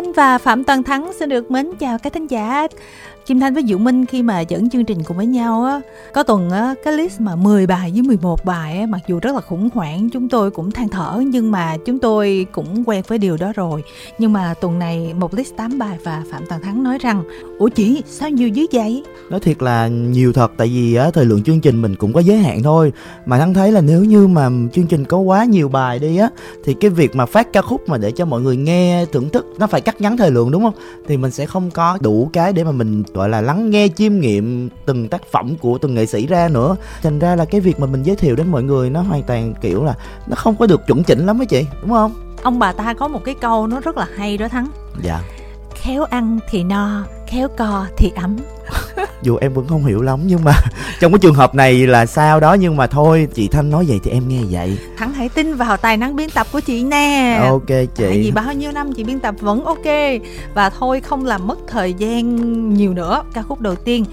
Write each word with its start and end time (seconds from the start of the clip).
Thanh 0.00 0.12
và 0.12 0.38
Phạm 0.38 0.64
Toàn 0.64 0.82
Thắng 0.82 1.12
xin 1.12 1.28
được 1.28 1.50
mến 1.50 1.70
chào 1.80 1.98
các 1.98 2.12
thính 2.12 2.26
giả. 2.26 2.66
Kim 3.30 3.40
Thanh 3.40 3.54
với 3.54 3.64
Diệu 3.66 3.78
Minh 3.78 4.06
khi 4.06 4.22
mà 4.22 4.40
dẫn 4.40 4.70
chương 4.70 4.84
trình 4.84 5.02
cùng 5.02 5.16
với 5.16 5.26
nhau 5.26 5.64
á, 5.64 5.80
có 6.12 6.22
tuần 6.22 6.50
á, 6.50 6.74
cái 6.84 6.94
list 6.94 7.20
mà 7.20 7.36
10 7.36 7.66
bài 7.66 7.90
với 7.92 8.02
11 8.02 8.44
bài 8.44 8.78
á, 8.78 8.86
mặc 8.86 9.00
dù 9.08 9.18
rất 9.22 9.34
là 9.34 9.40
khủng 9.40 9.68
hoảng, 9.74 10.10
chúng 10.12 10.28
tôi 10.28 10.50
cũng 10.50 10.70
than 10.70 10.88
thở, 10.88 11.22
nhưng 11.26 11.50
mà 11.50 11.76
chúng 11.86 11.98
tôi 11.98 12.46
cũng 12.52 12.84
quen 12.86 13.02
với 13.08 13.18
điều 13.18 13.36
đó 13.36 13.52
rồi. 13.54 13.82
Nhưng 14.18 14.32
mà 14.32 14.54
tuần 14.60 14.78
này 14.78 15.14
một 15.14 15.34
list 15.34 15.56
8 15.56 15.78
bài 15.78 15.98
và 16.04 16.22
Phạm 16.30 16.42
Toàn 16.48 16.62
Thắng 16.62 16.82
nói 16.82 16.98
rằng, 16.98 17.22
ủa 17.58 17.68
chị, 17.68 18.02
sao 18.06 18.30
nhiều 18.30 18.48
dữ 18.48 18.66
vậy? 18.72 19.04
Nói 19.30 19.40
thiệt 19.40 19.62
là 19.62 19.88
nhiều 19.88 20.32
thật, 20.32 20.52
tại 20.56 20.68
vì 20.68 20.94
á, 20.94 21.10
thời 21.10 21.24
lượng 21.24 21.42
chương 21.42 21.60
trình 21.60 21.82
mình 21.82 21.96
cũng 21.96 22.12
có 22.12 22.20
giới 22.20 22.38
hạn 22.38 22.62
thôi. 22.62 22.92
Mà 23.26 23.38
thắng 23.38 23.54
thấy 23.54 23.72
là 23.72 23.80
nếu 23.80 24.04
như 24.04 24.26
mà 24.26 24.50
chương 24.72 24.86
trình 24.86 25.04
có 25.04 25.18
quá 25.18 25.44
nhiều 25.44 25.68
bài 25.68 25.98
đi 25.98 26.16
á, 26.16 26.28
thì 26.64 26.74
cái 26.74 26.90
việc 26.90 27.16
mà 27.16 27.26
phát 27.26 27.52
ca 27.52 27.62
khúc 27.62 27.88
mà 27.88 27.98
để 27.98 28.12
cho 28.12 28.24
mọi 28.24 28.40
người 28.40 28.56
nghe 28.56 29.04
thưởng 29.12 29.28
thức, 29.28 29.46
nó 29.58 29.66
phải 29.66 29.80
cắt 29.80 30.00
ngắn 30.00 30.16
thời 30.16 30.30
lượng, 30.30 30.50
đúng 30.50 30.62
không? 30.62 30.74
Thì 31.08 31.16
mình 31.16 31.30
sẽ 31.30 31.46
không 31.46 31.70
có 31.70 31.98
đủ 32.00 32.30
cái 32.32 32.52
để 32.52 32.64
mà 32.64 32.72
mình 32.72 33.04
gọi 33.20 33.28
là 33.28 33.40
lắng 33.40 33.70
nghe 33.70 33.88
chiêm 33.88 34.20
nghiệm 34.20 34.68
từng 34.86 35.08
tác 35.08 35.22
phẩm 35.32 35.56
của 35.56 35.78
từng 35.78 35.94
nghệ 35.94 36.06
sĩ 36.06 36.26
ra 36.26 36.48
nữa. 36.48 36.76
Thành 37.02 37.18
ra 37.18 37.36
là 37.36 37.44
cái 37.44 37.60
việc 37.60 37.80
mà 37.80 37.86
mình 37.86 38.02
giới 38.02 38.16
thiệu 38.16 38.36
đến 38.36 38.48
mọi 38.48 38.62
người 38.62 38.90
nó 38.90 39.02
hoàn 39.02 39.22
toàn 39.22 39.54
kiểu 39.60 39.84
là 39.84 39.94
nó 40.26 40.36
không 40.36 40.56
có 40.56 40.66
được 40.66 40.86
chuẩn 40.86 41.04
chỉnh 41.04 41.26
lắm 41.26 41.38
á 41.38 41.44
chị 41.44 41.66
đúng 41.80 41.90
không? 41.90 42.12
Ông 42.42 42.58
bà 42.58 42.72
ta 42.72 42.94
có 42.94 43.08
một 43.08 43.20
cái 43.24 43.34
câu 43.34 43.66
nó 43.66 43.80
rất 43.80 43.96
là 43.96 44.06
hay 44.16 44.38
đó 44.38 44.48
thắng. 44.48 44.66
Dạ. 45.02 45.20
Khéo 45.74 46.04
ăn 46.04 46.38
thì 46.50 46.64
no 46.64 47.04
khéo 47.26 47.48
co 47.56 47.86
thì 47.96 48.12
ấm 48.16 48.36
dù 49.22 49.36
em 49.36 49.52
vẫn 49.52 49.66
không 49.68 49.84
hiểu 49.84 50.02
lắm 50.02 50.20
nhưng 50.24 50.44
mà 50.44 50.52
trong 51.00 51.12
cái 51.12 51.18
trường 51.18 51.34
hợp 51.34 51.54
này 51.54 51.86
là 51.86 52.06
sao 52.06 52.40
đó 52.40 52.54
nhưng 52.54 52.76
mà 52.76 52.86
thôi 52.86 53.28
chị 53.34 53.48
thanh 53.48 53.70
nói 53.70 53.84
vậy 53.88 54.00
thì 54.02 54.10
em 54.10 54.28
nghe 54.28 54.40
vậy. 54.50 54.78
Thắng 54.96 55.12
hãy 55.12 55.28
tin 55.28 55.54
vào 55.54 55.76
tài 55.76 55.96
năng 55.96 56.16
biên 56.16 56.30
tập 56.30 56.46
của 56.52 56.60
chị 56.60 56.84
nè. 56.84 57.40
Ok 57.50 57.68
chị. 57.68 57.84
Tại 57.96 58.18
vì 58.18 58.30
bao 58.30 58.52
nhiêu 58.52 58.72
năm 58.72 58.92
chị 58.92 59.04
biên 59.04 59.20
tập 59.20 59.34
vẫn 59.40 59.64
ok. 59.64 59.86
Và 60.54 60.70
thôi 60.70 61.00
không 61.00 61.26
làm 61.26 61.46
mất 61.46 61.58
thời 61.66 61.94
gian 61.94 62.74
nhiều 62.74 62.94
nữa. 62.94 63.22
Ca 63.34 63.42
khúc 63.42 63.60
đầu 63.60 63.74
tiên 63.74 64.04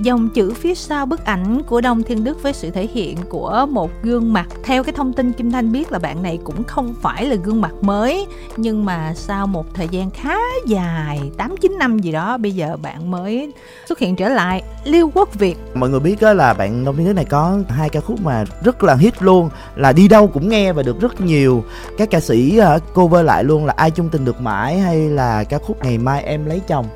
dòng 0.00 0.28
chữ 0.28 0.52
phía 0.54 0.74
sau 0.74 1.06
bức 1.06 1.24
ảnh 1.24 1.62
của 1.62 1.80
đông 1.80 2.02
thiên 2.02 2.24
đức 2.24 2.42
với 2.42 2.52
sự 2.52 2.70
thể 2.70 2.88
hiện 2.94 3.16
của 3.28 3.66
một 3.70 3.90
gương 4.02 4.32
mặt. 4.32 4.46
Theo 4.64 4.84
cái 4.84 4.92
thông 4.92 5.12
tin 5.12 5.32
kim 5.32 5.50
thanh 5.52 5.72
biết 5.72 5.92
là 5.92 5.98
bạn 5.98 6.22
này 6.22 6.38
cũng 6.44 6.64
không 6.64 6.94
phải 7.02 7.26
là 7.26 7.36
gương 7.36 7.60
mặt 7.60 7.72
mới 7.80 8.26
nhưng 8.56 8.84
mà 8.84 9.12
sau 9.14 9.46
một 9.46 9.74
thời 9.74 9.88
gian 9.88 10.10
khá 10.10 10.36
dài 10.66 11.20
tám 11.36 11.56
chín 11.56 11.76
năm 11.78 11.98
gì 11.98 12.12
đó 12.12 12.36
bây 12.36 12.52
giờ 12.52 12.76
bạn 12.82 13.10
mới 13.10 13.52
xuất 13.88 13.98
hiện 13.98 14.05
trở 14.14 14.28
lại 14.28 14.62
Liêu 14.84 15.10
Quốc 15.14 15.34
Việt. 15.34 15.56
Mọi 15.74 15.90
người 15.90 16.00
biết 16.00 16.20
đó 16.20 16.32
là 16.32 16.54
bạn 16.54 16.84
Đông 16.84 16.96
Thiên 16.96 17.06
Đức 17.06 17.12
này 17.12 17.24
có 17.24 17.58
hai 17.68 17.88
ca 17.88 18.00
khúc 18.00 18.20
mà 18.20 18.44
rất 18.64 18.82
là 18.82 18.94
hit 18.94 19.22
luôn 19.22 19.50
là 19.76 19.92
đi 19.92 20.08
đâu 20.08 20.26
cũng 20.26 20.48
nghe 20.48 20.72
và 20.72 20.82
được 20.82 21.00
rất 21.00 21.20
nhiều 21.20 21.64
các 21.98 22.10
ca 22.10 22.20
sĩ 22.20 22.60
uh, 22.76 22.94
cover 22.94 23.24
lại 23.24 23.44
luôn 23.44 23.66
là 23.66 23.74
ai 23.76 23.90
chung 23.90 24.08
tình 24.08 24.24
được 24.24 24.40
mãi 24.40 24.78
hay 24.78 25.08
là 25.08 25.44
ca 25.44 25.58
khúc 25.58 25.84
ngày 25.84 25.98
mai 25.98 26.22
em 26.22 26.46
lấy 26.46 26.60
chồng. 26.66 26.86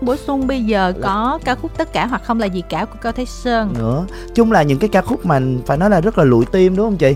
Bổ 0.00 0.16
sung 0.16 0.46
bây 0.46 0.64
giờ 0.64 0.92
có 1.02 1.38
ca 1.44 1.54
khúc 1.54 1.70
tất 1.78 1.92
cả 1.92 2.06
hoặc 2.06 2.22
không 2.24 2.40
là 2.40 2.46
gì 2.46 2.62
cả 2.68 2.84
của 2.84 2.98
cao 3.02 3.12
thái 3.12 3.26
sơn. 3.26 3.74
Nữa 3.78 4.06
chung 4.34 4.52
là 4.52 4.62
những 4.62 4.78
cái 4.78 4.88
ca 4.88 5.02
khúc 5.02 5.26
mà 5.26 5.40
phải 5.66 5.76
nói 5.76 5.90
là 5.90 6.00
rất 6.00 6.18
là 6.18 6.24
lụi 6.24 6.44
tim 6.46 6.76
đúng 6.76 6.86
không 6.86 6.96
chị? 6.96 7.14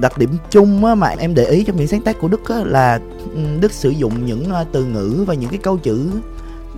Đặc 0.00 0.18
điểm 0.18 0.30
chung 0.50 0.84
á, 0.84 0.94
mà 0.94 1.14
em 1.18 1.34
để 1.34 1.44
ý 1.44 1.64
trong 1.64 1.76
những 1.76 1.86
sáng 1.86 2.02
tác 2.02 2.20
của 2.20 2.28
đức 2.28 2.48
á, 2.48 2.56
là 2.64 3.00
ừ, 3.34 3.40
đức 3.60 3.72
sử 3.72 3.90
dụng 3.90 4.26
những 4.26 4.44
uh, 4.60 4.66
từ 4.72 4.84
ngữ 4.84 5.24
và 5.26 5.34
những 5.34 5.50
cái 5.50 5.58
câu 5.58 5.76
chữ 5.76 6.10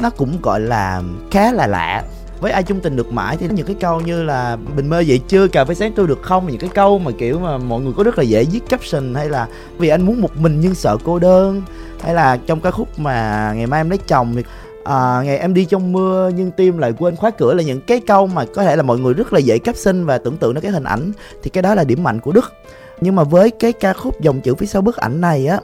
nó 0.01 0.11
cũng 0.11 0.39
gọi 0.43 0.61
là 0.61 1.03
khá 1.31 1.53
là 1.53 1.67
lạ. 1.67 2.05
Với 2.41 2.53
ai 2.53 2.63
chung 2.63 2.81
tình 2.81 2.97
được 2.97 3.13
mãi 3.13 3.37
thì 3.37 3.49
những 3.51 3.67
cái 3.67 3.77
câu 3.81 4.01
như 4.01 4.23
là 4.23 4.57
bình 4.77 4.89
mơ 4.89 5.03
vậy 5.07 5.21
chưa? 5.29 5.49
Cà 5.49 5.65
phê 5.65 5.75
sáng 5.75 5.93
tôi 5.97 6.07
được 6.07 6.23
không? 6.23 6.47
Những 6.47 6.61
cái 6.61 6.71
câu 6.75 6.99
mà 6.99 7.11
kiểu 7.19 7.39
mà 7.39 7.59
mọi 7.59 7.81
người 7.81 7.93
có 7.97 8.03
rất 8.03 8.19
là 8.19 8.25
dễ 8.25 8.45
viết 8.45 8.61
caption 8.69 9.15
hay 9.15 9.29
là 9.29 9.49
vì 9.79 9.89
anh 9.89 10.03
muốn 10.03 10.21
một 10.21 10.37
mình 10.37 10.61
nhưng 10.61 10.75
sợ 10.75 10.97
cô 11.05 11.19
đơn. 11.19 11.63
Hay 12.01 12.15
là 12.15 12.39
trong 12.47 12.61
ca 12.61 12.71
khúc 12.71 12.99
mà 12.99 13.53
ngày 13.57 13.67
mai 13.67 13.81
em 13.81 13.91
lấy 13.91 13.99
chồng 13.99 14.33
thì 14.37 14.43
à, 14.85 15.23
ngày 15.25 15.39
em 15.39 15.55
đi 15.55 15.65
trong 15.65 15.93
mưa 15.93 16.31
nhưng 16.37 16.51
tim 16.51 16.79
lại 16.79 16.93
quên 16.99 17.17
khóa 17.17 17.31
cửa 17.31 17.55
là 17.55 17.63
những 17.63 17.81
cái 17.81 18.01
câu 18.01 18.27
mà 18.27 18.45
có 18.55 18.65
thể 18.65 18.77
là 18.77 18.83
mọi 18.83 18.99
người 18.99 19.15
rất 19.15 19.33
là 19.33 19.39
dễ 19.39 19.59
caption 19.59 20.05
và 20.05 20.19
tưởng 20.19 20.37
tượng 20.37 20.55
nó 20.55 20.61
cái 20.61 20.71
hình 20.71 20.85
ảnh 20.85 21.13
thì 21.43 21.51
cái 21.51 21.63
đó 21.63 21.75
là 21.75 21.85
điểm 21.85 22.03
mạnh 22.03 22.21
của 22.21 22.33
đức. 22.33 22.53
Nhưng 23.01 23.17
mà 23.17 23.25
với 23.25 23.51
cái 23.51 23.73
ca 23.73 23.93
khúc 23.93 24.21
dòng 24.21 24.41
chữ 24.41 24.55
phía 24.55 24.67
sau 24.67 24.83
bức 24.83 24.97
ảnh 24.97 25.21
này 25.21 25.47
á 25.47 25.59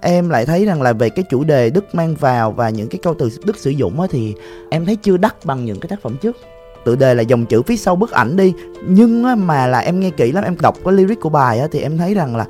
em 0.00 0.28
lại 0.28 0.46
thấy 0.46 0.64
rằng 0.64 0.82
là 0.82 0.92
về 0.92 1.10
cái 1.10 1.24
chủ 1.30 1.44
đề 1.44 1.70
đức 1.70 1.94
mang 1.94 2.14
vào 2.14 2.52
và 2.52 2.70
những 2.70 2.88
cái 2.88 2.98
câu 3.02 3.14
từ 3.18 3.30
đức 3.44 3.56
sử 3.56 3.70
dụng 3.70 4.00
á 4.00 4.06
thì 4.10 4.34
em 4.70 4.86
thấy 4.86 4.96
chưa 4.96 5.16
đắt 5.16 5.44
bằng 5.44 5.64
những 5.64 5.80
cái 5.80 5.88
tác 5.88 6.02
phẩm 6.02 6.16
trước. 6.22 6.36
Tự 6.84 6.96
đề 6.96 7.14
là 7.14 7.22
dòng 7.22 7.46
chữ 7.46 7.62
phía 7.62 7.76
sau 7.76 7.96
bức 7.96 8.10
ảnh 8.10 8.36
đi. 8.36 8.52
Nhưng 8.88 9.24
á, 9.24 9.34
mà 9.34 9.66
là 9.66 9.78
em 9.78 10.00
nghe 10.00 10.10
kỹ 10.10 10.32
lắm 10.32 10.44
em 10.44 10.56
đọc 10.60 10.76
cái 10.84 10.94
lyric 10.94 11.20
của 11.20 11.28
bài 11.28 11.60
á, 11.60 11.66
thì 11.72 11.80
em 11.80 11.98
thấy 11.98 12.14
rằng 12.14 12.36
là 12.36 12.46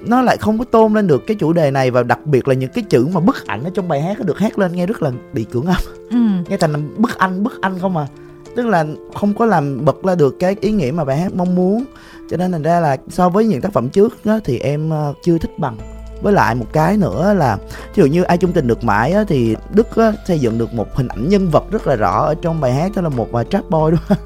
nó 0.00 0.22
lại 0.22 0.36
không 0.36 0.58
có 0.58 0.64
tôn 0.64 0.94
lên 0.94 1.06
được 1.06 1.26
cái 1.26 1.36
chủ 1.40 1.52
đề 1.52 1.70
này 1.70 1.90
và 1.90 2.02
đặc 2.02 2.26
biệt 2.26 2.48
là 2.48 2.54
những 2.54 2.70
cái 2.74 2.84
chữ 2.88 3.06
mà 3.12 3.20
bức 3.20 3.46
ảnh 3.46 3.64
ở 3.64 3.70
trong 3.74 3.88
bài 3.88 4.02
hát 4.02 4.18
nó 4.18 4.24
được 4.24 4.38
hát 4.38 4.58
lên 4.58 4.72
nghe 4.72 4.86
rất 4.86 5.02
là 5.02 5.10
bị 5.32 5.44
cưỡng 5.44 5.66
âm 5.66 5.76
ừ. 6.10 6.16
nghe 6.48 6.56
thành 6.56 6.72
là 6.72 6.78
bức 6.96 7.18
anh 7.18 7.42
bức 7.42 7.60
anh 7.60 7.78
không 7.78 7.96
à. 7.96 8.06
Tức 8.56 8.66
là 8.66 8.84
không 9.14 9.34
có 9.34 9.46
làm 9.46 9.84
bật 9.84 10.02
ra 10.02 10.14
được 10.14 10.36
cái 10.40 10.56
ý 10.60 10.70
nghĩa 10.70 10.90
mà 10.90 11.04
bài 11.04 11.16
hát 11.16 11.34
mong 11.34 11.54
muốn. 11.54 11.84
Cho 12.30 12.36
nên 12.36 12.52
thành 12.52 12.62
ra 12.62 12.80
là 12.80 12.96
so 13.08 13.28
với 13.28 13.46
những 13.46 13.60
tác 13.60 13.72
phẩm 13.72 13.88
trước 13.88 14.16
đó, 14.24 14.40
thì 14.44 14.58
em 14.58 14.90
uh, 15.10 15.16
chưa 15.24 15.38
thích 15.38 15.58
bằng 15.58 15.76
với 16.24 16.32
lại 16.32 16.54
một 16.54 16.66
cái 16.72 16.96
nữa 16.96 17.34
là 17.34 17.56
ví 17.94 18.02
dụ 18.02 18.06
như 18.06 18.22
ai 18.22 18.38
chung 18.38 18.52
tình 18.52 18.66
được 18.66 18.84
mãi 18.84 19.12
á, 19.12 19.24
thì 19.28 19.56
đức 19.70 19.96
á, 19.96 20.12
xây 20.26 20.40
dựng 20.40 20.58
được 20.58 20.74
một 20.74 20.94
hình 20.94 21.08
ảnh 21.08 21.28
nhân 21.28 21.50
vật 21.50 21.64
rất 21.70 21.86
là 21.86 21.96
rõ 21.96 22.24
ở 22.24 22.34
trong 22.42 22.60
bài 22.60 22.72
hát 22.72 22.92
đó 22.96 23.02
là 23.02 23.08
một 23.08 23.28
uh, 23.40 23.50
trap 23.50 23.70
boy 23.70 23.90
đúng 23.90 24.00
không 24.08 24.18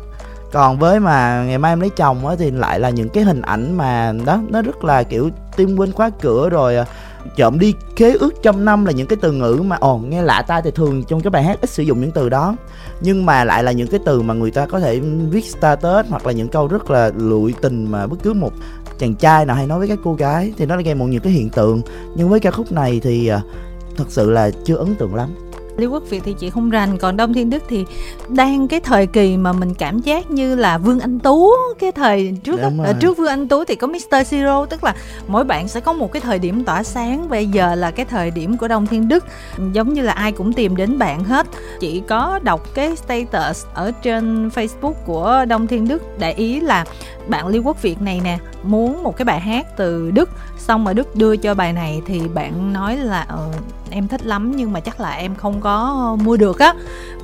còn 0.53 0.78
với 0.78 1.00
mà 1.00 1.44
ngày 1.47 1.59
mai 1.59 1.72
em 1.72 1.81
lấy 1.81 1.91
chồng 1.91 2.26
á 2.26 2.34
thì 2.38 2.50
lại 2.50 2.81
là 2.81 2.91
những 2.91 3.09
cái 3.09 3.25
hình 3.25 3.42
ảnh 3.42 3.76
mà 3.76 4.12
đó 4.26 4.41
nó 4.48 4.62
rất 4.62 4.84
là 4.84 5.03
kiểu 5.03 5.31
tim 5.56 5.76
quên 5.76 5.92
khóa 5.92 6.10
cửa 6.20 6.48
rồi 6.48 6.76
à, 6.76 6.84
trộm 7.36 7.59
đi 7.59 7.75
khế 7.97 8.12
ước 8.12 8.34
trăm 8.42 8.65
năm 8.65 8.84
là 8.84 8.92
những 8.92 9.06
cái 9.06 9.19
từ 9.22 9.32
ngữ 9.32 9.62
mà 9.66 9.76
ồ 9.76 9.98
nghe 9.98 10.22
lạ 10.22 10.44
tai 10.47 10.62
thì 10.62 10.70
thường 10.70 11.04
trong 11.04 11.20
cái 11.20 11.30
bài 11.30 11.42
hát 11.42 11.60
ít 11.60 11.70
sử 11.70 11.82
dụng 11.82 12.00
những 12.00 12.10
từ 12.10 12.28
đó. 12.28 12.56
Nhưng 13.00 13.26
mà 13.26 13.44
lại 13.44 13.62
là 13.62 13.72
những 13.72 13.88
cái 13.88 14.00
từ 14.04 14.22
mà 14.22 14.34
người 14.34 14.50
ta 14.50 14.66
có 14.66 14.80
thể 14.80 15.00
viết 15.30 15.44
status 15.44 16.06
hoặc 16.09 16.26
là 16.26 16.32
những 16.32 16.48
câu 16.48 16.66
rất 16.66 16.91
là 16.91 17.10
lụi 17.16 17.54
tình 17.60 17.91
mà 17.91 18.06
bất 18.06 18.16
cứ 18.22 18.32
một 18.32 18.53
chàng 18.98 19.14
trai 19.14 19.47
nào 19.47 19.56
hay 19.56 19.66
nói 19.66 19.78
với 19.78 19.88
các 19.88 19.98
cô 20.04 20.14
gái 20.14 20.53
thì 20.56 20.66
nó 20.66 20.76
gây 20.84 20.94
một 20.94 21.06
nhiều 21.06 21.20
cái 21.20 21.32
hiện 21.32 21.50
tượng. 21.50 21.82
Nhưng 22.16 22.28
với 22.28 22.41
ca 22.41 22.50
khúc 22.50 22.72
này 22.72 23.00
thì 23.03 23.28
à, 23.28 23.41
thật 23.97 24.04
sự 24.09 24.31
là 24.31 24.50
chưa 24.64 24.76
ấn 24.76 24.94
tượng 24.94 25.14
lắm. 25.14 25.28
Lý 25.78 25.87
Quốc 25.87 26.03
Việt 26.11 26.22
thì 26.25 26.34
chị 26.39 26.50
không 26.50 26.71
rành. 26.71 26.99
Còn 26.99 27.16
Đông 27.16 27.34
Thiên 27.34 27.50
Đức 27.50 27.62
thì 27.69 27.84
đang 28.28 28.69
cái 28.69 28.81
thời 28.81 29.06
kỳ 29.06 29.37
mà 29.37 29.53
mình 29.53 29.75
cảm 29.75 29.99
giác 29.99 30.31
như 30.31 30.55
là 30.55 30.78
Vương 30.78 31.00
Anh 31.00 31.19
Tú 31.19 31.50
cái 31.78 31.93
thời 31.93 32.34
trước 32.44 32.61
á, 32.61 32.93
trước 33.00 33.19
Vương 33.19 33.28
Anh 33.28 33.49
Tú 33.49 33.65
thì 33.65 33.75
có 33.77 33.87
Mr. 33.87 34.15
Zero 34.15 34.66
tức 34.66 34.84
là 34.84 34.94
mỗi 35.28 35.44
bạn 35.44 35.69
sẽ 35.69 35.81
có 35.81 35.93
một 35.93 36.12
cái 36.12 36.21
thời 36.21 36.39
điểm 36.39 36.65
tỏa 36.65 36.83
sáng. 36.83 37.28
Bây 37.28 37.47
giờ 37.47 37.75
là 37.75 37.91
cái 37.91 38.06
thời 38.06 38.31
điểm 38.31 38.56
của 38.56 38.69
Đông 38.69 38.87
Thiên 38.87 39.09
Đức 39.09 39.25
giống 39.72 39.94
như 39.94 40.03
là 40.03 40.12
ai 40.12 40.33
cũng 40.33 40.53
tìm 40.53 40.77
đến 40.77 40.99
bạn 40.99 41.25
hết. 41.25 41.47
Chị 41.81 42.03
có 42.09 42.41
đọc 42.43 42.75
cái 42.75 42.97
status 42.97 43.66
ở 43.75 43.93
trên 44.03 44.49
Facebook 44.49 44.95
của 45.06 45.45
Đông 45.49 45.66
Thiên 45.66 45.89
Đức 45.89 46.19
để 46.19 46.33
ý 46.33 46.60
là 46.60 46.84
bạn 47.28 47.47
Lý 47.47 47.59
Quốc 47.59 47.83
Việt 47.83 48.03
này 48.03 48.21
nè 48.25 48.39
muốn 48.62 49.03
một 49.03 49.16
cái 49.16 49.25
bài 49.25 49.41
hát 49.41 49.77
từ 49.77 50.10
Đức 50.10 50.31
xong 50.59 50.84
mà 50.84 50.93
Đức 50.93 51.16
đưa 51.16 51.37
cho 51.37 51.55
bài 51.55 51.72
này 51.72 52.03
thì 52.06 52.21
bạn 52.34 52.72
nói 52.72 52.97
là 52.97 53.27
uh, 53.34 53.55
em 53.91 54.09
thích 54.09 54.26
lắm 54.26 54.53
nhưng 54.56 54.72
mà 54.72 54.81
chắc 54.81 55.00
là 55.00 55.10
em 55.10 55.34
không 55.34 55.60
có 55.60 56.16
mua 56.25 56.37
được 56.37 56.59
á. 56.59 56.75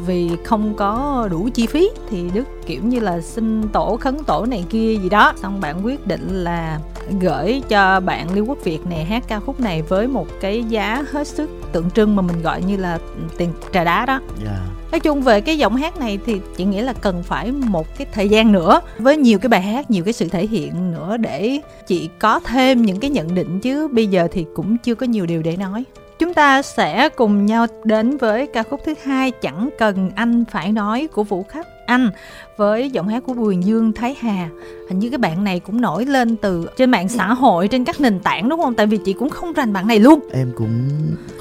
Vì 0.07 0.31
không 0.45 0.75
có 0.77 1.29
đủ 1.31 1.49
chi 1.55 1.67
phí 1.67 1.91
thì 2.11 2.31
Đức 2.35 2.45
kiểu 2.67 2.81
như 2.85 3.01
là 3.01 3.21
xin 3.21 3.69
tổ 3.69 3.97
khấn 4.01 4.25
tổ 4.25 4.47
này 4.47 4.65
kia 4.71 4.97
gì 5.03 5.09
đó. 5.09 5.33
Xong 5.43 5.61
bạn 5.61 5.85
quyết 5.85 6.07
định 6.07 6.45
là 6.45 6.79
gửi 7.21 7.63
cho 7.69 8.01
bạn 8.01 8.35
Lưu 8.35 8.45
Quốc 8.47 8.59
Việt 8.65 8.87
này 8.87 9.05
hát 9.05 9.25
ca 9.29 9.41
khúc 9.41 9.61
này 9.61 9.83
với 9.83 10.07
một 10.07 10.27
cái 10.41 10.65
giá 10.69 11.05
hết 11.11 11.27
sức 11.27 11.51
tượng 11.73 11.91
trưng 11.91 12.17
mà 12.17 12.23
mình 12.23 12.43
gọi 12.43 12.63
như 12.63 12.77
là 12.77 12.99
tiền 13.37 13.53
trà 13.73 13.85
đá 13.85 14.07
đó. 14.07 14.13
Yeah 14.13 14.45
dạ. 14.45 14.75
Nói 14.95 15.01
chung 15.01 15.23
về 15.23 15.41
cái 15.41 15.59
giọng 15.59 15.77
hát 15.77 15.97
này 15.97 16.19
thì 16.27 16.41
chị 16.57 16.65
nghĩ 16.65 16.81
là 16.81 16.93
cần 16.93 17.23
phải 17.23 17.53
một 17.53 17.99
cái 17.99 18.07
thời 18.13 18.29
gian 18.29 18.53
nữa 18.53 18.81
với 18.99 19.17
nhiều 19.17 19.39
cái 19.39 19.49
bài 19.49 19.63
hát 19.63 19.91
nhiều 19.91 20.05
cái 20.05 20.13
sự 20.13 20.29
thể 20.29 20.47
hiện 20.47 20.93
nữa 20.93 21.17
để 21.17 21.61
chị 21.87 22.11
có 22.19 22.41
thêm 22.41 22.83
những 22.83 23.01
cái 23.01 23.11
nhận 23.11 23.35
định 23.35 23.61
chứ 23.61 23.89
bây 23.89 24.07
giờ 24.07 24.29
thì 24.33 24.47
cũng 24.55 24.79
chưa 24.79 24.95
có 24.95 25.07
nhiều 25.07 25.27
điều 25.27 25.43
để 25.43 25.57
nói 25.57 25.85
chúng 26.19 26.35
ta 26.35 26.63
sẽ 26.63 27.09
cùng 27.09 27.47
nhau 27.47 27.67
đến 27.85 28.17
với 28.17 28.47
ca 28.47 28.63
khúc 28.63 28.81
thứ 28.87 28.95
hai 29.03 29.31
chẳng 29.31 29.69
cần 29.79 30.11
anh 30.15 30.45
phải 30.51 30.73
nói 30.73 31.09
của 31.15 31.25
vũ 31.25 31.43
khách 31.43 31.67
anh 31.87 32.11
với 32.57 32.91
giọng 32.91 33.09
hát 33.09 33.23
của 33.27 33.35
Bùi 33.35 33.57
Dương 33.57 33.93
Thái 33.93 34.17
Hà. 34.21 34.49
Hình 34.89 34.99
như 34.99 35.11
cái 35.11 35.19
bạn 35.19 35.45
này 35.45 35.61
cũng 35.61 35.81
nổi 35.81 36.07
lên 36.07 36.37
từ 36.37 36.67
trên 36.77 36.91
mạng 36.91 37.09
xã 37.09 37.35
hội 37.35 37.69
trên 37.69 37.85
các 37.85 38.01
nền 38.01 38.21
tảng 38.21 38.49
đúng 38.49 38.61
không? 38.63 38.75
Tại 38.75 38.87
vì 38.87 38.99
chị 39.05 39.13
cũng 39.13 39.31
không 39.31 39.53
rành 39.53 39.73
bạn 39.73 39.87
này 39.87 39.99
luôn. 39.99 40.21
Em 40.33 40.53
cũng 40.57 40.89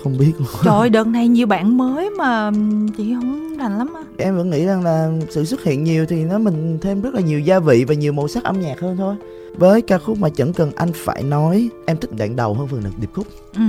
không 0.04 0.18
biết 0.18 0.34
luôn. 0.38 0.48
Trời 0.64 0.90
đợt 0.90 1.08
này 1.08 1.28
nhiều 1.28 1.48
bạn 1.48 1.78
mới 1.78 2.10
mà 2.10 2.52
chị 2.98 3.14
không 3.16 3.58
rành 3.58 3.78
lắm 3.78 3.94
á. 3.94 4.02
Em 4.18 4.38
vẫn 4.38 4.50
nghĩ 4.50 4.66
rằng 4.66 4.84
là 4.84 5.12
sự 5.30 5.46
xuất 5.46 5.64
hiện 5.64 5.84
nhiều 5.84 6.06
thì 6.10 6.24
nó 6.24 6.38
mình 6.38 6.78
thêm 6.82 7.02
rất 7.02 7.14
là 7.14 7.22
nhiều 7.22 7.40
gia 7.40 7.60
vị 7.60 7.86
và 7.88 7.94
nhiều 7.94 8.14
màu 8.14 8.28
sắc 8.28 8.44
âm 8.44 8.62
nhạc 8.62 8.80
hơn 8.80 8.98
thôi. 8.98 9.16
Với 9.58 9.82
ca 9.82 9.98
khúc 9.98 10.20
mà 10.20 10.30
chẳng 10.30 10.54
cần 10.54 10.72
anh 10.76 10.90
phải 10.96 11.24
nói 11.24 11.70
em 11.86 11.98
thích 11.98 12.10
đoạn 12.18 12.36
đầu 12.36 12.54
hơn 12.54 12.68
phần 12.68 12.82
điệp 13.02 13.10
khúc. 13.14 13.28
Ừ 13.56 13.62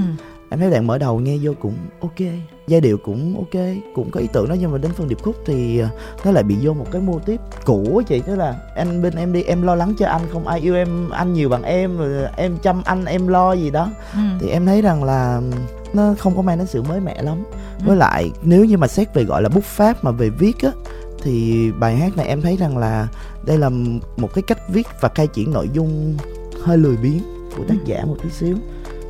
em 0.54 0.60
thấy 0.60 0.70
đoạn 0.70 0.86
mở 0.86 0.98
đầu 0.98 1.20
nghe 1.20 1.36
vô 1.42 1.52
cũng 1.60 1.74
ok 2.00 2.18
giai 2.66 2.80
điệu 2.80 2.96
cũng 2.98 3.34
ok 3.36 3.62
cũng 3.94 4.10
có 4.10 4.20
ý 4.20 4.26
tưởng 4.32 4.48
đó 4.48 4.54
nhưng 4.60 4.72
mà 4.72 4.78
đến 4.78 4.92
phần 4.92 5.08
điệp 5.08 5.22
khúc 5.22 5.34
thì 5.46 5.78
ờ, 5.78 5.88
nó 6.24 6.30
lại 6.30 6.42
bị 6.42 6.56
vô 6.62 6.72
một 6.72 6.86
cái 6.92 7.02
mô 7.02 7.18
tiếp 7.18 7.40
cũ 7.64 8.02
chị 8.08 8.20
tức 8.26 8.34
là 8.36 8.56
anh 8.76 9.02
bên 9.02 9.14
em 9.16 9.32
đi 9.32 9.42
em 9.42 9.62
lo 9.62 9.74
lắng 9.74 9.94
cho 9.98 10.06
anh 10.06 10.20
không 10.32 10.46
ai 10.46 10.60
yêu 10.60 10.74
em 10.74 11.10
anh 11.10 11.32
nhiều 11.32 11.48
bằng 11.48 11.62
em 11.62 11.98
rồi 11.98 12.26
em 12.36 12.56
chăm 12.62 12.82
anh 12.84 13.04
em 13.04 13.26
lo 13.28 13.52
gì 13.52 13.70
đó 13.70 13.90
ừ. 14.12 14.18
thì 14.40 14.48
em 14.48 14.66
thấy 14.66 14.82
rằng 14.82 15.04
là 15.04 15.40
nó 15.94 16.14
không 16.18 16.36
có 16.36 16.42
mang 16.42 16.58
đến 16.58 16.66
sự 16.66 16.82
mới 16.82 17.00
mẻ 17.00 17.22
lắm 17.22 17.44
Ừ. 17.78 17.84
với 17.86 17.96
lại 17.96 18.30
nếu 18.42 18.64
như 18.64 18.76
mà 18.78 18.86
xét 18.86 19.14
về 19.14 19.24
gọi 19.24 19.42
là 19.42 19.48
bút 19.48 19.64
pháp 19.64 20.04
mà 20.04 20.10
về 20.10 20.30
viết 20.30 20.56
á 20.62 20.70
thì 21.22 21.70
bài 21.78 21.96
hát 21.96 22.16
này 22.16 22.26
em 22.26 22.42
thấy 22.42 22.56
rằng 22.56 22.78
là 22.78 23.08
đây 23.46 23.58
là 23.58 23.68
một 24.16 24.34
cái 24.34 24.42
cách 24.42 24.58
viết 24.68 24.86
và 25.00 25.08
khai 25.08 25.26
triển 25.26 25.52
nội 25.52 25.68
dung 25.72 26.16
hơi 26.62 26.78
lười 26.78 26.96
biếng 26.96 27.20
của 27.56 27.64
tác 27.68 27.74
Ừ. 27.78 27.84
giả 27.84 28.04
một 28.04 28.16
tí 28.22 28.30
xíu 28.30 28.56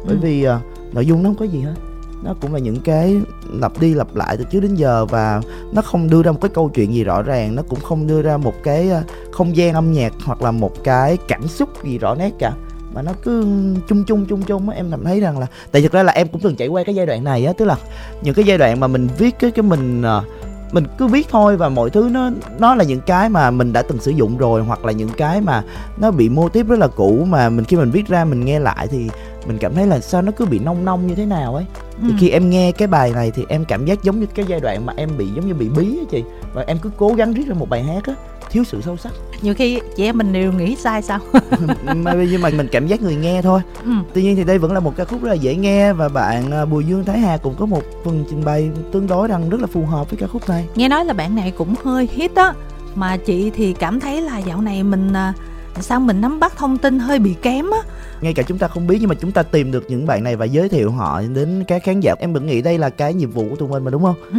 bởi 0.06 0.14
Ừ. 0.14 0.19
vì 0.23 0.44
à, 0.44 0.61
nội 0.94 1.06
dung 1.06 1.23
nó 1.23 1.29
không 1.29 1.37
có 1.37 1.44
gì 1.44 1.61
hết. 1.61 1.75
Nó 2.23 2.35
cũng 2.41 2.52
là 2.52 2.58
những 2.58 2.81
cái 2.81 3.20
lặp 3.52 3.81
đi 3.81 3.94
lặp 3.94 4.17
lại 4.17 4.37
từ 4.37 4.44
trước 4.44 4.61
đến 4.61 4.75
giờ 4.75 5.06
và 5.06 5.43
nó 5.73 5.82
không 5.82 6.11
đưa 6.11 6.23
ra 6.23 6.32
một 6.32 6.38
cái 6.41 6.50
câu 6.55 6.69
chuyện 6.75 6.94
gì 6.94 7.05
rõ 7.05 7.23
ràng, 7.23 7.55
nó 7.55 7.62
cũng 7.69 7.81
không 7.81 8.06
đưa 8.06 8.23
ra 8.23 8.37
một 8.37 8.55
cái 8.62 8.91
ờ, 8.91 9.02
không 9.32 9.56
gian 9.56 9.75
âm 9.75 9.93
nhạc 9.93 10.12
hoặc 10.25 10.43
là 10.43 10.50
một 10.50 10.85
cái 10.85 11.19
cảm 11.29 11.49
xúc 11.49 11.85
gì 11.85 11.99
rõ 11.99 12.14
nét 12.14 12.31
cả. 12.38 12.52
Mà 12.94 13.02
nó 13.02 13.12
cứ 13.23 13.44
chung 13.88 14.05
chung 14.05 14.26
chung 14.26 14.43
chung 14.43 14.69
á, 14.69 14.76
em 14.76 14.91
cảm 14.91 15.05
thấy 15.05 15.20
rằng 15.20 15.38
là, 15.38 15.46
tại 15.73 15.82
thực 15.82 15.93
ra 15.93 16.02
là 16.02 16.12
em 16.12 16.29
cũng 16.29 16.41
từng 16.41 16.56
trải 16.56 16.69
qua 16.69 16.82
cái 16.85 16.94
giai 16.94 17.06
đoạn 17.06 17.25
này 17.25 17.44
á, 17.46 17.52
tức 17.58 17.64
là 17.64 17.76
những 18.23 18.35
cái 18.35 18.44
giai 18.44 18.58
đoạn 18.58 18.81
mà 18.81 18.87
mình 18.87 19.08
viết 19.19 19.38
cái 19.38 19.50
cái 19.50 19.62
mình 19.62 20.02
ờ, 20.02 20.25
mình 20.74 20.84
cứ 20.98 21.06
viết 21.06 21.26
thôi 21.30 21.56
và 21.56 21.68
mọi 21.68 21.90
thứ 21.90 22.08
nó 22.12 22.30
nó 22.58 22.74
là 22.74 22.84
những 22.84 23.00
cái 23.00 23.28
mà 23.28 23.50
mình 23.50 23.72
đã 23.72 23.82
từng 23.82 23.98
sử 24.00 24.10
dụng 24.10 24.36
rồi 24.36 24.62
hoặc 24.62 24.84
là 24.84 24.92
những 24.92 25.08
cái 25.16 25.40
mà 25.40 25.62
nó 25.96 26.10
bị 26.10 26.28
mô 26.28 26.48
típ 26.48 26.68
rất 26.68 26.78
là 26.78 26.86
cũ 26.86 27.26
mà 27.30 27.48
mình 27.50 27.64
khi 27.64 27.76
mình 27.76 27.90
viết 27.90 28.08
ra 28.08 28.24
mình 28.24 28.44
nghe 28.44 28.58
lại 28.58 28.86
thì 28.90 29.08
mình 29.46 29.58
cảm 29.58 29.74
thấy 29.74 29.86
là 29.86 30.00
sao 30.00 30.22
nó 30.22 30.32
cứ 30.36 30.44
bị 30.46 30.58
nông 30.58 30.84
nông 30.84 31.06
như 31.06 31.14
thế 31.14 31.26
nào 31.26 31.54
ấy. 31.54 31.64
Thì 32.02 32.08
Ừ. 32.08 32.14
khi 32.20 32.28
em 32.30 32.50
nghe 32.50 32.72
cái 32.72 32.88
bài 32.88 33.10
này 33.14 33.30
thì 33.34 33.44
em 33.48 33.64
cảm 33.64 33.84
giác 33.84 34.02
giống 34.02 34.20
như 34.20 34.26
cái 34.34 34.44
giai 34.48 34.60
đoạn 34.60 34.86
mà 34.86 34.92
em 34.96 35.10
bị 35.18 35.26
giống 35.34 35.46
như 35.46 35.54
bị 35.54 35.68
bí 35.68 35.98
á 35.98 36.04
chị. 36.10 36.22
Và 36.54 36.64
em 36.66 36.78
cứ 36.78 36.90
cố 36.96 37.08
gắng 37.08 37.32
viết 37.34 37.46
ra 37.46 37.54
một 37.54 37.68
bài 37.68 37.82
hát 37.82 38.06
á 38.06 38.14
thiếu 38.50 38.64
sự 38.64 38.80
sâu 38.82 38.96
sắc 38.96 39.12
nhiều 39.44 39.55
khi 39.55 39.81
chị 39.96 40.05
em 40.05 40.19
mình 40.19 40.32
đều 40.32 40.52
nghĩ 40.52 40.76
sai 40.76 41.02
sao? 41.02 41.19
Mà 41.94 42.14
nhưng 42.31 42.43
mà 42.43 42.50
mình 42.56 42.69
cảm 42.73 42.87
giác 42.87 43.02
người 43.02 43.17
nghe 43.17 43.43
thôi. 43.43 43.61
Ừ. 43.85 43.91
tuy 44.14 44.23
nhiên 44.23 44.37
thì 44.37 44.44
đây 44.44 44.58
vẫn 44.58 44.73
là 44.73 44.81
một 44.81 44.96
ca 44.96 45.05
khúc 45.05 45.23
rất 45.23 45.29
là 45.29 45.35
dễ 45.35 45.55
nghe 45.55 45.93
và 45.93 46.08
bạn 46.08 46.50
à, 46.50 46.64
Bùi 46.64 46.85
Dương 46.85 47.05
Thái 47.05 47.19
Hà 47.19 47.37
cũng 47.37 47.55
có 47.58 47.67
một 47.67 47.82
phần 48.05 48.25
trình 48.31 48.44
bày 48.44 48.70
tương 48.93 49.06
đối 49.06 49.29
rằng 49.29 49.50
rất 49.50 49.61
là 49.61 49.67
phù 49.67 49.85
hợp 49.85 50.11
với 50.11 50.19
ca 50.20 50.26
khúc 50.26 50.49
này. 50.49 50.64
Nghe 50.75 50.88
nói 50.88 51.05
là 51.05 51.12
bạn 51.12 51.35
này 51.35 51.52
cũng 51.58 51.75
hơi 51.85 52.08
hit 52.12 52.35
á 52.35 52.52
mà 52.94 53.17
chị 53.17 53.50
thì 53.50 53.73
cảm 53.73 54.00
thấy 54.00 54.20
là 54.20 54.38
dạo 54.38 54.61
này 54.61 54.82
mình 54.82 55.12
à, 55.12 55.32
sao 55.81 56.00
mình 56.00 56.20
nắm 56.20 56.41
bắt 56.41 56.56
thông 56.56 56.79
tin 56.79 56.99
hơi 56.99 57.19
bị 57.19 57.35
kém 57.43 57.70
á. 57.70 57.79
Ngay 58.20 58.35
cả 58.35 58.43
chúng 58.43 58.58
ta 58.58 58.69
không 58.69 58.87
biết 58.87 58.96
nhưng 59.00 59.08
mà 59.08 59.14
chúng 59.14 59.32
ta 59.32 59.43
tìm 59.43 59.73
được 59.73 59.85
những 59.88 60.06
bạn 60.06 60.25
này 60.25 60.37
và 60.37 60.44
giới 60.44 60.69
thiệu 60.69 60.91
họ 60.91 61.23
đến 61.35 61.64
các 61.69 61.82
khán 61.85 62.00
giả. 62.00 62.14
Em 62.19 62.32
vẫn 62.32 62.46
nghĩ 62.46 62.62
đây 62.62 62.79
là 62.79 62.91
cái 62.91 63.14
nhiệm 63.14 63.31
vụ 63.31 63.44
của 63.50 63.56
tụi 63.56 63.69
mình 63.69 63.85
mà 63.85 63.91
đúng 63.91 64.02
không? 64.02 64.17
Ừ. 64.32 64.38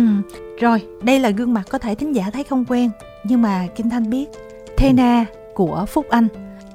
rồi 0.61 0.81
đây 1.01 1.19
là 1.19 1.29
gương 1.29 1.53
mặt 1.53 1.63
có 1.69 1.77
thể 1.77 1.95
thính 1.95 2.15
giả 2.15 2.29
thấy 2.33 2.43
không 2.43 2.65
quen 2.65 2.89
nhưng 3.23 3.41
mà 3.41 3.67
kim 3.75 3.89
thanh 3.89 4.09
biết 4.09 4.25
Thena 4.77 5.25
của 5.53 5.85
Phúc 5.87 6.05
Anh 6.09 6.27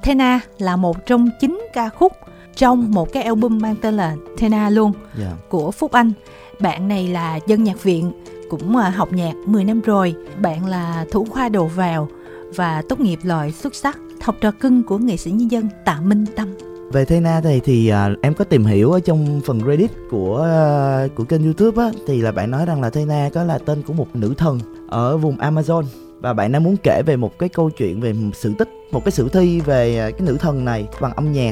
Thena 0.03 0.39
là 0.57 0.75
một 0.75 1.05
trong 1.05 1.29
chín 1.39 1.59
ca 1.73 1.89
khúc 1.89 2.11
trong 2.55 2.91
một 2.91 3.13
cái 3.13 3.23
album 3.23 3.59
mang 3.59 3.75
tên 3.81 3.93
là 3.93 4.15
Thena 4.37 4.69
luôn 4.69 4.93
dạ 5.19 5.31
của 5.49 5.71
Phúc 5.71 5.91
Anh. 5.91 6.11
Bạn 6.59 6.87
này 6.87 7.07
là 7.07 7.39
dân 7.47 7.63
nhạc 7.63 7.83
viện, 7.83 8.11
cũng 8.49 8.77
à, 8.77 8.89
học 8.89 9.13
nhạc 9.13 9.33
10 9.45 9.63
năm 9.63 9.81
rồi. 9.81 10.15
Bạn 10.41 10.65
là 10.65 11.05
thủ 11.11 11.25
khoa 11.29 11.49
đầu 11.49 11.67
vào 11.67 12.07
và 12.55 12.83
tốt 12.89 12.99
nghiệp 12.99 13.19
loại 13.23 13.51
xuất 13.51 13.75
sắc, 13.75 13.99
học 14.21 14.35
trò 14.41 14.51
cưng 14.51 14.83
của 14.83 14.97
nghệ 14.97 15.17
sĩ 15.17 15.31
nhân 15.31 15.51
dân 15.51 15.67
Tạ 15.85 15.99
Minh 16.03 16.25
Tâm. 16.35 16.47
về 16.91 17.05
Thena 17.05 17.41
này 17.41 17.61
thì 17.63 17.89
à, 17.89 18.09
em 18.21 18.33
có 18.33 18.45
tìm 18.45 18.65
hiểu 18.65 18.91
ở 18.91 18.99
trong 18.99 19.41
phần 19.45 19.61
Reddit 19.67 19.91
của 20.09 20.41
à, 20.43 21.07
của 21.15 21.23
kênh 21.23 21.43
YouTube 21.43 21.83
á 21.83 21.91
thì 22.07 22.21
là 22.21 22.31
bạn 22.31 22.51
nói 22.51 22.65
rằng 22.65 22.81
là 22.81 22.89
Thena 22.89 23.29
có 23.33 23.43
là 23.43 23.57
tên 23.57 23.81
của 23.81 23.93
một 23.93 24.15
nữ 24.15 24.33
thần 24.37 24.59
ở 24.89 25.17
vùng 25.17 25.37
Amazon 25.37 25.83
và 26.21 26.33
bạn 26.33 26.51
đang 26.51 26.63
muốn 26.63 26.75
kể 26.83 27.01
về 27.05 27.15
một 27.15 27.39
cái 27.39 27.49
câu 27.49 27.69
chuyện 27.69 28.01
về 28.01 28.13
sự 28.33 28.53
tích 28.59 28.69
một 28.91 29.05
cái 29.05 29.11
sử 29.11 29.29
thi 29.29 29.59
về 29.59 29.97
à, 29.99 30.11
cái 30.11 30.21
nữ 30.27 30.37
thần 30.39 30.65
này 30.65 30.87
bằng 31.01 31.13
âm 31.13 31.31
nhạc 31.31 31.51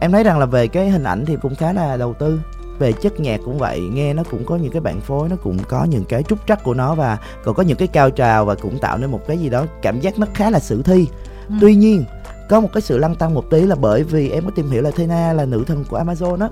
em 0.00 0.12
thấy 0.12 0.24
rằng 0.24 0.38
là 0.38 0.46
về 0.46 0.66
cái 0.68 0.90
hình 0.90 1.04
ảnh 1.04 1.24
thì 1.26 1.36
cũng 1.42 1.54
khá 1.54 1.72
là 1.72 1.96
đầu 1.96 2.14
tư 2.14 2.40
về 2.78 2.92
chất 2.92 3.20
nhạc 3.20 3.40
cũng 3.44 3.58
vậy 3.58 3.80
nghe 3.80 4.14
nó 4.14 4.22
cũng 4.30 4.44
có 4.44 4.56
những 4.56 4.72
cái 4.72 4.80
bản 4.80 5.00
phối 5.00 5.28
nó 5.28 5.36
cũng 5.36 5.58
có 5.68 5.84
những 5.84 6.04
cái 6.04 6.22
trúc 6.22 6.38
trắc 6.46 6.64
của 6.64 6.74
nó 6.74 6.94
và 6.94 7.18
còn 7.44 7.54
có 7.54 7.62
những 7.62 7.76
cái 7.76 7.88
cao 7.88 8.10
trào 8.10 8.44
và 8.44 8.54
cũng 8.54 8.78
tạo 8.78 8.98
nên 8.98 9.10
một 9.10 9.20
cái 9.26 9.38
gì 9.38 9.48
đó 9.50 9.66
cảm 9.82 10.00
giác 10.00 10.18
nó 10.18 10.26
khá 10.34 10.50
là 10.50 10.58
sử 10.58 10.82
thi 10.82 11.06
Ừ. 11.48 11.54
tuy 11.60 11.74
nhiên 11.74 12.04
có 12.48 12.60
một 12.60 12.68
cái 12.72 12.80
sự 12.80 12.98
lăn 12.98 13.14
tăng 13.14 13.34
một 13.34 13.44
tí 13.50 13.60
là 13.60 13.74
bởi 13.74 14.02
vì 14.02 14.30
em 14.30 14.44
có 14.44 14.50
tìm 14.54 14.70
hiểu 14.70 14.82
là 14.82 14.90
Thena 14.90 15.32
là 15.32 15.44
nữ 15.44 15.64
thần 15.66 15.84
của 15.88 15.98
Amazon 15.98 16.40
á 16.40 16.48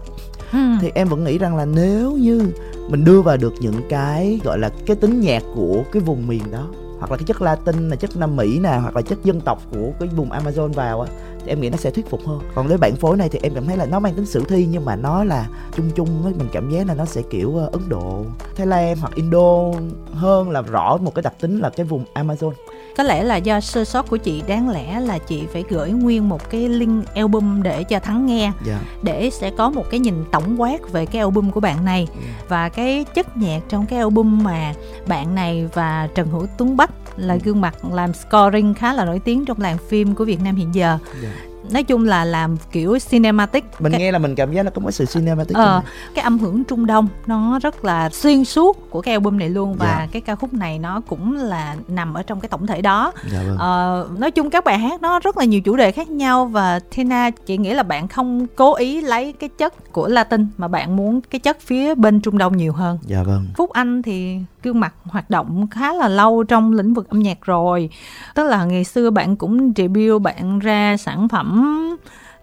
Ừ. 0.52 0.58
thì 0.80 0.90
em 0.94 1.08
vẫn 1.08 1.24
nghĩ 1.24 1.38
rằng 1.38 1.56
là 1.56 1.64
nếu 1.64 2.12
như 2.12 2.52
mình 2.88 3.04
đưa 3.04 3.22
vào 3.22 3.36
được 3.36 3.52
những 3.60 3.80
cái 3.88 4.40
gọi 4.44 4.58
là 4.58 4.70
cái 4.86 4.96
tính 4.96 5.20
nhạc 5.20 5.42
của 5.54 5.82
cái 5.92 6.02
vùng 6.02 6.26
miền 6.26 6.42
đó 6.52 6.66
hoặc 6.98 7.10
là 7.10 7.16
cái 7.16 7.24
chất 7.26 7.42
Latin 7.42 7.88
là 7.88 7.96
chất 7.96 8.16
Nam 8.16 8.36
Mỹ 8.36 8.58
nè, 8.58 8.78
hoặc 8.82 8.96
là 8.96 9.02
chất 9.02 9.18
dân 9.24 9.40
tộc 9.40 9.62
của 9.72 9.90
cái 10.00 10.08
vùng 10.08 10.30
Amazon 10.30 10.72
vào 10.72 11.00
á, 11.00 11.10
thì 11.40 11.48
em 11.48 11.60
nghĩ 11.60 11.70
nó 11.70 11.76
sẽ 11.76 11.90
thuyết 11.90 12.10
phục 12.10 12.20
hơn. 12.26 12.40
Còn 12.54 12.66
với 12.66 12.78
bản 12.78 12.96
phối 12.96 13.16
này 13.16 13.28
thì 13.28 13.38
em 13.42 13.54
cảm 13.54 13.66
thấy 13.66 13.76
là 13.76 13.86
nó 13.86 14.00
mang 14.00 14.14
tính 14.14 14.26
sử 14.26 14.44
thi, 14.48 14.66
nhưng 14.70 14.84
mà 14.84 14.96
nó 14.96 15.24
là 15.24 15.48
chung 15.76 15.90
chung 15.96 16.22
ấy 16.24 16.32
mình 16.38 16.48
cảm 16.52 16.70
giác 16.70 16.86
là 16.86 16.94
nó 16.94 17.04
sẽ 17.04 17.22
kiểu 17.30 17.56
ờ, 17.56 17.68
Ấn 17.72 17.88
Độ, 17.88 18.24
Thái 18.56 18.66
Lan 18.66 18.96
hoặc 18.96 19.14
Indo 19.14 19.72
hơn 20.12 20.50
là 20.50 20.62
rõ 20.62 20.96
một 20.96 21.14
cái 21.14 21.22
đặc 21.22 21.34
tính 21.40 21.58
là 21.58 21.70
cái 21.70 21.86
vùng 21.86 22.04
Amazon. 22.14 22.52
Có 22.98 23.04
lẽ 23.04 23.24
là 23.24 23.36
do 23.36 23.60
sơ 23.60 23.84
sót 23.84 24.10
của 24.10 24.16
chị 24.16 24.42
đáng 24.46 24.68
lẽ 24.68 25.00
là 25.00 25.18
chị 25.18 25.46
phải 25.52 25.64
gửi 25.68 25.90
nguyên 25.90 26.28
một 26.28 26.50
cái 26.50 26.68
link 26.68 27.14
album 27.14 27.62
để 27.62 27.84
cho 27.84 28.00
Thắng 28.00 28.26
nghe. 28.26 28.52
Dạ. 28.66 28.80
Để 29.02 29.30
sẽ 29.30 29.50
có 29.50 29.70
một 29.70 29.84
cái 29.90 30.00
nhìn 30.00 30.24
tổng 30.32 30.60
quát 30.60 30.92
về 30.92 31.06
cái 31.06 31.20
album 31.20 31.50
của 31.50 31.60
bạn 31.60 31.84
này. 31.84 32.08
Và 32.48 32.68
cái 32.68 33.04
chất 33.14 33.36
nhạc 33.36 33.60
trong 33.68 33.86
cái 33.86 33.98
album 33.98 34.42
mà 34.44 34.74
bạn 35.06 35.34
này 35.34 35.68
và 35.74 36.08
Trần 36.14 36.28
Hữu 36.28 36.46
Tuấn 36.58 36.76
Bách 36.76 36.90
là 37.16 37.36
gương 37.44 37.60
mặt 37.60 37.84
làm 37.92 38.12
scoring 38.14 38.74
khá 38.74 38.92
là 38.92 39.04
nổi 39.04 39.18
tiếng 39.18 39.44
trong 39.44 39.60
làng 39.60 39.78
phim 39.88 40.14
của 40.14 40.24
Việt 40.24 40.40
Nam 40.42 40.56
hiện 40.56 40.74
giờ. 40.74 40.98
Dạ. 41.22 41.47
Nói 41.72 41.82
chung 41.82 42.04
là 42.04 42.24
làm 42.24 42.56
kiểu 42.72 42.98
cinematic. 43.10 43.64
mình 43.80 43.92
cái, 43.92 44.00
nghe 44.00 44.12
là 44.12 44.18
mình 44.18 44.34
cảm 44.34 44.52
giác 44.52 44.62
nó 44.62 44.70
có 44.74 44.80
một 44.80 44.90
sự 44.90 45.06
cinematic 45.06 45.56
ờ, 45.56 45.82
cái 46.14 46.22
âm 46.22 46.38
hưởng 46.38 46.64
Trung 46.64 46.86
Đông 46.86 47.08
nó 47.26 47.58
rất 47.62 47.84
là 47.84 48.08
xuyên 48.10 48.44
suốt 48.44 48.90
của 48.90 49.00
cái 49.00 49.12
album 49.14 49.38
này 49.38 49.48
luôn 49.48 49.74
và 49.74 49.86
Dạ. 49.86 50.06
cái 50.12 50.22
ca 50.22 50.34
khúc 50.34 50.54
này 50.54 50.78
nó 50.78 51.00
cũng 51.08 51.36
là 51.36 51.76
nằm 51.88 52.14
ở 52.14 52.22
trong 52.22 52.40
cái 52.40 52.48
tổng 52.48 52.66
thể 52.66 52.82
đó. 52.82 53.12
dạ 53.32 53.38
vâng 53.46 53.56
Ờ, 53.58 54.08
nói 54.18 54.30
chung 54.30 54.50
các 54.50 54.64
bài 54.64 54.78
hát 54.78 55.02
nó 55.02 55.20
rất 55.20 55.36
là 55.38 55.44
nhiều 55.44 55.60
chủ 55.60 55.76
đề 55.76 55.92
khác 55.92 56.10
nhau 56.10 56.46
và 56.46 56.78
Tina 56.96 57.30
chị 57.30 57.56
nghĩ 57.58 57.74
là 57.74 57.82
bạn 57.82 58.08
không 58.08 58.46
cố 58.56 58.74
ý 58.74 59.00
lấy 59.00 59.32
cái 59.32 59.48
chất 59.48 59.92
của 59.92 60.08
Latin 60.08 60.46
mà 60.58 60.68
bạn 60.68 60.96
muốn 60.96 61.20
cái 61.20 61.38
chất 61.40 61.60
phía 61.60 61.94
bên 61.94 62.20
Trung 62.20 62.38
Đông 62.38 62.56
nhiều 62.56 62.72
hơn. 62.72 62.98
dạ 63.02 63.22
vâng 63.22 63.46
Phúc 63.56 63.70
Anh 63.72 64.02
thì 64.02 64.38
gương 64.68 64.80
mặt 64.80 64.94
hoạt 65.04 65.30
động 65.30 65.66
khá 65.70 65.92
là 65.92 66.08
lâu 66.08 66.42
trong 66.42 66.72
lĩnh 66.72 66.94
vực 66.94 67.08
âm 67.08 67.18
nhạc 67.18 67.38
rồi. 67.42 67.90
Tức 68.34 68.44
là 68.44 68.64
ngày 68.64 68.84
xưa 68.84 69.10
bạn 69.10 69.36
cũng 69.36 69.72
debut 69.76 70.22
bạn 70.22 70.58
ra 70.58 70.96
sản 70.96 71.28
phẩm 71.28 71.74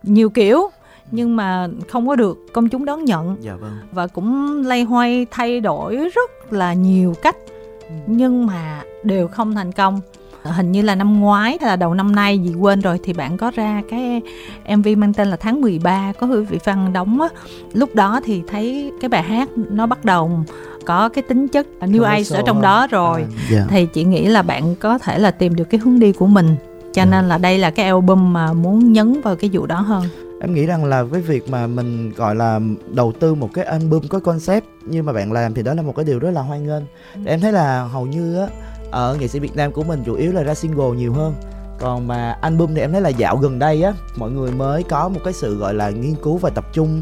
nhiều 0.03 0.29
kiểu 0.29 0.69
Nhưng 1.11 1.35
mà 1.35 1.67
không 1.89 2.07
có 2.07 2.15
được 2.15 2.37
công 2.53 2.69
chúng 2.69 2.85
đón 2.85 3.05
nhận. 3.05 3.37
Dạ 3.39 3.55
vâng. 3.55 3.77
Và 3.91 4.07
cũng 4.07 4.61
lay 4.65 4.83
hoay 4.83 5.25
thay 5.31 5.59
đổi 5.59 5.95
rất 5.95 6.53
là 6.53 6.73
nhiều 6.73 7.13
cách 7.21 7.35
Nhưng 8.07 8.45
mà 8.45 8.81
đều 9.03 9.27
không 9.27 9.55
thành 9.55 9.71
công. 9.71 10.01
Hình 10.43 10.71
như 10.71 10.81
là 10.81 10.95
năm 10.95 11.19
ngoái 11.19 11.57
hay 11.61 11.69
là 11.69 11.75
đầu 11.75 11.93
năm 11.93 12.15
nay 12.15 12.39
gì 12.39 12.53
quên 12.55 12.81
rồi 12.81 12.99
Thì 13.03 13.13
bạn 13.13 13.37
có 13.37 13.51
ra 13.55 13.81
cái 13.89 14.21
MV 14.77 14.87
mang 14.97 15.13
tên 15.13 15.27
là 15.27 15.37
tháng 15.37 15.61
13 15.61 16.13
Có 16.19 16.27
Hứa 16.27 16.41
Vị 16.41 16.59
Văn 16.63 16.93
đóng 16.93 17.21
á. 17.21 17.27
Lúc 17.73 17.95
đó 17.95 18.19
thì 18.23 18.43
thấy 18.47 18.91
cái 19.01 19.09
bài 19.09 19.23
hát 19.23 19.49
nó 19.55 19.85
bắt 19.85 20.05
đầu 20.05 20.31
có 20.85 21.09
cái 21.09 21.21
tính 21.21 21.47
chất 21.47 21.67
new 21.81 22.03
age 22.03 22.23
ở 22.31 22.41
trong 22.45 22.61
đó 22.61 22.87
rồi. 22.91 23.21
À, 23.21 23.27
dạ. 23.51 23.65
Thì 23.69 23.85
chị 23.85 24.03
nghĩ 24.03 24.25
là 24.25 24.41
bạn 24.41 24.75
có 24.75 24.97
thể 24.97 25.19
là 25.19 25.31
tìm 25.31 25.55
được 25.55 25.63
cái 25.63 25.79
hướng 25.83 25.99
đi 25.99 26.11
của 26.11 26.27
mình. 26.27 26.55
Cho 26.93 27.05
nên 27.05 27.27
là 27.27 27.37
đây 27.37 27.57
là 27.57 27.69
cái 27.69 27.85
album 27.85 28.33
mà 28.33 28.53
muốn 28.53 28.93
nhấn 28.93 29.21
vào 29.21 29.35
cái 29.35 29.49
vụ 29.53 29.65
đó 29.65 29.81
hơn. 29.81 30.03
Em 30.41 30.53
nghĩ 30.53 30.65
rằng 30.65 30.85
là 30.85 31.03
với 31.03 31.21
việc 31.21 31.49
mà 31.49 31.67
mình 31.67 32.11
gọi 32.15 32.35
là 32.35 32.59
đầu 32.93 33.13
tư 33.19 33.35
một 33.35 33.49
cái 33.53 33.65
album 33.65 34.07
có 34.07 34.19
concept 34.19 34.65
như 34.85 35.03
mà 35.03 35.13
bạn 35.13 35.31
làm 35.31 35.53
thì 35.53 35.63
đó 35.63 35.73
là 35.73 35.81
một 35.81 35.95
cái 35.95 36.05
điều 36.05 36.19
rất 36.19 36.31
là 36.31 36.41
hoan 36.41 36.67
nghênh. 36.67 36.83
Em 37.25 37.41
thấy 37.41 37.51
là 37.51 37.83
hầu 37.83 38.05
như 38.05 38.39
á 38.39 38.47
ở 38.91 39.17
nghệ 39.19 39.27
sĩ 39.27 39.39
Việt 39.39 39.55
Nam 39.55 39.71
của 39.71 39.83
mình 39.83 40.03
chủ 40.05 40.13
yếu 40.13 40.31
là 40.31 40.43
ra 40.43 40.53
single 40.53 40.97
nhiều 40.97 41.13
hơn. 41.13 41.33
Còn 41.79 42.07
mà 42.07 42.37
album 42.41 42.75
thì 42.75 42.81
em 42.81 42.91
thấy 42.91 43.01
là 43.01 43.09
dạo 43.09 43.37
gần 43.37 43.59
đây 43.59 43.83
á 43.83 43.93
mọi 44.15 44.31
người 44.31 44.51
mới 44.51 44.83
có 44.83 45.09
một 45.09 45.19
cái 45.23 45.33
sự 45.33 45.57
gọi 45.57 45.73
là 45.73 45.89
nghiên 45.89 46.15
cứu 46.15 46.37
và 46.37 46.49
tập 46.49 46.65
trung 46.73 47.01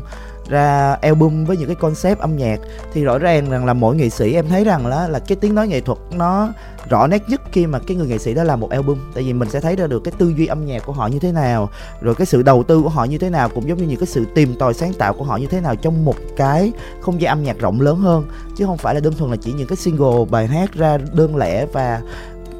ra 0.50 0.98
album 1.02 1.46
với 1.46 1.58
những 1.58 1.68
cái 1.68 1.76
concept 1.76 2.20
âm 2.20 2.38
nhạc, 2.38 2.60
thì 2.94 3.04
rõ 3.04 3.18
ràng 3.18 3.50
rằng 3.50 3.66
là 3.66 3.74
mỗi 3.74 3.96
nghệ 3.96 4.10
sĩ 4.10 4.34
em 4.34 4.48
thấy 4.50 4.64
rằng 4.64 4.88
là 4.88 5.08
là 5.08 5.20
cái 5.20 5.36
tiếng 5.36 5.56
nói 5.56 5.68
nghệ 5.68 5.82
thuật 5.82 5.98
nó 6.12 6.54
rõ 6.90 7.08
nét 7.08 7.24
nhất 7.28 7.42
khi 7.52 7.68
mà 7.68 7.80
cái 7.88 7.98
người 7.98 8.08
nghệ 8.08 8.18
sĩ 8.18 8.34
đó 8.34 8.44
làm 8.44 8.60
một 8.60 8.70
album. 8.70 9.00
Tại 9.14 9.24
vì 9.24 9.34
mình 9.34 9.50
sẽ 9.50 9.60
thấy 9.60 9.76
ra 9.76 9.88
được 9.88 10.04
cái 10.04 10.14
tư 10.18 10.34
duy 10.38 10.46
âm 10.46 10.66
nhạc 10.66 10.86
của 10.86 10.94
họ 10.94 11.08
như 11.08 11.20
thế 11.20 11.32
nào, 11.32 11.70
rồi 12.02 12.16
cái 12.16 12.26
sự 12.26 12.42
đầu 12.42 12.64
tư 12.64 12.82
của 12.82 12.90
họ 12.90 13.04
như 13.04 13.18
thế 13.18 13.30
nào, 13.30 13.50
cũng 13.50 13.68
giống 13.68 13.78
như 13.78 13.86
những 13.86 14.00
cái 14.00 14.08
sự 14.08 14.26
tìm 14.36 14.56
tòi 14.56 14.74
sáng 14.74 14.94
tạo 14.94 15.14
của 15.14 15.24
họ 15.24 15.38
như 15.38 15.48
thế 15.48 15.62
nào 15.62 15.76
trong 15.76 16.06
một 16.06 16.16
cái 16.38 16.72
không 17.02 17.22
gian 17.22 17.30
âm 17.30 17.44
nhạc 17.44 17.60
rộng 17.60 17.82
lớn 17.82 17.98
hơn. 17.98 18.26
Chứ 18.58 18.66
không 18.66 18.78
phải 18.78 18.96
là 18.96 19.00
đơn 19.00 19.14
thuần 19.14 19.32
là 19.32 19.38
chỉ 19.42 19.54
những 19.54 19.68
cái 19.68 19.78
single 19.78 20.26
bài 20.30 20.48
hát 20.48 20.74
ra 20.74 20.98
đơn 21.14 21.36
lẻ 21.36 21.66
và 21.66 22.02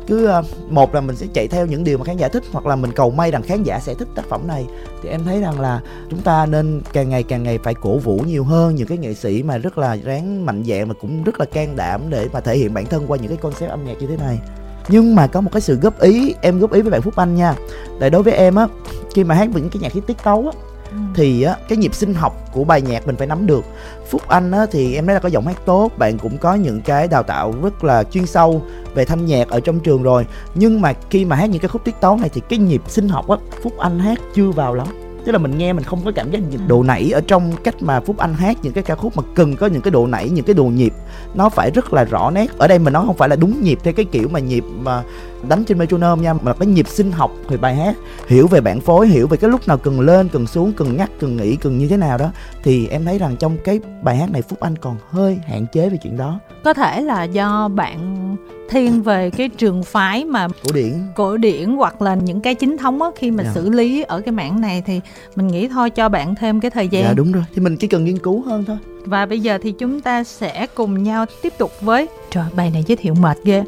cứ 0.08 0.26
ờ, 0.26 0.44
một 0.70 0.96
là 0.96 1.02
mình 1.02 1.16
sẽ 1.16 1.28
chạy 1.34 1.48
theo 1.48 1.66
những 1.66 1.84
điều 1.84 1.98
mà 1.98 2.06
khán 2.06 2.18
giả 2.18 2.28
thích, 2.28 2.44
hoặc 2.52 2.66
là 2.66 2.76
mình 2.76 2.92
cầu 2.92 3.12
may 3.12 3.32
rằng 3.32 3.42
khán 3.42 3.64
giả 3.64 3.80
sẽ 3.80 3.94
thích 3.94 4.08
tác 4.16 4.26
phẩm 4.30 4.48
này 4.48 4.66
thì 5.04 5.10
em 5.10 5.24
thấy 5.26 5.42
rằng 5.42 5.60
là 5.60 5.82
chúng 6.10 6.22
ta 6.22 6.46
nên 6.46 6.82
càng 6.94 7.10
ngày 7.10 7.24
càng 7.24 7.44
ngày 7.44 7.60
phải 7.64 7.74
cổ 7.74 7.98
vũ 7.98 8.22
nhiều 8.28 8.44
hơn 8.44 8.76
những 8.76 8.88
cái 8.88 8.98
nghệ 8.98 9.14
sĩ 9.14 9.44
mà 9.44 9.58
rất 9.58 9.78
là 9.78 9.96
ráng 9.96 10.46
mạnh 10.46 10.64
dạn 10.68 10.88
mà 10.88 10.94
cũng 10.94 11.24
rất 11.24 11.40
là 11.40 11.46
can 11.46 11.76
đảm 11.76 12.02
để 12.10 12.28
mà 12.34 12.40
thể 12.40 12.58
hiện 12.58 12.74
bản 12.74 12.86
thân 12.86 13.06
qua 13.08 13.18
những 13.18 13.28
cái 13.28 13.38
concept 13.38 13.70
âm 13.70 13.86
nhạc 13.86 13.94
như 14.00 14.08
thế 14.08 14.18
này 14.18 14.40
nhưng 14.88 15.16
mà 15.16 15.28
có 15.28 15.42
một 15.42 15.50
cái 15.54 15.62
sự 15.62 15.76
góp 15.76 16.00
ý, 16.00 16.36
em 16.42 16.60
góp 16.60 16.74
ý 16.74 16.82
với 16.82 16.92
bạn 16.92 17.02
Phúc 17.02 17.16
Anh 17.16 17.36
nha 17.36 17.56
tại 18.00 18.10
đối 18.10 18.24
với 18.24 18.34
em 18.34 18.56
á, 18.56 18.68
khi 19.14 19.24
mà 19.24 19.36
hát 19.36 19.50
những 19.54 19.70
cái 19.70 19.82
nhạc 19.82 19.94
hit 19.94 20.08
tiết 20.08 20.18
tấu 20.24 20.52
á. 20.54 20.73
Ừ. 20.94 21.00
thì 21.16 21.44
á, 21.44 21.56
cái 21.70 21.78
nhịp 21.78 21.96
sinh 21.96 22.14
học 22.14 22.50
của 22.54 22.64
bài 22.64 22.82
nhạc 22.82 23.08
mình 23.08 23.16
phải 23.16 23.28
nắm 23.28 23.46
được. 23.48 23.66
Phúc 24.10 24.22
anh 24.28 24.52
á, 24.52 24.66
thì 24.72 24.96
em 24.96 25.06
nói 25.06 25.14
là 25.14 25.20
có 25.20 25.30
giọng 25.30 25.48
hát 25.48 25.58
tốt, 25.66 25.92
bạn 25.98 26.18
cũng 26.18 26.38
có 26.38 26.56
những 26.56 26.82
cái 26.82 27.08
đào 27.08 27.24
tạo 27.24 27.54
rất 27.64 27.84
là 27.84 28.04
chuyên 28.04 28.26
sâu 28.26 28.62
về 28.96 29.06
thanh 29.06 29.26
nhạc 29.26 29.50
ở 29.50 29.60
trong 29.60 29.80
trường 29.80 30.04
rồi. 30.04 30.26
Nhưng 30.56 30.82
mà 30.82 30.94
khi 31.10 31.26
mà 31.26 31.36
hát 31.36 31.50
những 31.50 31.62
cái 31.62 31.70
khúc 31.70 31.84
tiết 31.86 31.96
tấu 32.02 32.18
này 32.18 32.30
thì 32.34 32.42
cái 32.50 32.60
nhịp 32.60 32.82
sinh 32.88 33.10
học 33.10 33.28
á, 33.30 33.38
phúc 33.64 33.74
anh 33.78 34.00
hát 34.00 34.20
chưa 34.36 34.52
vào 34.52 34.74
lắm 34.74 34.88
tức 35.26 35.32
là 35.32 35.38
mình 35.38 35.58
nghe 35.58 35.74
mình 35.74 35.84
không 35.84 36.02
có 36.06 36.12
cảm 36.16 36.32
giác 36.32 36.40
những 36.52 36.68
độ 36.68 36.84
nảy 36.84 37.12
ở 37.12 37.22
trong 37.28 37.52
cách 37.64 37.76
mà 37.80 38.00
phúc 38.00 38.18
anh 38.18 38.34
hát 38.34 38.58
những 38.64 38.74
cái 38.74 38.84
ca 38.84 38.96
khúc 38.96 39.18
mà 39.18 39.24
cần 39.36 39.56
có 39.56 39.68
những 39.68 39.82
cái 39.82 39.92
độ 39.92 40.08
nảy 40.08 40.30
những 40.30 40.46
cái 40.46 40.54
độ 40.54 40.64
nhịp 40.64 40.94
nó 41.34 41.50
phải 41.50 41.72
rất 41.72 41.94
là 41.94 42.04
rõ 42.04 42.32
nét. 42.32 42.58
Ở 42.58 42.68
đây 42.68 42.80
mình 42.80 42.94
nói 42.94 43.04
không 43.06 43.18
phải 43.18 43.30
là 43.30 43.36
đúng 43.36 43.62
nhịp 43.62 43.80
theo 43.84 43.94
cái 43.94 44.06
kiểu 44.06 44.28
mà 44.28 44.40
nhịp 44.40 44.64
mà 44.80 45.04
đánh 45.50 45.64
trên 45.64 45.78
metronome 45.78 46.24
nha 46.24 46.34
mà 46.34 46.54
cái 46.54 46.68
nhịp 46.68 46.88
sinh 46.88 47.12
học 47.12 47.32
về 47.48 47.58
bài 47.58 47.76
hát. 47.76 47.96
Hiểu 48.28 48.48
về 48.48 48.62
bản 48.62 48.82
phối 48.82 49.08
hiểu 49.08 49.28
về 49.28 49.38
cái 49.38 49.50
lúc 49.50 49.68
nào 49.68 49.78
cần 49.78 50.00
lên 50.00 50.30
cần 50.30 50.48
xuống 50.48 50.74
cần 50.74 50.98
ngắt 50.98 51.10
cần 51.20 51.38
nghỉ 51.38 51.56
cần 51.56 51.78
như 51.78 51.88
thế 51.88 51.98
nào 51.98 52.18
đó 52.18 52.32
thì 52.64 52.88
em 52.88 53.06
thấy 53.06 53.20
rằng 53.20 53.36
trong 53.40 53.58
cái 53.64 53.80
bài 54.04 54.18
hát 54.18 54.32
này 54.32 54.42
phúc 54.42 54.60
anh 54.60 54.78
còn 54.78 54.98
hơi 55.10 55.40
hạn 55.48 55.66
chế 55.74 55.90
về 55.90 55.98
chuyện 56.04 56.18
đó. 56.18 56.40
Có 56.64 56.74
thể 56.74 57.02
là 57.02 57.24
do 57.24 57.68
bạn 57.68 58.36
thiên 58.70 59.04
về 59.04 59.30
cái 59.30 59.50
trường 59.50 59.84
phái 59.84 60.26
mà 60.26 60.48
cổ 60.48 60.72
điển. 60.74 60.94
cổ 61.16 61.38
điển 61.38 61.70
hoặc 61.70 62.02
là 62.02 62.16
những 62.16 62.42
cái 62.42 62.56
chính 62.56 62.78
thống 62.78 63.02
á 63.02 63.10
khi 63.16 63.32
mà 63.32 63.44
yeah. 63.44 63.56
Dạ. 63.56 63.62
xử 63.62 63.70
lý 63.70 64.02
ở 64.02 64.22
cái 64.22 64.32
mảng 64.32 64.62
này 64.62 64.84
thì 64.86 65.02
mình 65.36 65.48
nghĩ 65.48 65.68
thôi 65.68 65.90
cho 65.90 66.10
bạn 66.10 66.36
thêm 66.36 66.60
cái 66.60 66.72
thời 66.72 66.88
gian. 66.88 67.04
Dạ 67.04 67.14
đúng 67.14 67.32
rồi. 67.32 67.44
Thì 67.54 67.62
mình 67.62 67.78
chỉ 67.78 67.88
cần 67.88 68.06
nghiên 68.06 68.18
cứu 68.18 68.42
hơn 68.42 68.64
thôi. 68.68 68.78
Và 69.06 69.26
bây 69.26 69.40
giờ 69.40 69.58
thì 69.62 69.72
chúng 69.72 70.02
ta 70.02 70.24
sẽ 70.24 70.68
cùng 70.76 71.04
nhau 71.04 71.26
tiếp 71.42 71.54
tục 71.58 71.72
với 71.82 72.08
trời 72.32 72.46
bài 72.56 72.70
này 72.74 72.84
giới 72.88 72.96
thiệu 72.96 73.14
mệt 73.14 73.38
ghê. 73.44 73.64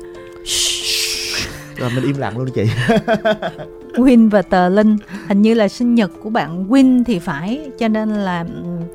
Rồi 1.76 1.90
mình 1.96 2.04
im 2.04 2.18
lặng 2.18 2.38
luôn 2.38 2.48
chị. 2.56 2.66
Win 3.94 4.30
và 4.30 4.42
Tờ 4.42 4.70
Linh 4.70 4.98
hình 5.28 5.42
như 5.42 5.54
là 5.54 5.68
sinh 5.68 5.96
nhật 5.96 6.12
của 6.24 6.30
bạn 6.30 6.70
Win 6.70 7.04
thì 7.04 7.20
phải. 7.20 7.72
Cho 7.80 7.88
nên 7.88 8.10
là 8.10 8.46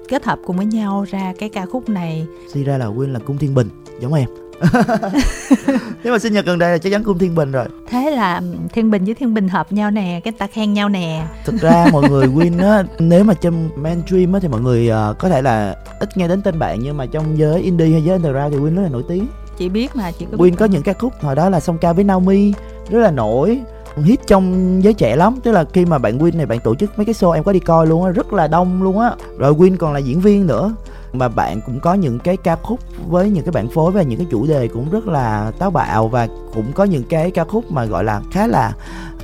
kết 0.09 0.25
hợp 0.25 0.38
cùng 0.47 0.57
với 0.57 0.66
nhau 0.66 1.07
ra 1.11 1.33
cái 1.38 1.49
ca 1.49 1.66
khúc 1.66 1.88
này. 1.88 2.26
Suy 2.52 2.64
ra 2.64 2.78
là 2.78 2.87
Win 2.87 3.12
là 3.12 3.19
cung 3.19 3.38
thiên 3.38 3.54
bình. 3.54 3.69
Giống 4.00 4.14
em 4.14 4.28
nếu 6.05 6.12
mà 6.12 6.19
sinh 6.19 6.33
nhật 6.33 6.47
gần 6.47 6.59
đây 6.59 6.73
là 6.73 6.79
chắc 6.79 6.90
chắn 6.93 7.05
cung 7.05 7.19
thiên 7.19 7.35
bình 7.35 7.52
rồi. 7.52 7.64
Thế 7.88 8.11
là 8.11 8.43
thiên 8.73 8.90
bình 8.90 9.05
với 9.05 9.14
thiên 9.14 9.35
bình 9.35 9.49
hợp 9.49 9.73
nhau 9.73 9.90
nè 9.90 10.21
cái 10.25 10.33
ta 10.33 10.47
khen 10.47 10.73
nhau 10.73 10.88
nè. 10.88 11.26
Thực 11.45 11.61
ra 11.61 11.87
mọi 11.93 12.11
người 12.11 12.26
win 12.26 12.71
á 12.71 12.83
nếu 12.99 13.25
mà 13.25 13.35
trong 13.35 13.71
mainstream 13.76 14.33
á 14.33 14.40
thì 14.43 14.49
mọi 14.49 14.61
người 14.61 14.90
uh, 14.90 15.19
có 15.19 15.29
thể 15.29 15.43
là 15.43 15.76
ít 16.00 16.17
nghe 16.17 16.29
đến 16.29 16.43
tên 16.43 16.59
bạn 16.59 16.79
nhưng 16.83 16.97
mà 16.97 17.07
trong 17.07 17.38
giới 17.38 17.61
indie 17.61 17.90
hay 17.90 18.02
giới 18.05 18.17
underground 18.17 18.55
thì 18.55 18.61
win 18.61 18.76
rất 18.76 18.83
là 18.83 18.88
nổi 18.88 19.02
tiếng. 19.09 19.26
Chị 19.59 19.69
biết 19.69 19.97
mà 19.97 20.11
chị 20.11 20.26
có 20.31 20.37
win 20.37 20.55
có 20.57 20.64
những 20.64 20.83
ca 20.83 20.93
khúc 20.93 21.12
hồi 21.21 21.35
đó 21.35 21.49
là 21.49 21.61
song 21.61 21.79
ca 21.79 21.93
với 21.93 22.05
naomi 22.05 22.52
rất 22.90 23.00
là 23.00 23.11
nổi 23.11 23.61
hit 23.97 24.21
trong 24.26 24.79
giới 24.85 24.95
trẻ 24.95 25.17
lắm. 25.17 25.37
Tức 25.43 25.52
là 25.52 25.64
khi 25.73 25.85
mà 25.85 25.99
bạn 25.99 26.19
win 26.19 26.37
này 26.37 26.47
bạn 26.47 26.59
tổ 26.61 26.75
chức 26.75 26.99
mấy 26.99 27.05
cái 27.05 27.14
show 27.14 27.31
em 27.31 27.45
có 27.45 27.52
đi 27.52 27.61
coi 27.61 27.87
luôn 27.87 28.05
á 28.05 28.11
rất 28.11 28.33
là 28.33 28.47
đông 28.47 28.83
luôn 28.83 28.99
á. 28.99 29.11
Rồi 29.38 29.52
win 29.52 29.76
còn 29.76 29.93
là 29.93 29.99
diễn 29.99 30.21
viên 30.21 30.47
nữa 30.47 30.75
mà 31.12 31.29
bạn 31.29 31.61
cũng 31.67 31.81
có 31.81 31.95
những 31.95 32.19
cái 32.19 32.37
ca 32.37 32.57
khúc 32.57 32.81
với 33.09 33.31
những 33.31 33.45
cái 33.45 33.52
bản 33.52 33.69
phối 33.69 33.93
và 33.93 34.02
những 34.02 34.19
cái 34.19 34.26
chủ 34.31 34.47
đề 34.47 34.69
cũng 34.69 34.90
rất 34.90 35.07
là 35.07 35.52
táo 35.59 35.71
bạo 35.71 36.09
và 36.09 36.29
cũng 36.55 36.73
có 36.73 36.85
những 36.85 37.05
cái 37.05 37.31
ca 37.31 37.45
khúc 37.45 37.71
mà 37.71 37.85
gọi 37.85 38.05
là 38.05 38.21
khá 38.31 38.47
là 38.47 38.73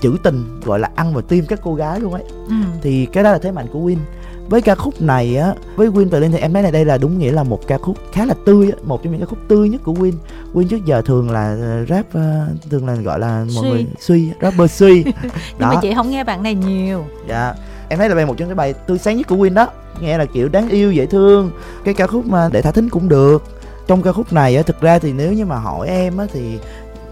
trữ 0.00 0.16
tình 0.23 0.61
gọi 0.64 0.78
là 0.78 0.90
ăn 0.95 1.12
vào 1.12 1.23
tim 1.23 1.45
các 1.49 1.61
cô 1.62 1.75
gái 1.75 2.00
luôn 2.00 2.12
ấy. 2.12 2.23
Ừ. 2.49 2.55
thì 2.83 3.07
cái 3.07 3.25
đó 3.25 3.33
là 3.33 3.38
thế 3.38 3.52
mạnh 3.52 3.66
của 3.73 3.78
Win. 3.78 3.97
Với 4.49 4.62
ca 4.62 4.75
khúc 4.75 5.02
này 5.02 5.37
á 5.37 5.55
với 5.76 5.88
Win 5.88 6.09
Tờ 6.09 6.19
Linh 6.19 6.33
thì 6.33 6.38
em 6.38 6.52
thấy 6.52 6.62
là 6.62 6.71
đây 6.71 6.85
là 6.85 6.99
đúng 6.99 7.19
nghĩa 7.19 7.33
là 7.33 7.43
một 7.43 7.66
ca 7.66 7.78
khúc 7.78 7.97
khá 8.12 8.25
là 8.25 8.35
tươi 8.45 8.73
một 8.85 9.02
trong 9.02 9.12
những 9.12 9.21
ca 9.21 9.26
khúc 9.26 9.38
tươi 9.49 9.69
nhất 9.69 9.81
của 9.85 9.93
Win. 9.93 10.12
Win 10.55 10.69
trước 10.69 10.85
giờ 10.87 11.02
thường 11.02 11.31
là 11.31 11.57
ờ, 11.61 11.85
rap 11.88 12.07
uh, 12.07 12.71
thường 12.71 12.87
là 12.87 12.95
gọi 12.95 13.19
là 13.19 13.45
mọi 13.55 13.64
suy. 13.64 13.71
người 13.71 13.87
suy 13.99 14.31
rapper 14.40 14.71
suy. 14.71 15.05
Nhưng 15.59 15.69
mà 15.69 15.75
chị 15.83 15.95
không 15.95 16.11
nghe 16.11 16.25
bạn 16.25 16.43
này 16.43 16.55
nhiều. 16.55 17.05
Dạ 17.28 17.55
em 17.88 17.99
thấy 17.99 18.09
là 18.09 18.14
bài 18.14 18.26
một 18.26 18.35
trong 18.37 18.49
cái 18.49 18.55
bài 18.55 18.75
tươi 18.87 18.99
sáng 18.99 19.16
nhất 19.16 19.26
của 19.28 19.37
Win 19.37 19.55
đó 19.55 19.69
nghe 20.00 20.19
là 20.19 20.25
kiểu 20.25 20.49
đáng 20.49 20.69
yêu 20.69 20.93
dễ 20.93 21.07
thương. 21.07 21.50
Cái 21.85 21.95
ca 21.95 22.07
khúc 22.07 22.26
mà 22.26 22.49
để 22.52 22.62
thả 22.62 22.71
thính 22.71 22.88
cũng 22.88 23.09
được. 23.09 23.43
Trong 23.87 24.02
ca 24.02 24.12
khúc 24.12 24.33
này 24.33 24.57
á 24.57 24.62
thực 24.62 24.81
ra 24.81 24.99
thì 24.99 25.12
nếu 25.12 25.33
như 25.33 25.47
mà 25.47 25.57
hỏi 25.57 25.88
em 25.88 26.16
á 26.16 26.26
thì 26.33 26.59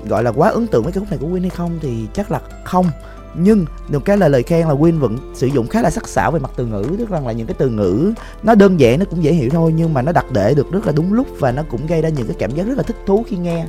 gọi 0.08 0.22
là 0.22 0.32
quá 0.32 0.50
ấn 0.50 0.66
tượng 0.66 0.82
với 0.82 0.92
ca 0.92 1.00
khúc 1.00 1.10
này 1.10 1.18
của 1.18 1.26
Win 1.26 1.40
hay 1.40 1.50
không 1.50 1.78
thì 1.82 2.06
chắc 2.14 2.30
là 2.30 2.40
không. 2.64 2.86
Nhưng 3.34 3.66
được 3.88 4.04
cái 4.04 4.16
là 4.16 4.28
lời 4.28 4.42
khen 4.42 4.68
là 4.68 4.74
Win 4.74 4.98
vẫn 4.98 5.18
sử 5.34 5.46
dụng 5.46 5.68
khá 5.68 5.82
là 5.82 5.90
sắc 5.90 6.08
sảo 6.08 6.30
về 6.30 6.40
mặt 6.40 6.50
từ 6.56 6.66
ngữ 6.66 6.86
tức 6.98 7.08
rằng 7.08 7.26
là 7.26 7.32
những 7.32 7.46
cái 7.46 7.54
từ 7.58 7.68
ngữ 7.68 8.12
nó 8.42 8.54
đơn 8.54 8.80
giản 8.80 8.98
nó 8.98 9.04
cũng 9.10 9.24
dễ 9.24 9.32
hiểu 9.32 9.50
thôi 9.50 9.72
nhưng 9.76 9.94
mà 9.94 10.02
nó 10.02 10.12
đặt 10.12 10.26
để 10.32 10.54
được 10.54 10.72
rất 10.72 10.86
là 10.86 10.92
đúng 10.92 11.12
lúc 11.12 11.26
và 11.38 11.52
nó 11.52 11.62
cũng 11.70 11.86
gây 11.86 12.02
ra 12.02 12.08
những 12.08 12.26
cái 12.26 12.36
cảm 12.38 12.50
giác 12.50 12.66
rất 12.66 12.76
là 12.76 12.82
thích 12.82 12.96
thú 13.06 13.24
khi 13.26 13.36
nghe. 13.36 13.66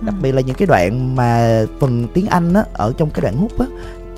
Đặc 0.00 0.14
ừ. 0.18 0.22
biệt 0.22 0.32
là 0.32 0.40
những 0.40 0.56
cái 0.56 0.66
đoạn 0.66 1.16
mà 1.16 1.62
phần 1.80 2.08
tiếng 2.14 2.26
Anh 2.26 2.54
á 2.54 2.64
ở 2.72 2.92
trong 2.96 3.10
cái 3.10 3.22
đoạn 3.22 3.36
hút 3.36 3.58
á 3.58 3.66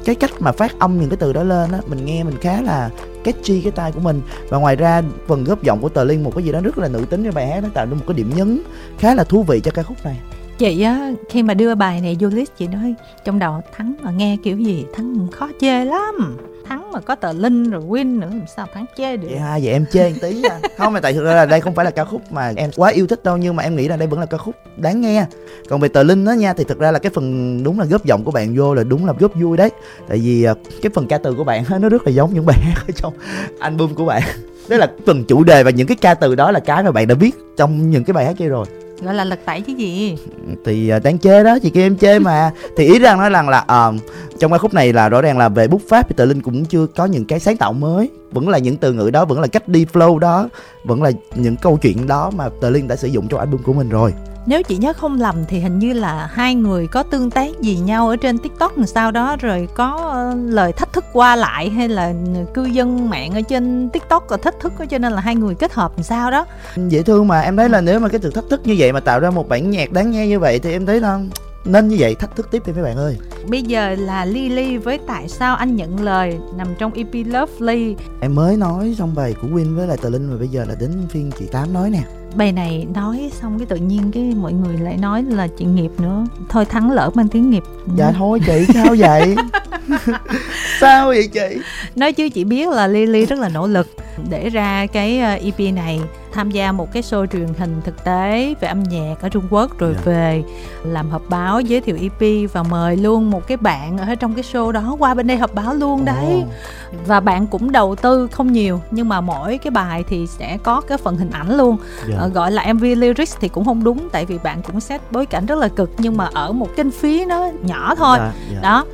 cái 0.05 0.15
cách 0.15 0.31
mà 0.39 0.53
phát 0.53 0.79
âm 0.79 1.01
những 1.01 1.11
cái 1.11 1.17
từ 1.17 1.33
đó 1.33 1.43
lên 1.43 1.73
á, 1.73 1.81
mình 1.87 2.05
nghe 2.05 2.25
mình 2.25 2.37
khá 2.41 2.63
là 2.63 2.91
catchy 3.25 3.61
cái 3.61 3.73
tai 3.73 3.93
của 3.93 4.01
mình. 4.01 4.21
Và 4.49 4.59
ngoài 4.59 4.77
ra, 4.77 5.03
phần 5.27 5.45
góp 5.45 5.63
giọng 5.63 5.81
của 5.81 5.89
tờ 5.89 6.05
liên 6.05 6.25
một 6.25 6.33
cái 6.35 6.45
gì 6.45 6.53
đó 6.53 6.61
rất 6.61 6.79
là 6.79 6.89
nữ 6.89 7.05
tính 7.11 7.25
cho 7.25 7.33
bài 7.33 7.47
hát 7.47 7.61
nó 7.63 7.69
tạo 7.75 7.87
nên 7.87 7.99
một 7.99 8.05
cái 8.07 8.15
điểm 8.15 8.33
nhấn 8.37 8.63
khá 8.99 9.15
là 9.15 9.25
thú 9.25 9.43
vị 9.43 9.61
cho 9.61 9.71
ca 9.71 9.83
khúc 9.83 10.05
này 10.05 10.17
chị 10.59 10.83
á, 10.83 11.13
khi 11.29 11.43
mà 11.43 11.55
đưa 11.55 11.75
bài 11.75 12.01
này 12.01 12.17
vô 12.21 12.29
list, 12.29 12.51
chị 12.59 12.67
nói, 12.67 12.95
trong 13.25 13.39
đầu 13.39 13.61
thắng 13.77 13.95
mà 14.03 14.11
nghe 14.11 14.37
kiểu 14.45 14.59
gì, 14.59 14.85
thắng 14.95 15.27
khó 15.33 15.49
chê 15.61 15.85
lắm. 15.85 16.39
Thắng 16.67 16.93
mà 16.93 17.01
có 17.01 17.15
tờ 17.15 17.33
linh 17.33 17.71
rồi 17.71 17.83
win 17.83 18.19
nữa, 18.19 18.29
làm 18.31 18.47
sao 18.57 18.67
thắng 18.75 18.85
chê 18.97 19.17
được? 19.17 19.29
Vậy 19.31 19.39
ha 19.39 19.59
vậy 19.63 19.73
em 19.73 19.87
chê 19.93 20.09
một 20.09 20.17
tí 20.23 20.35
nha. 20.35 20.61
Không, 20.79 20.93
mà 20.93 21.01
tại 21.01 21.13
thực 21.13 21.25
ra 21.25 21.35
là 21.35 21.47
đây 21.47 21.61
không 21.61 21.75
phải 21.75 21.85
là 21.85 21.91
ca 21.91 22.05
khúc 22.05 22.33
mà 22.33 22.53
em 22.57 22.71
quá 22.77 22.91
yêu 22.91 23.07
thích 23.07 23.25
đâu, 23.25 23.37
nhưng 23.37 23.57
mà 23.57 23.63
em 23.63 23.77
nghĩ 23.77 23.89
là 23.89 23.97
đây 23.97 24.09
vẫn 24.09 24.21
là 24.21 24.27
ca 24.27 24.37
khúc 24.37 24.55
đáng 24.77 25.01
nghe. 25.01 25.27
Còn 25.69 25.81
về 25.81 25.89
tờ 25.89 26.03
linh 26.03 26.25
đó 26.25 26.33
nha, 26.33 26.53
thì 26.53 26.65
thực 26.65 26.79
ra 26.79 26.91
là 26.91 26.99
cái 26.99 27.13
phần 27.15 27.63
đúng 27.63 27.81
là 27.81 27.85
góp 27.85 28.05
giọng 28.05 28.25
của 28.25 28.31
bạn 28.31 28.57
vô 28.57 28.75
là 28.75 28.85
đúng 28.85 29.07
là 29.07 29.13
góp 29.19 29.35
vui 29.35 29.57
đấy. 29.57 29.71
Tại 30.09 30.19
vì 30.19 30.43
ờ, 30.43 30.55
cái 30.83 30.91
phần 30.95 31.07
ca 31.07 31.19
từ 31.19 31.35
của 31.35 31.45
bạn 31.45 31.65
nó 31.81 31.89
rất 31.89 32.03
là 32.07 32.13
giống 32.13 32.35
những 32.35 32.47
bài 32.47 32.59
hát 32.63 32.83
ở 32.89 32.93
trong 32.97 33.15
album 33.59 33.95
của 33.95 34.05
bạn. 34.05 34.23
Đó 34.69 34.77
là 34.77 34.91
phần 35.07 35.25
chủ 35.25 35.45
đề 35.45 35.63
và 35.63 35.71
những 35.71 35.87
cái 35.87 35.97
ca 36.01 36.15
từ 36.15 36.35
đó 36.35 36.51
là 36.51 36.61
cái 36.61 36.83
mà 36.83 36.91
bạn 36.91 37.07
đã 37.07 37.15
viết 37.15 37.35
trong 37.57 37.91
những 37.91 38.05
cái 38.05 38.15
bài 38.15 38.25
hát 38.25 38.35
kia 38.39 38.49
rồi 38.49 38.67
gọi 39.05 39.15
là 39.15 39.25
lật 39.25 39.39
tẩy 39.45 39.61
chứ 39.61 39.73
gì. 39.73 40.17
Thì 40.65 40.89
à, 40.89 40.99
đang 40.99 41.19
chê 41.19 41.45
đó 41.45 41.59
chị 41.59 41.71
kêu 41.71 41.87
em 41.87 41.97
chê 41.97 42.19
mà. 42.19 42.51
Thì 42.77 42.85
ý 42.85 42.99
rằng 42.99 43.19
nói 43.19 43.31
rằng 43.31 43.49
là 43.49 43.65
uh, 43.89 43.95
trong 44.39 44.53
ca 44.53 44.59
khúc 44.59 44.75
này 44.75 44.93
là 44.93 45.09
rõ 45.09 45.23
ràng 45.23 45.39
là 45.39 45.49
về 45.49 45.69
bút 45.69 45.83
pháp 45.89 46.09
thì 46.09 46.15
tự 46.17 46.25
linh 46.25 46.43
cũng 46.43 46.65
chưa 46.65 46.87
có 46.87 47.05
những 47.05 47.25
cái 47.25 47.41
sáng 47.41 47.57
tạo 47.57 47.73
mới. 47.73 48.11
Vẫn 48.33 48.49
là 48.49 48.59
những 48.59 48.77
từ 48.77 48.93
ngữ 48.93 49.11
đó 49.11 49.25
vẫn 49.25 49.41
là 49.41 49.47
cách 49.47 49.69
đi 49.69 49.87
flow 49.93 50.19
đó 50.19 50.49
vẫn 50.85 51.03
là 51.03 51.11
những 51.35 51.57
câu 51.57 51.79
chuyện 51.83 52.07
đó 52.07 52.31
mà 52.37 52.49
tờ 52.61 52.71
linh 52.71 52.89
đã 52.89 52.97
sử 52.97 53.09
dụng 53.09 53.29
trong 53.29 53.41
album 53.41 53.63
của 53.63 53.73
mình 53.73 53.89
rồi 53.89 54.13
nếu 54.47 54.63
chị 54.63 54.77
nhớ 54.77 54.93
không 54.93 55.21
lầm 55.21 55.45
thì 55.49 55.61
hình 55.61 55.79
như 55.79 55.93
là 55.93 56.31
hai 56.33 56.55
người 56.55 56.87
có 56.87 57.03
tương 57.03 57.31
tác 57.31 57.61
gì 57.61 57.77
nhau 57.77 58.09
ở 58.09 58.17
trên 58.17 58.39
tiktok 58.39 58.79
làm 58.79 58.87
sao 58.87 59.11
đó, 59.11 59.37
rồi 59.41 59.69
có 59.75 60.11
ờ, 60.13 60.35
lời 60.37 60.73
thách 60.73 60.93
thức 60.93 61.05
qua 61.13 61.37
lại 61.37 61.71
hay 61.71 61.89
là 61.89 62.13
cư 62.55 62.65
dân 62.65 63.11
mạng 63.11 63.35
ở 63.35 63.41
trên 63.41 63.89
tiktok 63.93 64.27
có 64.27 64.37
thách 64.37 64.61
thức 64.61 64.73
cho 64.91 64.99
nên 64.99 65.13
là 65.13 65.21
hai 65.21 65.37
người 65.37 65.55
kết 65.55 65.73
hợp 65.73 65.93
làm 65.97 66.03
sao 66.03 66.31
đó. 66.31 66.47
Dễ 66.77 67.03
thương 67.03 67.29
mà, 67.29 67.41
em 67.41 67.57
thấy 67.57 67.69
là 67.69 67.81
nếu 67.81 68.01
mà 68.01 68.09
cái 68.09 68.21
sự 68.23 68.31
thách 68.31 68.45
thức 68.51 68.61
như 68.65 68.75
vậy 68.79 68.93
mà 68.93 69.01
tạo 69.01 69.21
ra 69.21 69.31
một 69.31 69.49
bản 69.49 69.71
nhạc 69.71 69.93
đáng 69.93 70.11
nghe 70.11 70.27
như 70.27 70.39
vậy 70.39 70.59
thì 70.59 70.73
em 70.73 70.87
thấy 70.87 71.01
là 71.01 71.21
nên 71.65 71.89
như 71.89 71.97
vậy 71.99 72.15
thách 72.15 72.37
thức 72.37 72.49
tiếp 72.51 72.63
đi 72.67 72.73
mấy 72.73 72.83
bạn 72.83 72.97
ơi. 72.97 73.17
Bây 73.49 73.63
giờ 73.63 73.95
là 73.99 74.25
Lily 74.25 74.77
với 74.77 74.99
tại 75.07 75.29
sao 75.29 75.57
anh 75.57 75.77
nhận 75.77 76.01
lời 76.05 76.39
nằm 76.57 76.69
trong 76.79 76.93
EP 76.93 77.27
Lovely 77.27 77.97
em 78.21 78.35
mới 78.35 78.57
nói 78.57 78.95
xong 78.99 79.15
bài 79.15 79.35
của 79.43 79.49
Win 79.49 79.77
với 79.77 79.87
lại 79.87 79.97
Tờ 79.97 80.09
Linh 80.09 80.31
và 80.31 80.37
bây 80.37 80.49
giờ 80.49 80.65
là 80.69 80.75
đến 80.81 80.91
phiên 81.11 81.31
chị 81.39 81.47
Tám 81.53 81.73
nói 81.73 81.91
nè. 81.91 82.03
Bài 82.35 82.53
này 82.53 82.87
nói 82.95 83.31
xong 83.41 83.59
cái 83.59 83.67
tự 83.67 83.77
nhiên 83.77 84.11
cái 84.13 84.35
mọi 84.37 84.53
người 84.53 84.77
lại 84.79 84.97
nói 84.97 85.23
là 85.23 85.47
chị 85.59 85.65
nghiệp 85.65 85.91
nữa. 85.99 86.27
Thôi 86.49 86.65
thắng 86.65 86.91
lỡ 86.91 87.11
mang 87.15 87.29
tiếng 87.29 87.51
nghiệp. 87.51 87.63
Dạ 87.97 88.13
thôi 88.13 88.41
chị 88.47 88.67
sao 88.75 88.95
vậy? 88.99 89.37
Sao 90.81 91.07
vậy 91.07 91.29
chị? 91.33 91.59
Nói 91.97 92.13
chứ 92.13 92.29
chị 92.29 92.45
biết 92.45 92.69
là 92.69 92.87
Lily 92.87 93.27
rất 93.27 93.39
là 93.39 93.49
nỗ 93.49 93.67
lực 93.67 93.89
để 94.31 94.49
ra 94.49 94.87
cái 94.87 95.19
EP 95.19 95.59
ờ, 95.59 95.65
e 95.65 95.71
này 95.73 96.01
tham 96.33 96.51
gia 96.51 96.73
một 96.73 96.93
cái 96.93 97.03
show 97.03 97.27
truyền 97.27 97.47
hình 97.59 97.81
thực 97.85 98.05
tế 98.05 98.55
về 98.61 98.69
âm 98.69 98.83
nhạc 98.83 99.15
ở 99.21 99.29
Trung 99.29 99.45
Quốc 99.51 99.79
rồi 99.79 99.91
yeah. 99.91 100.05
Dạ. 100.07 100.13
về 100.13 100.43
làm 100.85 101.11
họp 101.11 101.23
báo 101.29 101.61
giới 101.61 101.81
thiệu 101.81 101.99
EP 102.01 102.51
và 102.53 102.63
mời 102.63 102.97
luôn 102.97 103.31
một 103.31 103.47
cái 103.47 103.57
bạn 103.57 103.99
ở 103.99 104.15
trong 104.15 104.35
cái 104.35 104.45
show 104.53 104.73
đó 104.73 104.97
qua 104.99 105.15
bên 105.15 105.27
đây 105.27 105.37
họp 105.37 105.55
báo 105.55 105.75
luôn 105.75 106.05
đấy 106.05 106.43
oh. 106.43 107.07
và 107.07 107.21
bạn 107.21 107.47
cũng 107.47 107.73
đầu 107.73 107.95
tư 107.95 108.29
không 108.33 108.53
nhiều 108.53 108.81
nhưng 108.91 109.09
mà 109.09 109.21
mỗi 109.21 109.59
cái 109.59 109.71
bài 109.71 110.05
thì 110.09 110.27
sẽ 110.27 110.59
có 110.63 110.81
cái 110.81 110.99
phần 110.99 111.17
hình 111.17 111.31
ảnh 111.31 111.57
luôn 111.57 111.77
yeah. 111.77 112.09
Dạ. 112.09 112.17
ờ, 112.19 112.29
gọi 112.29 112.51
là 112.51 112.73
MV 112.73 112.83
lyrics 112.83 113.37
thì 113.41 113.49
cũng 113.49 113.65
không 113.65 113.85
đúng 113.85 114.09
tại 114.13 114.27
vì 114.27 114.39
bạn 114.39 114.63
cũng 114.63 114.81
set 114.81 115.01
bối 115.11 115.27
cảnh 115.27 115.47
rất 115.47 115.59
là 115.59 115.69
cực 115.69 115.91
nhưng 115.99 116.17
mà 116.17 116.29
ở 116.35 116.53
một 116.53 116.69
kênh 116.77 116.91
phí 116.91 117.25
nó 117.25 117.51
nhỏ 117.63 117.95
thôi 117.95 118.19
yeah, 118.19 118.33
dạ, 118.35 118.53
yeah. 118.53 118.63
đó 118.63 118.85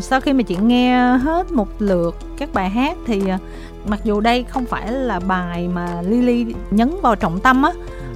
sau 0.00 0.20
khi 0.20 0.32
mà 0.32 0.42
chị 0.42 0.56
nghe 0.56 1.16
hết 1.16 1.52
một 1.52 1.68
lượt 1.78 2.16
các 2.38 2.54
bài 2.54 2.70
hát 2.70 2.96
thì 3.06 3.28
ờ, 3.28 3.38
mặc 3.86 4.00
dù 4.04 4.20
đây 4.20 4.44
không 4.44 4.66
phải 4.66 4.92
là 4.92 5.20
bài 5.20 5.68
mà 5.68 6.02
Lily 6.02 6.54
nhấn 6.70 6.90
vào 7.02 7.16
trọng 7.16 7.40
tâm 7.40 7.62
á 7.62 7.72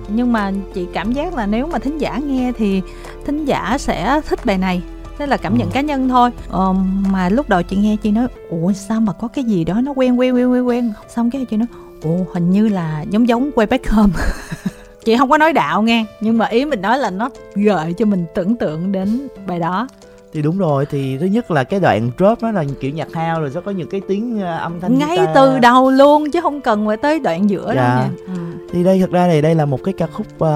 nhưng 0.08 0.32
mà 0.32 0.52
chị 0.74 0.86
cảm 0.92 1.12
giác 1.12 1.34
là 1.34 1.46
nếu 1.46 1.66
mà 1.66 1.78
thính 1.78 1.98
giả 1.98 2.18
nghe 2.18 2.52
thì 2.58 2.82
thính 3.26 3.44
giả 3.44 3.76
sẽ 3.78 4.20
thích 4.28 4.44
bài 4.44 4.58
này 4.58 4.82
thế 5.18 5.26
là 5.26 5.36
cảm 5.36 5.58
nhận 5.58 5.68
ừ. 5.68 5.72
cá 5.74 5.80
nhân 5.80 6.08
thôi. 6.08 6.30
Ờ, 6.48 6.74
mà 7.10 7.28
lúc 7.28 7.48
đầu 7.48 7.62
chị 7.62 7.76
nghe 7.76 7.96
chị 8.02 8.10
nói 8.10 8.26
ủa 8.50 8.72
sao 8.72 9.00
mà 9.00 9.12
có 9.12 9.28
cái 9.28 9.44
gì 9.44 9.64
đó 9.64 9.80
nó 9.80 9.92
quen 9.96 10.20
quen 10.20 10.34
quen 10.34 10.52
quen 10.52 10.66
quen? 10.66 10.92
Xong 11.08 11.30
cái 11.30 11.46
chị 11.50 11.56
nói 11.56 11.66
ủa 12.02 12.24
hình 12.34 12.50
như 12.50 12.68
là 12.68 13.04
giống 13.10 13.28
giống 13.28 13.50
quay 13.54 13.66
back 13.66 13.90
home. 13.90 14.12
Chị 15.04 15.16
không 15.16 15.30
có 15.30 15.38
nói 15.38 15.52
đạo 15.52 15.82
nghe 15.82 16.04
nhưng 16.20 16.38
mà 16.38 16.46
ý 16.46 16.64
mình 16.64 16.82
nói 16.82 16.98
là 16.98 17.10
nó 17.10 17.30
gợi 17.54 17.92
cho 17.92 18.04
mình 18.04 18.24
tưởng 18.34 18.56
tượng 18.56 18.92
đến 18.92 19.28
bài 19.46 19.58
đó 19.58 19.88
thì 20.32 20.42
đúng 20.42 20.58
rồi 20.58 20.86
thì 20.86 21.18
thứ 21.18 21.26
nhất 21.26 21.50
là 21.50 21.64
cái 21.64 21.80
đoạn 21.80 22.10
drop 22.18 22.42
nó 22.42 22.50
là 22.50 22.64
kiểu 22.80 22.90
nhạc 22.90 23.08
house 23.14 23.40
rồi 23.40 23.50
sẽ 23.50 23.60
có 23.60 23.70
những 23.70 23.88
cái 23.88 24.00
tiếng 24.08 24.40
ờ, 24.40 24.56
âm 24.58 24.80
thanh 24.80 24.98
ngay 24.98 25.16
guitar. 25.16 25.34
từ 25.34 25.58
đầu 25.58 25.90
luôn 25.90 26.30
chứ 26.30 26.40
không 26.40 26.60
cần 26.60 26.86
phải 26.86 26.96
tới 26.96 27.20
đoạn 27.20 27.50
giữa 27.50 27.72
Dạ. 27.76 27.94
đâu 27.94 27.96
nha 27.96 28.10
ừ. 28.26 28.32
thì 28.72 28.84
đây 28.84 28.98
thật 29.00 29.10
ra 29.10 29.28
thì 29.28 29.40
đây 29.42 29.54
là 29.54 29.64
một 29.66 29.78
cái 29.84 29.94
ca 29.98 30.06
khúc 30.06 30.26
uh, 30.36 30.48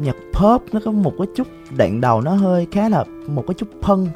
nhạc 0.00 0.16
pop 0.32 0.62
nó 0.72 0.80
có 0.84 0.90
một 0.90 1.12
cái 1.18 1.26
chút 1.36 1.46
đoạn 1.76 2.00
đầu 2.00 2.20
nó 2.20 2.34
hơi 2.34 2.66
khá 2.72 2.88
là 2.88 3.04
một 3.26 3.44
cái 3.46 3.54
chút 3.54 3.68
phân 3.82 4.08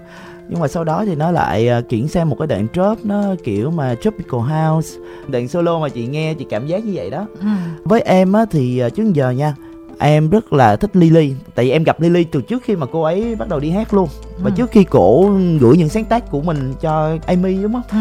nhưng 0.48 0.60
mà 0.60 0.68
sau 0.68 0.84
đó 0.84 1.04
thì 1.06 1.14
nó 1.14 1.30
lại 1.30 1.68
uh, 1.78 1.88
chuyển 1.88 2.08
sang 2.08 2.30
một 2.30 2.36
cái 2.38 2.46
đoạn 2.46 2.66
drop 2.74 2.98
nó 3.04 3.22
kiểu 3.44 3.70
mà 3.70 3.94
tropical 3.94 4.40
house 4.40 4.98
đoạn 5.28 5.48
solo 5.48 5.78
mà 5.78 5.88
chị 5.88 6.06
nghe 6.06 6.34
chị 6.34 6.46
cảm 6.50 6.66
giác 6.66 6.84
như 6.84 6.92
vậy 6.94 7.10
đó 7.10 7.26
Ừ. 7.40 7.46
với 7.84 8.00
em 8.00 8.32
á 8.32 8.44
thì 8.50 8.82
uh, 8.86 8.94
trước 8.94 9.12
giờ 9.12 9.30
nha 9.30 9.54
em 9.98 10.30
rất 10.30 10.52
là 10.52 10.76
thích 10.76 10.96
Lily. 10.96 11.34
Tại 11.54 11.64
vì 11.64 11.70
em 11.70 11.84
gặp 11.84 12.00
Lily 12.00 12.24
từ 12.24 12.40
trước 12.42 12.62
khi 12.64 12.76
mà 12.76 12.86
cô 12.92 13.02
ấy 13.02 13.34
bắt 13.34 13.48
đầu 13.48 13.60
đi 13.60 13.70
hát 13.70 13.94
luôn. 13.94 14.08
Và 14.42 14.50
Ừ. 14.50 14.54
trước 14.56 14.70
khi 14.70 14.84
cổ 14.84 15.30
gửi 15.60 15.76
những 15.76 15.88
sáng 15.88 16.04
tác 16.04 16.30
của 16.30 16.40
mình 16.40 16.74
cho 16.80 17.16
Amy 17.26 17.54
đúng 17.62 17.72
không? 17.72 17.82
Ừ. 17.90 17.98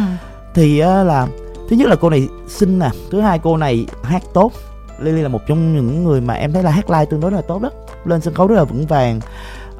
thì 0.53 0.79
á, 0.79 1.03
là 1.03 1.27
thứ 1.69 1.75
nhất 1.75 1.87
là 1.89 1.95
cô 1.95 2.09
này 2.09 2.27
xinh 2.47 2.79
nè. 2.79 2.89
Thứ 3.11 3.21
hai 3.21 3.39
cô 3.39 3.57
này 3.57 3.85
hát 4.03 4.23
tốt. 4.33 4.51
Lily 4.99 5.21
là 5.21 5.27
một 5.29 5.39
trong 5.47 5.75
những 5.75 6.03
người 6.03 6.21
mà 6.21 6.33
em 6.33 6.53
thấy 6.53 6.63
là 6.63 6.71
hát 6.71 6.89
live 6.89 7.05
tương 7.05 7.19
đối 7.19 7.31
là 7.31 7.41
tốt 7.41 7.61
đó. 7.61 7.69
Lên 8.05 8.21
sân 8.21 8.33
khấu 8.33 8.47
rất 8.47 8.55
là 8.55 8.63
vững 8.63 8.85
vàng. 8.85 9.19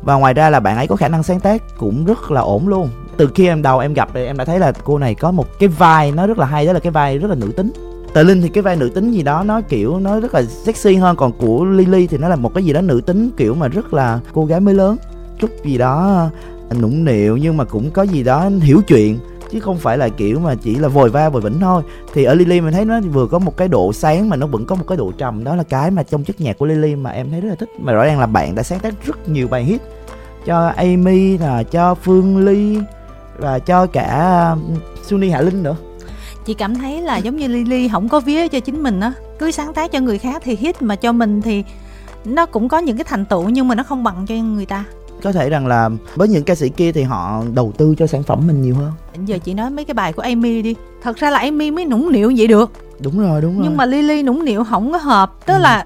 Và 0.02 0.16
ngoài 0.16 0.34
ra 0.34 0.50
là 0.50 0.60
bạn 0.60 0.78
ấy 0.78 0.88
có 0.88 0.96
khả 0.96 1.08
năng 1.08 1.24
sáng 1.24 1.40
tác 1.40 1.78
cũng 1.78 2.06
rất 2.06 2.32
là 2.32 2.42
ổn 2.42 2.68
luôn. 2.68 2.90
Từ 3.18 3.30
khi 3.36 3.48
em 3.48 3.62
đầu 3.62 3.80
em 3.80 3.94
gặp 3.94 4.10
thì 4.14 4.26
em 4.26 4.38
đã 4.38 4.46
thấy 4.46 4.60
là 4.60 4.72
cô 4.84 4.98
này 4.98 5.16
có 5.16 5.32
một 5.32 5.46
cái 5.60 5.70
vai 5.70 6.12
nó 6.12 6.28
rất 6.28 6.38
là 6.38 6.46
hay 6.46 6.66
đó 6.66 6.74
là 6.74 6.80
cái 6.80 6.92
vai 6.92 7.18
rất 7.18 7.28
là 7.28 7.36
nữ 7.36 7.52
tính 7.58 7.72
Tờ 8.16 8.24
Linh 8.24 8.42
thì 8.42 8.50
cái 8.50 8.62
vai 8.62 8.76
nữ 8.76 8.90
tính 8.90 9.12
gì 9.12 9.24
đó, 9.24 9.44
nó 9.44 9.62
kiểu 9.62 10.00
nó 10.00 10.20
rất 10.20 10.34
là 10.34 10.44
sexy 10.44 10.96
hơn. 10.96 11.16
Còn 11.16 11.32
của 11.32 11.66
Lily 11.66 12.08
thì 12.08 12.18
nó 12.18 12.28
là 12.28 12.36
một 12.36 12.54
cái 12.54 12.66
gì 12.66 12.74
đó 12.74 12.82
nữ 12.82 13.02
tính 13.06 13.30
kiểu 13.38 13.56
mà 13.56 13.68
rất 13.68 13.94
là 13.94 14.20
cô 14.34 14.46
gái 14.46 14.60
mới 14.60 14.74
lớn. 14.74 14.98
Chút 15.40 15.50
gì 15.66 15.78
đó 15.78 16.30
à, 16.70 16.76
nũng 16.82 17.06
nịu 17.06 17.38
nhưng 17.38 17.58
mà 17.58 17.64
cũng 17.64 17.92
có 17.92 18.04
gì 18.04 18.24
đó 18.24 18.50
hiểu 18.62 18.82
chuyện. 18.88 19.20
Chứ 19.52 19.60
không 19.60 19.78
phải 19.78 19.98
là 19.98 20.10
kiểu 20.10 20.40
mà 20.40 20.56
chỉ 20.56 20.76
là 20.76 20.88
vòi 20.88 21.10
va 21.10 21.30
vòi 21.30 21.42
vĩnh 21.42 21.60
thôi. 21.60 21.84
Thì 22.14 22.24
ở 22.24 22.34
Lily 22.34 22.62
mình 22.62 22.74
thấy 22.74 22.86
nó 22.86 23.02
vừa 23.02 23.28
có 23.28 23.40
một 23.40 23.58
cái 23.58 23.68
độ 23.68 23.94
sáng 23.94 24.30
mà 24.30 24.36
nó 24.36 24.48
vẫn 24.48 24.66
có 24.66 24.76
một 24.76 24.86
cái 24.88 24.98
độ 24.98 25.12
trầm. 25.18 25.44
Đó 25.44 25.56
là 25.56 25.64
cái 25.64 25.92
mà 25.92 26.04
trong 26.04 26.24
chất 26.24 26.42
nhạc 26.42 26.58
của 26.58 26.66
Lily 26.66 26.96
mà 26.96 27.10
em 27.10 27.32
thấy 27.32 27.42
rất 27.42 27.50
là 27.50 27.56
thích. 27.56 27.70
Mà 27.80 27.94
rõ 27.94 28.06
ràng 28.06 28.20
là 28.20 28.26
bạn 28.26 28.56
đã 28.56 28.64
sáng 28.64 28.80
tác 28.80 29.06
rất 29.06 29.30
nhiều 29.30 29.48
bài 29.48 29.64
hit 29.64 29.82
cho 30.46 30.68
Amy 30.68 31.38
là 31.38 31.64
cho 31.64 31.96
Phương 31.96 32.46
Ly 32.46 32.80
và 33.38 33.60
cho 33.60 33.86
cả 33.86 34.56
Suni 34.56 34.80
Sunny 35.04 35.30
Hạ 35.30 35.42
Linh 35.42 35.64
nữa 35.64 35.76
chị 36.46 36.54
cảm 36.54 36.76
thấy 36.76 37.02
là 37.02 37.18
giống 37.18 37.36
như 37.38 37.48
Lily 37.48 37.88
không 37.88 38.10
có 38.10 38.20
vía 38.20 38.48
cho 38.48 38.60
chính 38.60 38.84
mình 38.84 39.00
á. 39.00 39.14
Cứ 39.40 39.52
sáng 39.52 39.74
tác 39.74 39.92
cho 39.92 40.00
người 40.00 40.18
khác 40.18 40.42
thì 40.46 40.56
hit 40.56 40.82
mà 40.82 40.96
cho 40.96 41.12
mình 41.12 41.42
thì 41.42 41.64
nó 42.26 42.46
cũng 42.46 42.70
có 42.70 42.78
những 42.78 42.98
cái 42.98 43.04
thành 43.04 43.26
tựu 43.26 43.50
nhưng 43.50 43.68
mà 43.68 43.76
nó 43.76 43.84
không 43.84 44.04
bằng 44.04 44.26
cho 44.28 44.36
người 44.36 44.66
ta. 44.66 44.84
Có 45.24 45.32
thể 45.32 45.50
rằng 45.50 45.68
là 45.68 45.90
với 46.16 46.28
những 46.28 46.44
ca 46.44 46.56
sĩ 46.56 46.70
kia 46.70 46.92
thì 46.92 47.04
họ 47.04 47.44
đầu 47.54 47.74
tư 47.78 47.96
cho 47.98 48.08
sản 48.08 48.24
phẩm 48.24 48.48
mình 48.48 48.62
nhiều 48.62 48.76
hơn. 48.76 48.92
Giờ 49.26 49.38
chị 49.38 49.54
nói 49.54 49.70
mấy 49.70 49.86
cái 49.86 49.94
bài 49.94 50.14
của 50.14 50.22
Amy 50.22 50.62
đi 50.62 50.76
thật 51.04 51.18
ra 51.18 51.30
là 51.30 51.40
Amy 51.40 51.72
mới 51.72 51.86
nũng 51.86 52.12
nịu 52.12 52.34
vậy 52.38 52.48
được. 52.48 52.72
Đúng 53.00 53.20
rồi 53.20 53.42
đúng 53.42 53.54
rồi. 53.56 53.62
Nhưng 53.68 53.78
mà 53.78 53.86
Lily 53.86 54.24
nũng 54.24 54.46
nịu 54.46 54.64
không 54.64 54.92
có 54.92 54.98
hợp 54.98 55.34
tức 55.46 55.54
Ừ. 55.54 55.60
là 55.60 55.86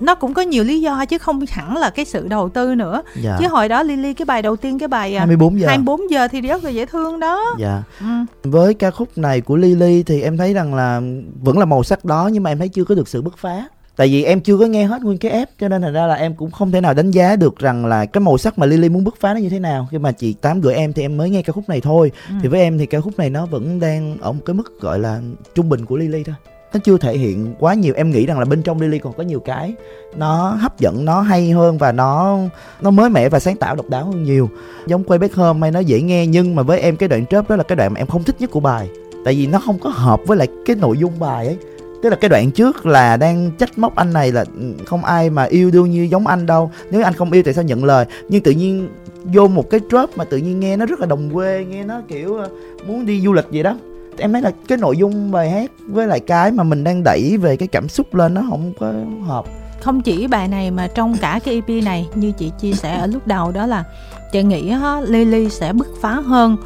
nó 0.00 0.14
cũng 0.14 0.34
có 0.34 0.42
nhiều 0.42 0.64
lý 0.64 0.80
do 0.80 1.04
chứ 1.04 1.18
không 1.18 1.40
hẳn 1.50 1.76
là 1.76 1.90
cái 1.90 2.04
sự 2.04 2.28
đầu 2.28 2.48
tư 2.48 2.74
nữa. 2.74 3.02
Dạ. 3.22 3.36
Chứ 3.38 3.48
hồi 3.48 3.68
đó 3.68 3.82
Lily 3.82 4.14
cái 4.14 4.26
bài 4.26 4.42
đầu 4.42 4.56
tiên 4.56 4.78
cái 4.78 4.88
bài 4.88 5.16
à, 5.16 5.18
24 5.18 5.60
giờ. 5.60 5.66
24 5.66 6.10
giờ 6.10 6.28
thì 6.28 6.40
rất 6.40 6.64
là 6.64 6.70
dễ 6.70 6.86
thương 6.86 7.20
đó. 7.20 7.42
Dạ. 7.58 7.82
Ừ. 8.00 8.06
với 8.50 8.74
ca 8.74 8.90
khúc 8.90 9.18
này 9.18 9.40
của 9.40 9.56
Lily 9.56 10.02
thì 10.02 10.22
em 10.22 10.36
thấy 10.36 10.54
rằng 10.54 10.74
là 10.74 11.00
vẫn 11.42 11.58
là 11.58 11.64
màu 11.64 11.82
sắc 11.82 12.04
đó 12.04 12.30
nhưng 12.32 12.42
mà 12.42 12.50
em 12.50 12.58
thấy 12.58 12.68
chưa 12.68 12.84
có 12.84 12.94
được 12.94 13.08
sự 13.08 13.22
bứt 13.22 13.38
phá. 13.38 13.64
Tại 13.96 14.08
vì 14.08 14.24
em 14.24 14.40
chưa 14.40 14.58
có 14.58 14.66
nghe 14.66 14.84
hết 14.84 15.02
nguyên 15.02 15.18
cái 15.18 15.30
ép 15.30 15.48
cho 15.60 15.68
nên 15.68 15.82
thành 15.82 15.92
ra 15.92 16.06
là 16.06 16.14
em 16.14 16.34
cũng 16.34 16.50
không 16.50 16.70
thể 16.70 16.80
nào 16.80 16.94
đánh 16.94 17.10
giá 17.10 17.36
được 17.36 17.58
rằng 17.58 17.86
là 17.86 18.06
cái 18.06 18.20
màu 18.20 18.38
sắc 18.38 18.58
mà 18.58 18.66
Lily 18.66 18.88
muốn 18.88 19.04
bứt 19.04 19.20
phá 19.20 19.34
nó 19.34 19.40
như 19.40 19.48
thế 19.48 19.58
nào. 19.58 19.88
Khi 19.90 19.98
mà 19.98 20.12
chị 20.12 20.32
tám 20.32 20.60
gửi 20.60 20.74
em 20.74 20.92
thì 20.92 21.02
em 21.02 21.16
mới 21.16 21.30
nghe 21.30 21.42
ca 21.42 21.52
khúc 21.52 21.68
này 21.68 21.80
thôi. 21.80 22.12
Ừ. 22.28 22.34
thì 22.42 22.48
với 22.48 22.60
em 22.60 22.78
thì 22.78 22.86
ca 22.86 23.00
khúc 23.00 23.18
này 23.18 23.30
nó 23.30 23.46
vẫn 23.46 23.80
đang 23.80 24.16
ở 24.20 24.32
một 24.32 24.40
cái 24.46 24.54
mức 24.54 24.80
gọi 24.80 24.98
là 24.98 25.20
trung 25.54 25.68
bình 25.68 25.86
của 25.86 25.96
Lily 25.96 26.24
thôi 26.24 26.34
nó 26.72 26.80
chưa 26.84 26.98
thể 26.98 27.18
hiện 27.18 27.54
quá 27.58 27.74
nhiều. 27.74 27.94
Em 27.96 28.10
nghĩ 28.10 28.26
rằng 28.26 28.38
là 28.38 28.44
bên 28.44 28.62
trong 28.62 28.80
Lily 28.80 28.98
còn 28.98 29.12
có 29.12 29.22
nhiều 29.22 29.40
cái 29.40 29.74
nó 30.16 30.48
hấp 30.60 30.78
dẫn, 30.78 31.04
nó 31.04 31.20
hay 31.20 31.50
hơn 31.50 31.78
và 31.78 31.92
nó 31.92 32.38
nó 32.80 32.90
mới 32.90 33.10
mẻ 33.10 33.28
và 33.28 33.40
sáng 33.40 33.56
tạo 33.56 33.76
độc 33.76 33.88
đáo 33.88 34.04
hơn 34.04 34.22
nhiều. 34.22 34.50
Giống 34.86 35.04
quay 35.04 35.18
back 35.18 35.34
home 35.34 35.60
hay 35.60 35.70
nó 35.70 35.80
dễ 35.80 36.00
nghe, 36.00 36.26
nhưng 36.26 36.54
mà 36.54 36.62
với 36.62 36.80
em 36.80 36.96
cái 36.96 37.08
đoạn 37.08 37.26
trớp 37.26 37.50
đó 37.50 37.56
là 37.56 37.62
cái 37.62 37.76
đoạn 37.76 37.94
mà 37.94 38.00
em 38.00 38.06
không 38.06 38.24
thích 38.24 38.36
nhất 38.38 38.50
của 38.50 38.60
bài. 38.60 38.88
Tại 39.24 39.34
vì 39.34 39.46
nó 39.46 39.58
không 39.58 39.78
có 39.78 39.90
hợp 39.90 40.20
với 40.26 40.36
lại 40.36 40.48
cái 40.66 40.76
nội 40.76 40.98
dung 40.98 41.18
bài 41.18 41.46
ấy. 41.46 41.56
Tức 42.02 42.10
là 42.10 42.16
cái 42.16 42.28
đoạn 42.28 42.50
trước 42.50 42.86
là 42.86 43.16
đang 43.16 43.50
trách 43.58 43.78
móc 43.78 43.96
anh 43.96 44.12
này 44.12 44.32
là 44.32 44.44
ừ, 44.60 44.72
không 44.86 45.04
ai 45.04 45.30
mà 45.30 45.44
yêu 45.44 45.70
đương 45.70 45.90
như 45.90 46.02
giống 46.02 46.26
anh 46.26 46.46
đâu. 46.46 46.70
Nếu 46.90 47.04
anh 47.04 47.14
không 47.14 47.32
yêu 47.32 47.42
tại 47.42 47.54
sao 47.54 47.64
nhận 47.64 47.84
lời? 47.84 48.04
Nhưng 48.28 48.42
tự 48.42 48.50
nhiên 48.50 48.88
vô 49.24 49.48
một 49.48 49.70
cái 49.70 49.80
trớp 49.90 50.10
mà 50.16 50.24
tự 50.24 50.36
nhiên 50.36 50.60
nghe 50.60 50.76
nó 50.76 50.86
rất 50.86 51.00
là 51.00 51.06
đồng 51.06 51.30
quê, 51.34 51.66
nghe 51.68 51.84
nó 51.84 52.00
kiểu 52.08 52.36
ờ, 52.36 52.48
muốn 52.86 53.06
đi 53.06 53.20
du 53.20 53.32
lịch 53.32 53.46
vậy 53.52 53.62
đó 53.62 53.78
em 54.18 54.32
thấy 54.32 54.42
là 54.42 54.50
cái 54.68 54.78
nội 54.78 54.96
dung 54.96 55.30
bài 55.30 55.50
hát 55.50 55.70
với 55.86 56.06
lại 56.06 56.20
cái 56.20 56.50
mà 56.50 56.64
mình 56.64 56.84
đang 56.84 57.02
đẩy 57.04 57.36
về 57.36 57.56
cái 57.56 57.68
cảm 57.68 57.88
xúc 57.88 58.14
lên 58.14 58.34
nó 58.34 58.42
không 58.50 58.72
có 58.78 58.92
hợp. 59.26 59.44
Không 59.80 60.00
chỉ 60.00 60.26
bài 60.26 60.48
này 60.48 60.70
mà 60.70 60.88
trong 60.94 61.16
cả 61.20 61.40
cái 61.44 61.54
EP 61.54 61.84
này 61.84 62.08
như 62.14 62.32
chị 62.32 62.52
chia 62.60 62.72
sẻ 62.72 62.96
ở 62.96 63.06
lúc 63.06 63.26
đầu 63.26 63.52
đó 63.52 63.66
là 63.66 63.84
chị 64.32 64.42
nghĩ 64.42 64.70
đó, 64.70 65.00
Lily 65.00 65.48
sẽ 65.48 65.72
bứt 65.72 65.88
phá 66.00 66.12
hơn 66.12 66.56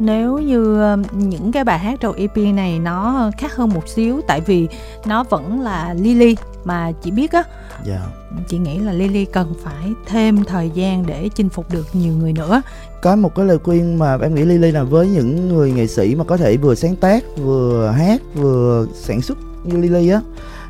nếu 0.00 0.38
như 0.38 0.80
ờ, 0.80 0.96
những 1.12 1.52
cái 1.52 1.64
bài 1.64 1.78
hát 1.78 2.00
trong 2.00 2.14
EP 2.16 2.36
này 2.36 2.78
nó 2.78 3.30
khác 3.38 3.54
hơn 3.56 3.68
một 3.68 3.88
xíu 3.88 4.20
tại 4.26 4.40
vì 4.40 4.68
nó 5.06 5.24
vẫn 5.24 5.60
là 5.60 5.94
Lily 5.94 6.36
mà 6.64 6.92
chị 7.02 7.10
biết 7.10 7.32
á 7.32 7.42
dạ. 7.84 8.06
chị 8.48 8.58
nghĩ 8.58 8.78
là 8.78 8.92
Lily 8.92 9.24
cần 9.24 9.54
phải 9.62 9.92
thêm 10.06 10.44
thời 10.44 10.70
gian 10.70 11.06
để 11.06 11.28
chinh 11.34 11.48
phục 11.48 11.72
được 11.72 11.86
nhiều 11.92 12.12
người 12.12 12.32
nữa. 12.32 12.62
Có 13.02 13.16
một 13.16 13.34
cái 13.34 13.46
lời 13.46 13.58
khuyên 13.58 13.98
mà 13.98 14.18
em 14.22 14.34
nghĩ 14.34 14.42
Lily 14.42 14.70
là 14.70 14.82
với 14.82 15.08
những 15.08 15.48
người 15.48 15.72
nghệ 15.72 15.86
sĩ 15.86 16.14
mà 16.14 16.24
có 16.24 16.36
thể 16.36 16.56
vừa 16.56 16.74
sáng 16.74 16.96
tác 16.96 17.24
vừa 17.36 17.90
hát 17.90 18.20
vừa 18.34 18.86
sản 18.94 19.20
xuất 19.20 19.38
như 19.64 19.76
Lily 19.76 20.10
á 20.10 20.20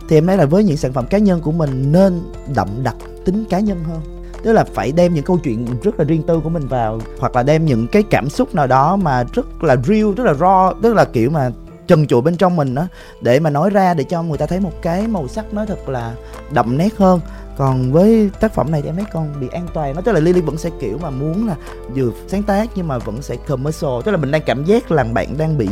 thì 0.08 0.16
em 0.16 0.26
thấy 0.26 0.36
là 0.36 0.44
với 0.44 0.64
những 0.64 0.76
sản 0.76 0.92
phẩm 0.92 1.06
cá 1.10 1.18
nhân 1.18 1.40
của 1.40 1.52
mình 1.52 1.92
nên 1.92 2.22
đậm 2.54 2.68
đặc 2.82 2.96
tính 3.24 3.44
cá 3.50 3.60
nhân 3.60 3.84
hơn. 3.84 4.00
Tức 4.42 4.52
là 4.52 4.64
phải 4.64 4.92
đem 4.92 5.14
những 5.14 5.24
câu 5.24 5.38
chuyện 5.38 5.66
rất 5.82 5.98
là 5.98 6.04
riêng 6.04 6.22
tư 6.22 6.40
của 6.40 6.48
mình 6.48 6.66
vào 6.66 7.00
hoặc 7.18 7.36
là 7.36 7.42
đem 7.42 7.66
những 7.66 7.86
cái 7.86 8.02
cảm 8.02 8.28
xúc 8.28 8.54
nào 8.54 8.66
đó 8.66 8.96
mà 8.96 9.24
rất 9.32 9.64
là 9.64 9.76
real 9.76 10.12
rất 10.16 10.24
là 10.24 10.32
raw 10.32 10.74
tức 10.82 10.94
là 10.94 11.04
kiểu 11.04 11.30
mà 11.30 11.50
trần 11.90 12.06
trụi 12.06 12.20
bên 12.22 12.36
trong 12.36 12.56
mình 12.56 12.74
đó 12.74 12.86
để 13.20 13.40
mà 13.40 13.50
nói 13.50 13.70
ra 13.70 13.94
để 13.94 14.04
cho 14.04 14.22
người 14.22 14.38
ta 14.38 14.46
thấy 14.46 14.60
một 14.60 14.72
cái 14.82 15.06
màu 15.08 15.28
sắc 15.28 15.44
nó 15.54 15.66
thật 15.66 15.88
là 15.88 16.14
đậm 16.52 16.78
nét 16.78 16.96
hơn. 16.96 17.20
Còn 17.56 17.92
với 17.92 18.30
tác 18.40 18.54
phẩm 18.54 18.70
này 18.70 18.82
thì 18.82 18.88
em 18.88 18.96
thấy 18.96 19.04
còn 19.12 19.40
bị 19.40 19.48
an 19.52 19.66
toàn 19.74 19.94
nó 19.94 20.00
tức 20.00 20.12
là 20.12 20.20
Lily 20.20 20.40
vẫn 20.40 20.56
sẽ 20.58 20.70
kiểu 20.80 20.98
mà 21.02 21.10
muốn 21.10 21.46
là 21.48 21.54
vừa 21.94 22.10
sáng 22.28 22.42
tác 22.42 22.70
nhưng 22.74 22.88
mà 22.88 22.98
vẫn 22.98 23.22
sẽ 23.22 23.36
commercial 23.48 23.90
tức 24.04 24.12
là 24.12 24.16
mình 24.18 24.30
đang 24.30 24.42
cảm 24.42 24.64
giác 24.64 24.90
là 24.90 25.04
bạn 25.04 25.38
đang 25.38 25.58
bị 25.58 25.68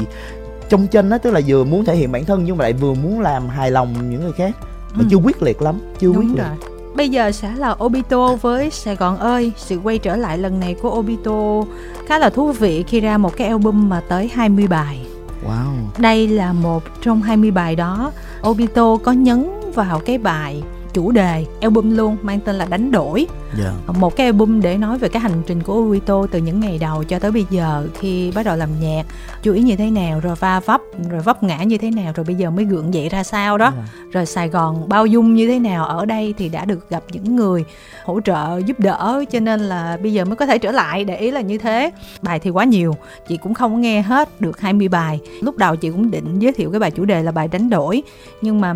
trong 0.68 0.86
chân 0.86 1.10
á 1.10 1.18
tức 1.18 1.30
là 1.30 1.40
vừa 1.46 1.64
muốn 1.64 1.84
thể 1.84 1.96
hiện 1.96 2.12
bản 2.12 2.24
thân 2.24 2.44
nhưng 2.44 2.56
mà 2.56 2.62
lại 2.62 2.72
vừa 2.72 2.94
muốn 2.94 3.20
làm 3.20 3.48
hài 3.48 3.70
lòng 3.70 4.10
những 4.10 4.22
người 4.22 4.32
khác. 4.32 4.56
Mà 4.92 4.98
Ừ. 4.98 5.06
chưa 5.10 5.16
quyết 5.16 5.42
liệt 5.42 5.62
lắm 5.62 5.80
chưa 5.98 6.08
quyết 6.08 6.14
đúng 6.16 6.34
liệt. 6.34 6.42
rồi. 6.42 6.56
Bây 6.96 7.08
giờ 7.08 7.32
sẽ 7.32 7.52
là 7.56 7.76
Obito 7.84 8.34
với 8.34 8.70
Sài 8.70 8.96
Gòn 8.96 9.18
ơi. 9.18 9.52
Sự 9.56 9.76
quay 9.76 9.98
trở 9.98 10.16
lại 10.16 10.38
lần 10.38 10.60
này 10.60 10.74
của 10.82 10.90
Obito 10.90 11.62
khá 12.06 12.18
là 12.18 12.30
thú 12.30 12.52
vị 12.52 12.84
khi 12.88 13.00
ra 13.00 13.18
một 13.18 13.36
cái 13.36 13.48
album 13.48 13.88
mà 13.88 14.02
tới 14.08 14.30
20 14.34 14.66
bài 14.66 15.06
wow. 15.46 15.74
Đây 15.98 16.28
là 16.28 16.52
một 16.52 16.82
trong 17.02 17.22
20 17.22 17.50
bài 17.50 17.76
đó. 17.76 18.12
Obito 18.48 18.96
có 18.96 19.12
nhấn 19.12 19.50
vào 19.74 19.98
cái 19.98 20.18
bài 20.18 20.62
chủ 20.92 21.10
đề 21.10 21.46
album 21.60 21.96
luôn, 21.96 22.16
mang 22.22 22.40
tên 22.40 22.56
là 22.56 22.64
đánh 22.64 22.90
đổi 22.90 23.26
dạ. 23.58 23.72
Một 23.86 24.16
cái 24.16 24.26
album 24.26 24.60
để 24.60 24.76
nói 24.76 24.98
về 24.98 25.08
cái 25.08 25.22
hành 25.22 25.42
trình 25.46 25.62
của 25.62 25.74
Obito 25.74 26.26
từ 26.30 26.38
những 26.38 26.60
ngày 26.60 26.78
đầu 26.78 27.04
cho 27.04 27.18
tới 27.18 27.30
bây 27.30 27.46
giờ 27.50 27.86
khi 28.00 28.32
bắt 28.34 28.46
đầu 28.46 28.56
làm 28.56 28.68
nhạc. 28.80 29.06
Chú 29.42 29.52
ý 29.52 29.62
như 29.62 29.76
thế 29.76 29.90
nào 29.90 30.20
rồi 30.20 30.34
va 30.34 30.60
vấp 30.60 30.80
rồi 31.10 31.20
vấp 31.20 31.42
ngã 31.42 31.62
như 31.62 31.78
thế 31.78 31.90
nào 31.90 32.12
rồi 32.16 32.24
bây 32.24 32.34
giờ 32.34 32.50
mới 32.50 32.64
gượng 32.64 32.94
dậy 32.94 33.08
ra 33.08 33.22
sao 33.22 33.58
đó. 33.58 33.72
Dạ. 33.76 33.82
rồi 34.12 34.26
Sài 34.26 34.48
Gòn 34.48 34.88
bao 34.88 35.06
dung 35.06 35.34
như 35.34 35.48
thế 35.48 35.58
nào 35.58 35.84
ở 35.84 36.06
đây 36.06 36.34
thì 36.38 36.48
đã 36.48 36.64
được 36.64 36.90
gặp 36.90 37.02
những 37.12 37.36
người 37.36 37.64
hỗ 38.04 38.20
trợ 38.20 38.60
giúp 38.66 38.80
đỡ 38.80 39.24
cho 39.30 39.40
nên 39.40 39.60
là 39.60 39.98
bây 40.02 40.12
giờ 40.12 40.24
mới 40.24 40.36
có 40.36 40.46
thể 40.46 40.58
trở 40.58 40.72
lại 40.72 41.04
để 41.04 41.16
ý 41.16 41.30
là 41.30 41.40
như 41.40 41.58
thế. 41.58 41.90
Bài 42.22 42.38
thì 42.38 42.50
quá 42.50 42.64
nhiều 42.64 42.96
chị 43.28 43.36
cũng 43.36 43.54
không 43.54 43.80
nghe 43.80 44.02
hết 44.02 44.40
được 44.40 44.60
20 44.60 44.88
bài. 44.88 45.20
Lúc 45.40 45.56
đầu 45.56 45.76
chị 45.76 45.90
cũng 45.90 46.10
định 46.10 46.38
giới 46.38 46.52
thiệu 46.52 46.70
cái 46.70 46.80
bài 46.80 46.90
chủ 46.90 47.04
đề 47.04 47.22
là 47.22 47.32
bài 47.32 47.48
đánh 47.48 47.70
đổi 47.70 48.02
nhưng 48.42 48.60
mà 48.60 48.74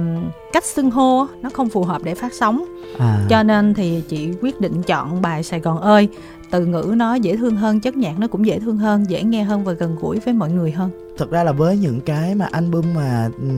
cách 0.52 0.64
xưng 0.64 0.90
hô 0.90 1.26
nó 1.42 1.50
không 1.50 1.68
phù 1.68 1.84
hợp 1.84 2.02
để 2.04 2.14
phát 2.14 2.32
sóng. 2.34 2.64
À. 2.98 3.18
Cho 3.28 3.42
nên 3.42 3.74
thì 3.74 4.02
chị 4.08 4.28
quyết 4.40 4.60
định 4.62 4.82
chọn 4.82 5.22
bài 5.22 5.42
Sài 5.42 5.60
Gòn 5.60 5.80
ơi. 5.80 6.08
Từ 6.50 6.66
ngữ 6.66 6.94
nó 6.96 7.14
dễ 7.14 7.36
thương 7.36 7.56
hơn, 7.56 7.80
chất 7.80 7.96
nhạc 7.96 8.18
nó 8.18 8.26
cũng 8.26 8.46
dễ 8.46 8.58
thương 8.58 8.76
hơn, 8.76 9.04
dễ 9.10 9.22
nghe 9.22 9.42
hơn 9.42 9.64
và 9.64 9.72
gần 9.72 9.96
gũi 10.00 10.18
với 10.18 10.34
mọi 10.34 10.52
người 10.52 10.70
hơn. 10.70 10.90
Thực 11.18 11.30
ra 11.30 11.44
là 11.44 11.52
với 11.52 11.76
những 11.76 12.00
cái 12.00 12.34
mà 12.34 12.48
album 12.52 12.84
mà 12.94 13.30
ừ, 13.38 13.48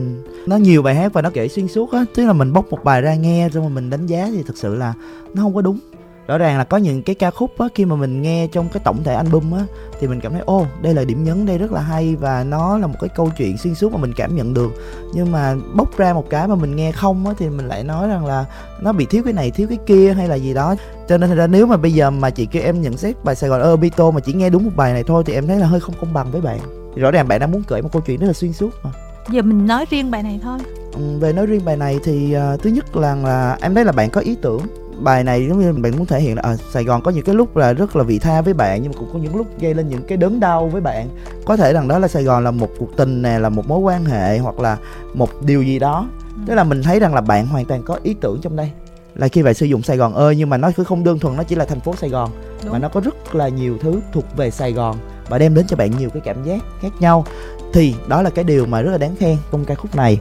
nó 0.45 0.57
nhiều 0.57 0.81
bài 0.81 0.95
hát 0.95 1.13
và 1.13 1.21
nó 1.21 1.29
kể 1.33 1.47
xuyên 1.47 1.67
suốt 1.67 1.91
á, 1.91 2.05
tức 2.15 2.25
là 2.25 2.33
mình 2.33 2.53
bóc 2.53 2.71
một 2.71 2.83
bài 2.83 3.01
ra 3.01 3.15
nghe 3.15 3.49
xong 3.53 3.63
rồi 3.63 3.71
mình 3.71 3.89
đánh 3.89 4.05
giá 4.05 4.29
thì 4.31 4.43
thực 4.43 4.57
sự 4.57 4.75
là 4.75 4.93
nó 5.33 5.43
không 5.43 5.55
có 5.55 5.61
đúng 5.61 5.79
rõ 6.27 6.37
ràng 6.37 6.57
là 6.57 6.63
có 6.63 6.77
những 6.77 7.03
cái 7.03 7.15
ca 7.15 7.31
khúc 7.31 7.59
á 7.59 7.67
khi 7.75 7.85
mà 7.85 7.95
mình 7.95 8.21
nghe 8.21 8.47
trong 8.47 8.69
cái 8.69 8.81
tổng 8.83 9.03
thể 9.03 9.13
album 9.13 9.51
á 9.51 9.65
thì 9.99 10.07
mình 10.07 10.19
cảm 10.21 10.31
thấy 10.31 10.41
ô 10.45 10.65
đây 10.81 10.93
là 10.93 11.03
điểm 11.03 11.23
nhấn 11.23 11.45
đây 11.45 11.57
rất 11.57 11.71
là 11.71 11.81
hay 11.81 12.15
và 12.15 12.43
nó 12.43 12.77
là 12.77 12.87
một 12.87 12.95
cái 12.99 13.09
câu 13.15 13.29
chuyện 13.37 13.57
xuyên 13.57 13.75
suốt 13.75 13.91
mà 13.91 13.97
mình 13.97 14.13
cảm 14.17 14.35
nhận 14.35 14.53
được. 14.53 14.71
Nhưng 15.13 15.31
mà 15.31 15.55
bốc 15.75 15.97
ra 15.97 16.13
một 16.13 16.29
cái 16.29 16.47
mà 16.47 16.55
mình 16.55 16.75
nghe 16.75 16.91
không 16.91 17.27
á 17.27 17.33
thì 17.37 17.49
mình 17.49 17.67
lại 17.67 17.83
nói 17.83 18.07
rằng 18.07 18.25
là 18.25 18.45
nó 18.81 18.93
bị 18.93 19.05
thiếu 19.05 19.23
cái 19.23 19.33
này 19.33 19.51
thiếu 19.51 19.67
cái 19.67 19.77
kia 19.85 20.13
hay 20.13 20.27
là 20.27 20.35
gì 20.35 20.53
đó. 20.53 20.75
Cho 21.07 21.17
nên 21.17 21.35
ra 21.35 21.47
nếu 21.47 21.65
mà 21.65 21.77
bây 21.77 21.93
giờ 21.93 22.09
mà 22.09 22.29
chị 22.29 22.45
kêu 22.45 22.63
em 22.63 22.81
nhận 22.81 22.97
xét 22.97 23.23
bài 23.23 23.35
Sài 23.35 23.49
Gòn 23.49 23.73
Obito 23.73 24.11
mà 24.11 24.19
chỉ 24.19 24.33
nghe 24.33 24.49
đúng 24.49 24.65
một 24.65 24.71
bài 24.75 24.93
này 24.93 25.03
thôi 25.03 25.23
thì 25.25 25.33
em 25.33 25.47
thấy 25.47 25.57
là 25.57 25.67
hơi 25.67 25.79
không 25.79 25.95
công 25.99 26.13
bằng 26.13 26.31
với 26.31 26.41
bạn. 26.41 26.59
Rõ 26.95 27.11
ràng 27.11 27.27
bạn 27.27 27.39
đang 27.39 27.51
muốn 27.51 27.63
kể 27.67 27.81
một 27.81 27.89
câu 27.91 28.01
chuyện 28.05 28.19
rất 28.19 28.27
là 28.27 28.33
xuyên 28.33 28.53
suốt 28.53 28.69
mà. 28.83 28.89
Giờ 29.29 29.41
mình 29.41 29.67
nói 29.67 29.85
riêng 29.89 30.11
bài 30.11 30.23
này 30.23 30.39
thôi. 30.43 30.59
Ừ, 30.93 31.17
về 31.19 31.33
nói 31.33 31.45
riêng 31.45 31.65
bài 31.65 31.77
này 31.77 31.99
thì 32.03 32.35
uh, 32.53 32.61
thứ 32.61 32.69
nhất 32.69 32.95
là, 32.95 33.15
là 33.15 33.57
em 33.61 33.75
thấy 33.75 33.85
là 33.85 33.91
bạn 33.91 34.09
có 34.09 34.21
ý 34.21 34.35
tưởng 34.41 34.61
bài 34.99 35.23
này 35.23 35.47
giống 35.47 35.59
như 35.59 35.73
bạn 35.73 35.97
muốn 35.97 36.05
thể 36.05 36.19
hiện 36.19 36.35
là 36.35 36.41
ở 36.41 36.51
à, 36.51 36.57
Sài 36.71 36.83
Gòn 36.83 37.01
có 37.01 37.11
những 37.11 37.25
cái 37.25 37.35
lúc 37.35 37.57
là 37.57 37.73
rất 37.73 37.95
là 37.95 38.03
vị 38.03 38.19
tha 38.19 38.41
với 38.41 38.53
bạn 38.53 38.83
nhưng 38.83 38.91
mà 38.91 38.99
cũng 38.99 39.09
có 39.13 39.19
những 39.19 39.35
lúc 39.35 39.47
gây 39.59 39.73
lên 39.73 39.89
những 39.89 40.01
cái 40.07 40.17
đớn 40.17 40.39
đau 40.39 40.67
với 40.67 40.81
bạn. 40.81 41.09
Có 41.45 41.57
thể 41.57 41.73
rằng 41.73 41.87
đó 41.87 41.99
là 41.99 42.07
Sài 42.07 42.23
Gòn 42.23 42.43
là 42.43 42.51
một 42.51 42.69
cuộc 42.79 42.97
tình 42.97 43.21
nè 43.21 43.39
là 43.39 43.49
một 43.49 43.67
mối 43.67 43.79
quan 43.79 44.05
hệ 44.05 44.37
hoặc 44.37 44.59
là 44.59 44.77
một 45.13 45.29
điều 45.41 45.63
gì 45.63 45.79
đó. 45.79 46.07
Tức 46.47 46.55
là 46.55 46.63
mình 46.63 46.83
thấy 46.83 46.99
rằng 46.99 47.13
là 47.13 47.21
bạn 47.21 47.47
hoàn 47.47 47.65
toàn 47.65 47.83
có 47.83 47.99
ý 48.03 48.15
tưởng 48.21 48.41
trong 48.41 48.55
đây 48.55 48.71
là 49.15 49.27
khi 49.27 49.43
bạn 49.43 49.53
sử 49.53 49.65
dụng 49.65 49.81
Sài 49.81 49.97
Gòn 49.97 50.13
ơi 50.13 50.35
nhưng 50.35 50.49
mà 50.49 50.57
nó 50.57 50.71
cứ 50.77 50.83
không 50.83 51.03
đơn 51.03 51.19
thuần 51.19 51.35
nó 51.35 51.43
chỉ 51.43 51.55
là 51.55 51.65
thành 51.65 51.79
phố 51.79 51.95
Sài 51.95 52.09
Gòn 52.09 52.29
Đúng. 52.63 52.73
mà 52.73 52.79
nó 52.79 52.89
có 52.89 53.01
rất 53.01 53.35
là 53.35 53.47
nhiều 53.47 53.77
thứ 53.81 54.01
thuộc 54.13 54.25
về 54.37 54.51
Sài 54.51 54.71
Gòn 54.71 54.95
và 55.29 55.37
đem 55.37 55.55
đến 55.55 55.67
cho 55.67 55.77
bạn 55.77 55.91
nhiều 55.97 56.09
cái 56.09 56.21
cảm 56.25 56.43
giác 56.43 56.59
khác 56.81 56.91
nhau. 56.99 57.25
Thì 57.73 57.95
đó 58.07 58.21
là 58.21 58.29
cái 58.29 58.45
điều 58.45 58.65
mà 58.65 58.81
rất 58.81 58.91
là 58.91 58.97
đáng 58.97 59.15
khen 59.15 59.37
trong 59.51 59.65
ca 59.65 59.75
khúc 59.75 59.95
này 59.95 60.19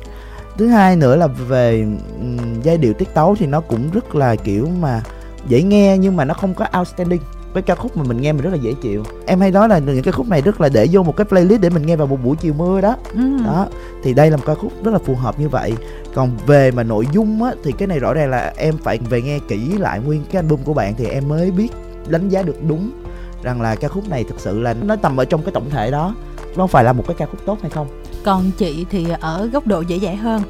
thứ 0.59 0.67
hai 0.67 0.97
nữa 0.97 1.17
là 1.17 1.27
về 1.27 1.87
um, 2.21 2.61
giai 2.63 2.79
điệu 2.79 2.93
tiết 2.93 3.15
tấu 3.15 3.35
thì 3.39 3.47
nó 3.47 3.61
cũng 3.61 3.91
rất 3.91 4.15
là 4.15 4.37
kiểu 4.37 4.69
mà 4.81 5.03
dễ 5.49 5.63
nghe 5.63 5.99
nhưng 5.99 6.17
mà 6.17 6.25
nó 6.25 6.35
không 6.35 6.55
có 6.55 6.67
outstanding. 6.79 7.21
Với 7.53 7.63
ca 7.63 7.75
khúc 7.75 7.97
mà 7.97 8.05
mình 8.05 8.21
nghe 8.21 8.33
mình 8.33 8.43
rất 8.43 8.51
là 8.51 8.57
dễ 8.57 8.73
chịu. 8.83 9.05
Em 9.27 9.41
hay 9.41 9.51
nói 9.51 9.69
là 9.69 9.79
những 9.79 10.03
cái 10.03 10.13
khúc 10.13 10.29
này 10.29 10.43
rất 10.43 10.61
là 10.61 10.69
để 10.69 10.87
vô 10.93 11.03
một 11.03 11.17
cái 11.17 11.25
playlist 11.25 11.61
để 11.61 11.71
mình 11.71 11.87
nghe 11.87 11.97
vào 11.97 12.07
một 12.07 12.19
buổi 12.25 12.37
chiều 12.37 12.55
mưa 12.55 12.81
đó. 12.81 12.97
Ừ. 13.13 13.39
đó 13.45 13.67
thì 14.03 14.15
đây 14.15 14.31
là 14.31 14.37
một 14.37 14.43
ca 14.47 14.55
khúc 14.55 14.73
rất 14.85 14.91
là 14.91 14.99
phù 14.99 15.15
hợp 15.15 15.41
như 15.41 15.49
vậy. 15.49 15.73
Còn 16.15 16.31
về 16.47 16.71
mà 16.71 16.83
nội 16.83 17.07
dung 17.13 17.43
á 17.43 17.53
thì 17.65 17.73
cái 17.73 17.89
này 17.89 17.99
rõ 17.99 18.15
ràng 18.15 18.31
là 18.31 18.53
em 18.57 18.77
phải 18.83 18.99
về 18.99 19.23
nghe 19.23 19.39
kỹ 19.49 19.79
lại 19.79 20.01
nguyên 20.01 20.25
cái 20.25 20.43
album 20.43 20.63
của 20.65 20.75
bạn 20.75 20.95
thì 20.97 21.07
em 21.07 21.29
mới 21.29 21.51
biết 21.51 21.69
đánh 22.09 22.29
giá 22.29 22.43
được 22.43 22.57
đúng 22.69 22.91
rằng 23.43 23.61
là 23.61 23.75
ca 23.75 23.89
khúc 23.89 24.09
này 24.09 24.25
thực 24.25 24.41
sự 24.41 24.61
là 24.61 24.75
nó 24.75 24.97
nằm 25.03 25.21
ở 25.21 25.25
trong 25.25 25.43
cái 25.43 25.53
tổng 25.53 25.71
thể 25.71 25.91
đó. 25.91 26.15
Nó 26.57 26.67
phải 26.67 26.85
là 26.85 26.93
một 26.93 27.05
cái 27.07 27.17
ca 27.19 27.27
khúc 27.27 27.41
tốt 27.47 27.59
hay 27.63 27.71
không 27.71 27.87
còn 28.25 28.51
chị 28.59 28.87
thì 28.91 29.07
ở 29.21 29.47
góc 29.53 29.67
độ 29.67 29.81
dễ 29.81 29.99
dãi 29.99 30.17
hơn 30.17 30.43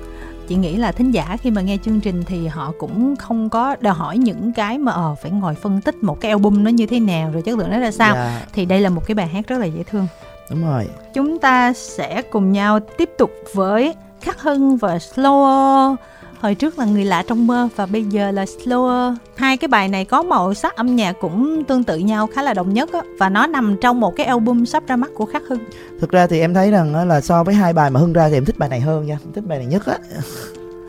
chị 0.48 0.54
nghĩ 0.54 0.76
là 0.76 0.92
thính 0.92 1.10
giả 1.10 1.37
khi 1.42 1.50
mà 1.50 1.62
nghe 1.62 1.76
chương 1.84 2.00
trình 2.00 2.22
thì 2.26 2.46
họ 2.46 2.72
cũng 2.78 3.16
không 3.16 3.50
có 3.50 3.76
đòi 3.80 3.94
hỏi 3.94 4.18
những 4.18 4.52
cái 4.52 4.78
mà 4.78 4.92
ờ 4.92 5.14
phải 5.22 5.30
ngồi 5.30 5.54
phân 5.54 5.80
tích 5.80 6.02
một 6.02 6.20
cái 6.20 6.30
album 6.30 6.64
nó 6.64 6.70
như 6.70 6.87
thế 6.87 7.00
nào 7.00 7.30
rồi 7.32 7.42
chất 7.42 7.58
lượng 7.58 7.70
nó 7.70 7.78
ra 7.78 7.90
sao 7.90 8.14
yeah. 8.14 8.26
Dạ. 8.40 8.46
thì 8.52 8.64
đây 8.64 8.80
là 8.80 8.90
một 8.90 9.06
cái 9.06 9.14
bài 9.14 9.26
hát 9.26 9.46
rất 9.48 9.58
là 9.58 9.66
dễ 9.66 9.82
thương 9.82 10.06
đúng 10.50 10.64
rồi 10.64 10.88
chúng 11.14 11.38
ta 11.38 11.72
sẽ 11.72 12.22
cùng 12.22 12.52
nhau 12.52 12.80
tiếp 12.80 13.10
tục 13.18 13.30
với 13.54 13.94
khắc 14.20 14.42
hưng 14.42 14.76
và 14.76 14.96
slower 14.96 15.96
hồi 16.44 16.54
trước 16.54 16.78
là 16.78 16.85
người 16.85 17.04
lạ 17.04 17.22
trong 17.26 17.46
mơ 17.46 17.68
và 17.76 17.87
bây 17.87 18.04
giờ 18.04 18.30
là 18.30 18.44
slower. 18.44 19.14
Hai 19.37 19.57
cái 19.57 19.68
bài 19.68 19.88
này 19.88 20.04
có 20.04 20.22
màu 20.22 20.54
sắc 20.54 20.76
âm 20.76 20.96
nhạc 20.96 21.12
cũng 21.20 21.64
tương 21.64 21.85
tự 21.85 21.98
nhau 21.98 22.26
khá 22.26 22.42
là 22.42 22.54
đồng 22.54 22.74
nhất 22.74 22.92
á. 22.92 23.00
Và 23.18 23.28
nó 23.28 23.46
nằm 23.46 23.76
trong 23.80 24.00
một 24.00 24.16
cái 24.16 24.26
album 24.26 24.64
sắp 24.64 24.83
ra 24.87 24.96
mắt 24.96 25.11
của 25.14 25.26
khắc 25.26 25.42
hưng. 25.48 25.59
Thực 26.00 26.11
ra 26.11 26.26
thì 26.26 26.40
em 26.40 26.54
thấy 26.54 26.70
rằng 26.70 27.09
là 27.09 27.20
so 27.20 27.44
với 27.44 27.54
hai 27.54 27.72
bài 27.72 27.90
mà 27.90 28.00
hưng 28.00 28.12
ra 28.12 28.28
thì 28.28 28.35
em 28.35 28.44
thích 28.44 28.59
bài 28.59 28.68
này 28.68 28.80
hơn 28.80 29.07
nha. 29.07 29.18
Em 29.24 29.33
thích 29.33 29.44
bài 29.46 29.59
này 29.59 29.66
nhất 29.66 29.87
á. 29.87 29.98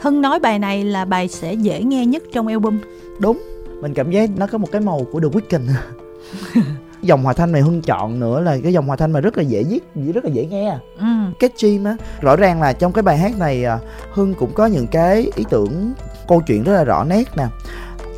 Hưng 0.02 0.22
nói 0.22 0.39
bài 0.39 0.60
này 0.60 0.84
là 0.84 1.06
bài 1.06 1.28
sẽ 1.28 1.54
dễ 1.54 1.84
nghe 1.84 2.06
nhất 2.06 2.24
trong 2.34 2.48
album. 2.48 2.80
Đúng. 3.20 3.41
Mình 3.82 3.94
cảm 3.94 4.12
giác 4.12 4.30
nó 4.38 4.48
có 4.48 4.58
một 4.58 4.72
cái 4.72 4.82
màu 4.82 5.02
của 5.12 5.20
The 5.20 5.28
Weeknd 5.28 5.70
dòng 7.06 7.24
hòa 7.24 7.34
thanh 7.34 7.52
này 7.52 7.62
hưng 7.62 7.82
chọn 7.82 8.20
nữa 8.20 8.41
là 8.41 8.58
cái 8.63 8.74
dòng 8.74 8.88
hòa 8.88 8.96
thanh 8.96 9.12
mà 9.12 9.20
rất 9.20 9.38
là 9.38 9.44
dễ 9.44 9.63
viết 9.63 9.80
rất 10.13 10.26
là 10.26 10.32
dễ 10.32 10.46
nghe. 10.46 10.78
Ừ. 11.00 11.06
catchy 11.39 11.80
á 11.86 11.96
rõ 12.22 12.36
ràng 12.36 12.62
là 12.62 12.74
trong 12.74 12.91
cái 12.91 13.02
bài 13.02 13.18
hát 13.18 13.39
này 13.39 13.65
à, 13.65 13.80
hưng 14.12 14.34
cũng 14.34 14.54
có 14.54 14.65
những 14.65 14.88
cái 14.88 15.32
ý 15.36 15.44
tưởng 15.50 15.94
câu 16.28 16.41
chuyện 16.41 16.63
rất 16.63 16.74
là 16.74 16.84
rõ 16.84 17.04
nét 17.04 17.38
nè. 17.38 17.46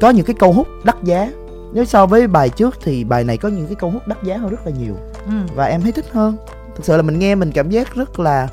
Có 0.02 0.10
những 0.10 0.26
cái 0.26 0.36
câu 0.40 0.54
hút 0.54 0.68
đắt 0.84 0.96
giá. 1.04 1.32
Nếu 1.74 1.86
so 1.86 2.06
với 2.06 2.28
bài 2.28 2.50
trước 2.50 2.78
thì 2.84 3.04
bài 3.04 3.24
này 3.24 3.38
có 3.38 3.50
những 3.50 3.66
cái 3.66 3.76
câu 3.76 3.90
hút 3.90 4.08
đắt 4.08 4.24
giá 4.24 4.38
hơn 4.38 4.50
rất 4.50 4.66
là 4.66 4.72
nhiều. 4.80 4.96
Ừ. 5.26 5.34
và 5.56 5.66
em 5.66 5.82
thấy 5.82 5.92
thích 5.92 6.06
hơn. 6.12 6.38
Thực 6.76 6.86
sự 6.86 6.98
là 6.98 7.02
mình 7.02 7.20
nghe 7.20 7.36
mình 7.36 7.52
cảm 7.52 7.70
giác 7.70 7.96
rất 7.96 8.20
là 8.20 8.48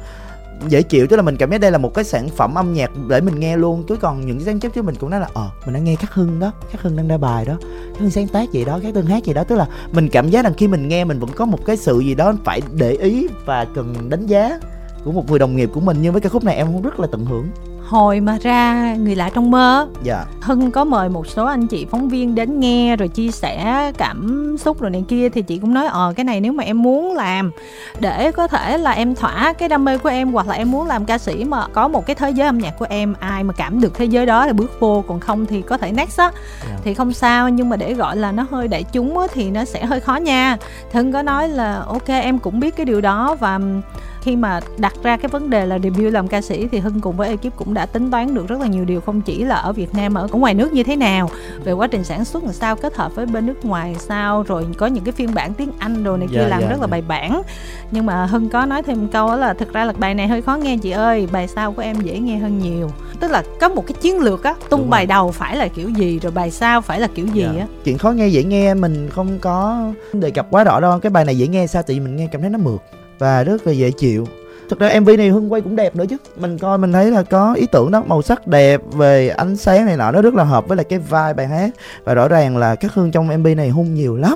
dễ 0.68 0.82
chịu, 0.82 1.06
tức 1.06 1.16
là 1.16 1.22
mình 1.22 1.36
cảm 1.36 1.50
thấy 1.50 1.58
đây 1.58 1.70
là 1.70 1.78
một 1.78 1.94
cái 1.94 2.04
sản 2.04 2.28
phẩm 2.28 2.54
âm 2.54 2.72
nhạc 2.72 2.90
để 3.08 3.20
mình 3.20 3.40
nghe 3.40 3.56
luôn. 3.56 3.84
Chứ 3.88 3.96
còn 3.96 4.26
những 4.26 4.36
cái 4.36 4.44
sáng 4.44 4.60
trước 4.60 4.74
chứ 4.74 4.82
mình 4.82 4.94
cũng 4.94 5.10
nói 5.10 5.20
là 5.20 5.28
ờ 5.34 5.50
mình 5.64 5.74
đang 5.74 5.84
nghe 5.84 5.96
khắc 5.96 6.14
hưng 6.14 6.40
đó, 6.40 6.52
khắc 6.70 6.82
hưng 6.82 6.96
đang 6.96 7.08
ra 7.08 7.18
bài 7.18 7.44
đó, 7.44 7.54
khắc 7.92 8.00
hưng 8.00 8.10
sáng 8.10 8.28
tác 8.28 8.52
gì 8.52 8.64
đó, 8.64 8.80
khắc 8.82 8.94
hưng 8.94 9.06
hát 9.06 9.24
gì 9.24 9.32
đó. 9.34 9.44
Tức 9.44 9.56
là 9.56 9.66
mình 9.92 10.08
cảm 10.08 10.30
giác 10.30 10.44
rằng 10.44 10.54
khi 10.56 10.68
mình 10.68 10.88
nghe 10.88 11.04
mình 11.04 11.18
vẫn 11.18 11.30
có 11.36 11.44
một 11.44 11.64
cái 11.66 11.76
sự 11.76 12.00
gì 12.00 12.14
đó 12.14 12.34
phải 12.44 12.62
để 12.72 12.92
ý 12.92 13.26
và 13.44 13.66
cần 13.74 13.94
đánh 14.08 14.26
giá 14.26 14.58
của 15.04 15.12
một 15.12 15.30
người 15.30 15.38
đồng 15.38 15.56
nghiệp 15.56 15.70
của 15.74 15.80
mình. 15.80 15.96
Nhưng 16.00 16.12
với 16.12 16.20
cái 16.20 16.30
khúc 16.30 16.44
này 16.44 16.56
em 16.56 16.66
cũng 16.66 16.82
rất 16.82 17.00
là 17.00 17.06
tận 17.12 17.24
hưởng 17.24 17.48
hồi 17.86 18.20
mà 18.20 18.38
ra 18.42 18.94
người 18.98 19.14
lạ 19.14 19.30
trong 19.34 19.50
mơ 19.50 19.88
dạ. 20.02 20.24
hưng 20.40 20.70
có 20.70 20.84
mời 20.84 21.08
một 21.08 21.26
số 21.26 21.44
anh 21.44 21.66
chị 21.66 21.86
phóng 21.90 22.08
viên 22.08 22.34
đến 22.34 22.60
nghe 22.60 22.96
rồi 22.96 23.08
chia 23.08 23.30
sẻ 23.30 23.92
cảm 23.98 24.56
xúc 24.58 24.80
rồi 24.80 24.90
này 24.90 25.04
kia 25.08 25.28
thì 25.28 25.42
chị 25.42 25.58
cũng 25.58 25.74
nói 25.74 25.86
ờ 25.86 26.12
cái 26.16 26.24
này 26.24 26.40
nếu 26.40 26.52
mà 26.52 26.64
em 26.64 26.82
muốn 26.82 27.14
làm 27.14 27.50
để 28.00 28.32
có 28.32 28.46
thể 28.46 28.78
là 28.78 28.90
em 28.90 29.14
thỏa 29.14 29.52
cái 29.52 29.68
đam 29.68 29.84
mê 29.84 29.98
của 29.98 30.08
em 30.08 30.32
hoặc 30.32 30.48
là 30.48 30.54
em 30.54 30.70
muốn 30.70 30.86
làm 30.86 31.04
ca 31.04 31.18
sĩ 31.18 31.44
mà 31.44 31.66
có 31.72 31.88
một 31.88 32.06
cái 32.06 32.16
thế 32.16 32.30
giới 32.30 32.46
âm 32.46 32.58
nhạc 32.58 32.78
của 32.78 32.86
em 32.88 33.14
ai 33.20 33.44
mà 33.44 33.54
cảm 33.54 33.80
được 33.80 33.94
thế 33.94 34.04
giới 34.04 34.26
đó 34.26 34.46
là 34.46 34.52
bước 34.52 34.80
vô 34.80 35.04
còn 35.08 35.20
không 35.20 35.46
thì 35.46 35.62
có 35.62 35.78
thể 35.78 35.92
next 35.92 36.18
á. 36.18 36.30
Dạ. 36.68 36.76
thì 36.84 36.94
không 36.94 37.12
sao 37.12 37.48
nhưng 37.48 37.68
mà 37.68 37.76
để 37.76 37.94
gọi 37.94 38.16
là 38.16 38.32
nó 38.32 38.46
hơi 38.50 38.68
đại 38.68 38.84
chúng 38.92 39.18
á 39.18 39.26
thì 39.34 39.50
nó 39.50 39.64
sẽ 39.64 39.84
hơi 39.84 40.00
khó 40.00 40.16
nha 40.16 40.56
hưng 40.92 41.12
có 41.12 41.22
nói 41.22 41.48
là 41.48 41.82
ok 41.86 42.08
em 42.08 42.38
cũng 42.38 42.60
biết 42.60 42.76
cái 42.76 42.86
điều 42.86 43.00
đó 43.00 43.36
và 43.40 43.60
khi 44.24 44.36
mà 44.36 44.60
đặt 44.78 44.94
ra 45.02 45.16
cái 45.16 45.28
vấn 45.28 45.50
đề 45.50 45.66
là 45.66 45.78
debut 45.78 46.12
làm 46.12 46.28
ca 46.28 46.40
sĩ 46.40 46.68
thì 46.68 46.78
hưng 46.78 47.00
cùng 47.00 47.16
với 47.16 47.28
ekip 47.28 47.56
cũng 47.56 47.74
đã 47.74 47.86
tính 47.86 48.10
toán 48.10 48.34
được 48.34 48.48
rất 48.48 48.60
là 48.60 48.66
nhiều 48.66 48.84
điều 48.84 49.00
không 49.00 49.20
chỉ 49.20 49.44
là 49.44 49.54
ở 49.54 49.72
việt 49.72 49.94
nam 49.94 50.14
mà 50.14 50.20
ở 50.20 50.28
ngoài 50.32 50.54
nước 50.54 50.72
như 50.72 50.82
thế 50.82 50.96
nào 50.96 51.30
về 51.64 51.72
quá 51.72 51.86
trình 51.86 52.04
sản 52.04 52.24
xuất 52.24 52.44
làm 52.44 52.52
sao 52.52 52.76
kết 52.76 52.96
hợp 52.96 53.14
với 53.14 53.26
bên 53.26 53.46
nước 53.46 53.64
ngoài 53.64 53.96
sao 53.98 54.42
rồi 54.42 54.66
có 54.78 54.86
những 54.86 55.04
cái 55.04 55.12
phiên 55.12 55.34
bản 55.34 55.54
tiếng 55.54 55.70
anh 55.78 56.04
rồi 56.04 56.18
này 56.18 56.28
kia 56.30 56.36
yeah, 56.38 56.50
dạ, 56.50 56.56
làm 56.56 56.60
yeah, 56.60 56.70
dạ, 56.70 56.76
rất 56.76 56.80
là 56.80 56.86
yeah. 56.86 57.04
Dạ. 57.08 57.08
bài 57.08 57.20
bản 57.30 57.42
nhưng 57.90 58.06
mà 58.06 58.26
hưng 58.26 58.48
có 58.48 58.66
nói 58.66 58.82
thêm 58.82 59.08
câu 59.08 59.36
là 59.36 59.54
thực 59.54 59.72
ra 59.72 59.84
là 59.84 59.92
bài 59.98 60.14
này 60.14 60.28
hơi 60.28 60.42
khó 60.42 60.56
nghe 60.56 60.76
chị 60.76 60.90
ơi 60.90 61.28
bài 61.32 61.48
sau 61.48 61.72
của 61.72 61.82
em 61.82 62.00
dễ 62.00 62.18
nghe 62.18 62.36
hơn 62.36 62.58
nhiều 62.58 62.90
tức 63.20 63.30
là 63.30 63.42
có 63.60 63.68
một 63.68 63.86
cái 63.86 63.94
chiến 64.00 64.20
lược 64.20 64.44
á 64.44 64.54
tung 64.68 64.80
Đúng 64.80 64.90
bài 64.90 65.02
rồi. 65.02 65.06
đầu 65.06 65.32
phải 65.32 65.56
là 65.56 65.68
kiểu 65.68 65.88
gì 65.88 66.18
rồi 66.18 66.32
bài 66.32 66.50
sau 66.50 66.80
phải 66.80 67.00
là 67.00 67.06
kiểu 67.14 67.26
gì 67.26 67.42
yeah. 67.42 67.56
á 67.58 67.66
chuyện 67.84 67.98
khó 67.98 68.10
nghe 68.10 68.28
dễ 68.28 68.44
nghe 68.44 68.74
mình 68.74 69.10
không 69.10 69.38
có 69.40 69.86
đề 70.12 70.30
cập 70.30 70.46
quá 70.50 70.64
rõ 70.64 70.80
đâu 70.80 70.98
cái 70.98 71.10
bài 71.10 71.24
này 71.24 71.38
dễ 71.38 71.46
nghe 71.46 71.66
sao 71.66 71.82
thì 71.86 72.00
mình 72.00 72.16
nghe 72.16 72.28
cảm 72.32 72.40
thấy 72.40 72.50
nó 72.50 72.58
mượt 72.58 72.82
và 73.24 73.44
rất 73.44 73.66
là 73.66 73.72
dễ 73.72 73.90
chịu. 73.90 74.26
Thực 74.68 74.78
ra 74.78 75.00
mv 75.00 75.10
này 75.18 75.28
hưng 75.28 75.52
quay 75.52 75.62
cũng 75.62 75.76
đẹp 75.76 75.96
nữa 75.96 76.04
chứ. 76.10 76.16
Mình 76.36 76.58
coi 76.58 76.78
mình 76.78 76.92
thấy 76.92 77.10
là 77.10 77.22
có 77.22 77.54
ý 77.54 77.66
tưởng 77.72 77.90
đó 77.90 78.02
màu 78.06 78.22
sắc 78.22 78.46
đẹp 78.46 78.80
về 78.92 79.28
ánh 79.28 79.56
sáng 79.56 79.86
này 79.86 79.96
nọ 79.96 80.10
nó 80.10 80.22
rất 80.22 80.34
là 80.34 80.44
hợp 80.44 80.68
với 80.68 80.76
lại 80.76 80.84
cái 80.84 80.98
vai 80.98 81.34
bài 81.34 81.46
hát. 81.46 81.70
Và 82.04 82.14
rõ 82.14 82.28
ràng 82.28 82.56
là 82.56 82.74
các 82.74 82.94
hương 82.94 83.10
trong 83.10 83.28
mv 83.38 83.46
này 83.56 83.68
hung 83.68 83.94
nhiều 83.94 84.16
lắm. 84.16 84.34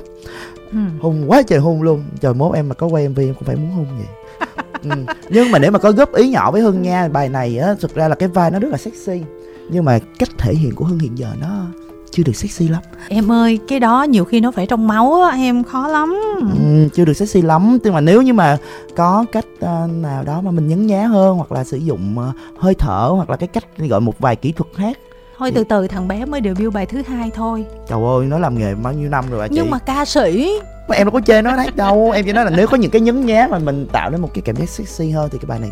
Ừ. 0.72 0.78
hung 1.00 1.30
quá 1.30 1.42
trời 1.42 1.58
hung 1.58 1.82
luôn. 1.82 2.04
Trời 2.20 2.34
mốt 2.34 2.54
em 2.54 2.68
mà 2.68 2.74
có 2.74 2.86
quay 2.86 3.08
mv 3.08 3.18
em 3.18 3.34
cũng 3.34 3.44
phải 3.44 3.56
muốn 3.56 3.70
hung 3.70 3.86
vậy. 3.98 4.06
Ừ. 4.82 4.90
nhưng 5.28 5.50
mà 5.50 5.58
nếu 5.58 5.70
mà 5.70 5.78
có 5.78 5.92
góp 5.92 6.14
ý 6.14 6.28
nhỏ 6.28 6.50
với 6.50 6.62
hưng 6.62 6.82
nha 6.82 7.08
bài 7.08 7.28
này 7.28 7.58
á 7.58 7.74
thực 7.80 7.94
ra 7.94 8.08
là 8.08 8.14
cái 8.14 8.28
vai 8.28 8.50
nó 8.50 8.58
rất 8.58 8.68
là 8.70 8.76
sexy. 8.76 9.22
Nhưng 9.70 9.84
mà 9.84 9.98
cách 10.18 10.28
thể 10.38 10.54
hiện 10.54 10.74
của 10.74 10.84
hưng 10.84 10.98
hiện 10.98 11.18
giờ 11.18 11.28
nó 11.40 11.66
chưa 12.10 12.22
được 12.22 12.36
sexy 12.36 12.68
lắm. 12.68 12.82
Em 13.08 13.32
ơi 13.32 13.58
cái 13.68 13.80
đó 13.80 14.02
nhiều 14.02 14.24
khi 14.24 14.40
nó 14.40 14.50
phải 14.50 14.66
trong 14.66 14.88
máu 14.88 15.22
á 15.22 15.36
em 15.36 15.64
khó 15.64 15.88
lắm. 15.88 16.20
Ừ, 16.58 16.88
chưa 16.94 17.04
được 17.04 17.12
sexy 17.12 17.42
lắm. 17.42 17.78
Nhưng 17.84 17.94
mà 17.94 18.00
nếu 18.00 18.22
như 18.22 18.32
mà 18.32 18.58
có 18.96 19.24
cách 19.32 19.46
uh, 19.54 19.90
nào 19.90 20.22
đó 20.24 20.40
mà 20.40 20.50
mình 20.50 20.68
nhấn 20.68 20.86
nhá 20.86 21.06
hơn 21.06 21.36
hoặc 21.36 21.52
là 21.52 21.64
sử 21.64 21.76
dụng 21.76 22.16
uh, 22.18 22.58
hơi 22.58 22.74
thở 22.74 23.10
hoặc 23.14 23.30
là 23.30 23.36
cái 23.36 23.46
cách 23.46 23.64
gọi 23.78 24.00
một 24.00 24.18
vài 24.18 24.36
kỹ 24.36 24.52
thuật 24.52 24.76
hát 24.76 24.98
thôi 25.38 25.52
từ 25.54 25.64
từ 25.64 25.86
thằng 25.86 26.08
bé 26.08 26.24
mới 26.24 26.40
debut 26.44 26.74
bài 26.74 26.86
thứ 26.86 27.02
hai 27.08 27.30
thôi. 27.34 27.64
Trời 27.88 27.98
ơi 28.04 28.26
nó 28.26 28.38
làm 28.38 28.58
nghề 28.58 28.74
bao 28.74 28.92
nhiêu 28.92 29.08
năm 29.08 29.24
rồi 29.30 29.40
bà 29.40 29.48
chị? 29.48 29.54
Nhưng 29.54 29.70
mà 29.70 29.78
ca 29.78 30.04
sĩ. 30.04 30.52
Mà 30.88 30.96
em 30.96 31.06
đâu 31.06 31.12
có 31.12 31.20
chê 31.20 31.42
nó 31.42 31.50
hát 31.50 31.76
đâu. 31.76 32.10
Em 32.10 32.24
chỉ 32.24 32.32
nói 32.32 32.44
là 32.44 32.50
nếu 32.50 32.66
có 32.66 32.76
những 32.76 32.90
cái 32.90 33.00
nhấn 33.00 33.26
nhá 33.26 33.48
mà 33.50 33.58
mình 33.58 33.86
tạo 33.92 34.10
nên 34.10 34.20
một 34.20 34.30
cái 34.34 34.42
cảm 34.42 34.56
giác 34.56 34.68
sexy 34.68 35.10
hơn 35.10 35.28
thì 35.32 35.38
cái 35.38 35.46
bài 35.46 35.58
này 35.58 35.70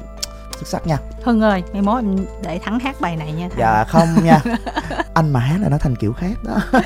xuất 0.57 0.69
sắc 0.69 0.87
nha 0.87 0.99
hưng 1.23 1.41
ơi 1.41 1.63
ngày 1.73 1.83
mốt 1.83 1.99
anh 1.99 2.17
để 2.45 2.59
thắng 2.59 2.81
hát 2.81 3.01
bài 3.01 3.17
này 3.17 3.33
nha 3.33 3.49
thằng. 3.49 3.59
dạ 3.59 3.85
không 3.85 4.09
nha 4.25 4.41
anh 5.15 5.33
mà 5.33 5.41
hát 5.41 5.59
là 5.63 5.69
nó 5.69 5.79
thành 5.79 5.97
kiểu 5.97 6.13
khác 6.13 6.45
đó 6.45 6.81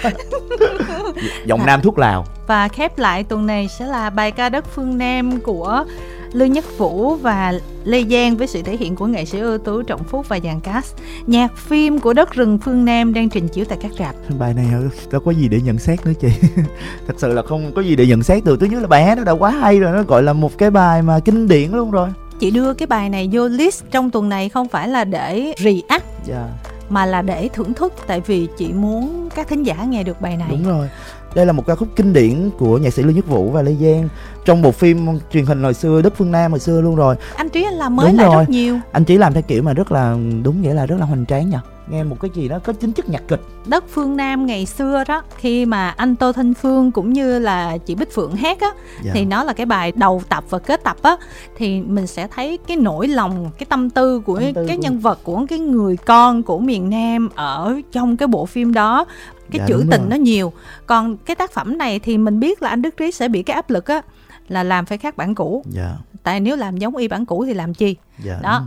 giọng 1.46 1.66
nam 1.66 1.80
thuốc 1.83 1.98
lào 1.98 2.26
và 2.46 2.68
khép 2.68 2.98
lại 2.98 3.24
tuần 3.24 3.46
này 3.46 3.68
sẽ 3.68 3.87
là 3.87 4.11
bài 4.11 4.30
ca 4.33 4.48
đất 4.48 4.64
phương 4.74 4.98
nam 4.98 5.40
của 5.40 5.85
Lương 6.33 6.52
Nhất 6.52 6.64
Vũ 6.78 7.14
và 7.14 7.52
Lê 7.85 8.04
Giang 8.11 8.37
với 8.37 8.46
sự 8.46 8.62
thể 8.62 8.76
hiện 8.76 8.96
của 8.96 9.06
nghệ 9.06 9.24
sĩ 9.24 9.38
ưu 9.38 9.59
tú 9.59 9.83
Trọng 9.83 10.04
Phúc 10.04 10.26
và 10.28 10.38
dàn 10.44 10.61
cast. 10.61 10.94
Nhạc 11.26 11.56
phim 11.56 11.98
của 11.98 12.12
đất 12.12 12.33
rừng 12.33 12.59
phương 12.59 12.85
Nam 12.85 13.14
đang 13.14 13.28
trình 13.28 13.48
chiếu 13.48 13.64
tại 13.64 13.78
các 13.83 13.90
rạp. 13.98 14.14
Bài 14.38 14.54
này 14.54 14.66
đâu 15.11 15.20
có 15.20 15.30
gì 15.30 15.48
để 15.48 15.61
nhận 15.61 15.78
xét 15.78 16.06
nữa 16.06 16.12
chị. 16.20 16.28
Thật 17.06 17.14
sự 17.16 17.33
là 17.33 17.42
không 17.42 17.72
có 17.74 17.83
gì 17.83 17.96
để 17.96 18.06
nhận 18.06 18.22
xét 18.22 18.44
được. 18.44 18.61
Thứ 18.61 18.66
nhất 18.66 18.83
là 18.83 18.88
bài 18.88 19.04
hát 19.04 19.18
nó 19.18 19.24
đã 19.24 19.33
quá 19.33 19.50
hay 19.50 19.80
rồi, 19.80 19.92
nó 19.92 20.02
gọi 20.02 20.22
là 20.22 20.33
một 20.33 20.59
cái 20.59 20.70
bài 20.70 21.02
mà 21.02 21.20
kinh 21.20 21.48
điển 21.48 21.72
luôn 21.72 21.90
rồi 21.90 22.09
chị 22.40 22.50
đưa 22.50 22.74
cái 22.74 22.87
bài 22.87 23.09
này 23.09 23.29
vô 23.33 23.48
list 23.48 23.85
trong 23.90 24.11
tuần 24.11 24.29
này 24.29 24.48
không 24.48 24.68
phải 24.68 24.88
là 24.88 25.05
để 25.05 25.55
react 25.59 26.29
yeah. 26.29 26.44
mà 26.88 27.07
là 27.07 27.22
để 27.22 27.48
thưởng 27.48 27.74
thức 27.74 27.94
tại 28.07 28.20
vì 28.20 28.48
chị 28.59 28.72
muốn 28.72 29.29
các 29.35 29.48
thính 29.48 29.62
giả 29.62 29.85
nghe 29.85 30.03
được 30.03 30.20
bài 30.20 30.37
này. 30.37 30.48
Đúng 30.50 30.64
rồi. 30.64 30.88
Đây 31.35 31.46
là 31.46 31.53
một 31.53 31.66
ca 31.66 31.74
khúc 31.74 31.88
kinh 31.96 32.12
điển 32.12 32.50
của 32.59 32.79
nhạc 32.79 32.90
sĩ 32.90 33.03
Lưu 33.03 33.12
Nhất 33.12 33.26
Vũ 33.26 33.50
và 33.50 33.62
Lê 33.62 33.74
Giang 33.74 34.09
trong 34.44 34.62
bộ 34.62 34.70
phim 34.70 35.07
truyền 35.33 35.46
hình 35.46 35.62
hồi 35.62 35.74
xưa 35.74 36.03
Đất 36.03 36.12
Phương 36.16 36.33
Nam 36.33 36.50
hồi 36.50 36.61
xưa 36.61 36.81
luôn 36.81 36.96
rồi. 36.96 37.16
Anh 37.37 37.48
Trí 37.48 37.64
anh 37.64 37.74
làm 37.74 37.96
mới 37.96 38.07
đúng 38.07 38.16
lại 38.16 38.26
rồi. 38.26 38.44
rất 38.44 38.50
nhiều. 38.50 38.79
Anh 38.92 39.05
Trí 39.05 39.18
làm 39.18 39.33
theo 39.33 39.42
kiểu 39.42 39.62
mà 39.62 39.72
rất 39.72 39.92
là 39.92 40.16
đúng 40.42 40.62
nghĩa 40.62 40.74
là 40.74 40.87
rất 40.87 40.96
là 41.00 41.07
hoành 41.07 41.26
tráng 41.26 41.50
nha 41.50 41.61
nghe 41.90 42.05
một 42.05 42.16
cái 42.20 42.31
gì 42.35 42.48
đó 42.48 42.59
có 42.59 42.72
chính 42.72 42.92
chất 42.92 43.09
nhạc 43.09 43.22
kịch 43.29 43.40
đất 43.66 43.85
phương 43.88 44.16
nam 44.16 44.46
ngày 44.46 44.66
xưa 44.66 45.05
đó 45.09 45.22
khi 45.37 45.66
mà 45.66 45.90
anh 45.90 46.16
tô 46.16 46.33
thanh 46.33 46.55
phương 46.55 46.92
cũng 46.92 47.12
như 47.12 47.38
là 47.38 47.79
chị 47.79 47.94
bích 47.94 48.14
phượng 48.14 48.37
hát 48.37 48.61
á 48.61 48.70
dạ. 49.03 49.12
thì 49.14 49.24
nó 49.24 49.44
là 49.44 49.53
cái 49.53 49.66
bài 49.66 49.92
đầu 49.96 50.22
tập 50.29 50.44
và 50.50 50.59
kết 50.59 50.85
tập 50.85 50.96
á 51.03 51.16
thì 51.57 51.81
mình 51.81 52.07
sẽ 52.07 52.26
thấy 52.26 52.59
cái 52.66 52.76
nỗi 52.76 53.09
lòng 53.09 53.50
cái 53.59 53.66
tâm 53.68 53.90
tư 53.90 54.20
của 54.20 54.40
tâm 54.40 54.55
tư 54.55 54.64
cái 54.66 54.76
của... 54.76 54.83
nhân 54.83 54.98
vật 54.98 55.18
của 55.22 55.46
cái 55.48 55.59
người 55.59 55.96
con 55.96 56.42
của 56.42 56.59
miền 56.59 56.90
nam 56.90 57.29
ở 57.35 57.81
trong 57.92 58.16
cái 58.16 58.29
bộ 58.29 58.46
phim 58.46 58.74
đó 58.74 59.05
cái 59.50 59.59
dạ, 59.59 59.66
chữ 59.68 59.85
tình 59.90 60.00
rồi. 60.00 60.11
nó 60.11 60.16
nhiều 60.16 60.53
còn 60.87 61.16
cái 61.16 61.37
tác 61.37 61.53
phẩm 61.53 61.79
này 61.79 61.98
thì 61.98 62.18
mình 62.18 62.40
biết 62.40 62.62
là 62.62 62.68
anh 62.68 62.83
đức 62.83 62.96
trí 62.96 63.11
sẽ 63.11 63.29
bị 63.29 63.42
cái 63.42 63.55
áp 63.55 63.70
lực 63.70 63.87
á 63.87 64.03
là 64.48 64.62
làm 64.62 64.87
phải 64.87 64.98
khác 64.98 65.16
bản 65.16 65.35
cũ 65.35 65.64
dạ. 65.70 65.92
tại 66.22 66.40
nếu 66.40 66.57
làm 66.57 66.76
giống 66.76 66.96
y 66.96 67.09
bản 67.09 67.26
cũ 67.26 67.44
thì 67.46 67.55
làm 67.55 67.74
chi 67.74 67.96
dạ, 68.24 68.38
đó 68.42 68.62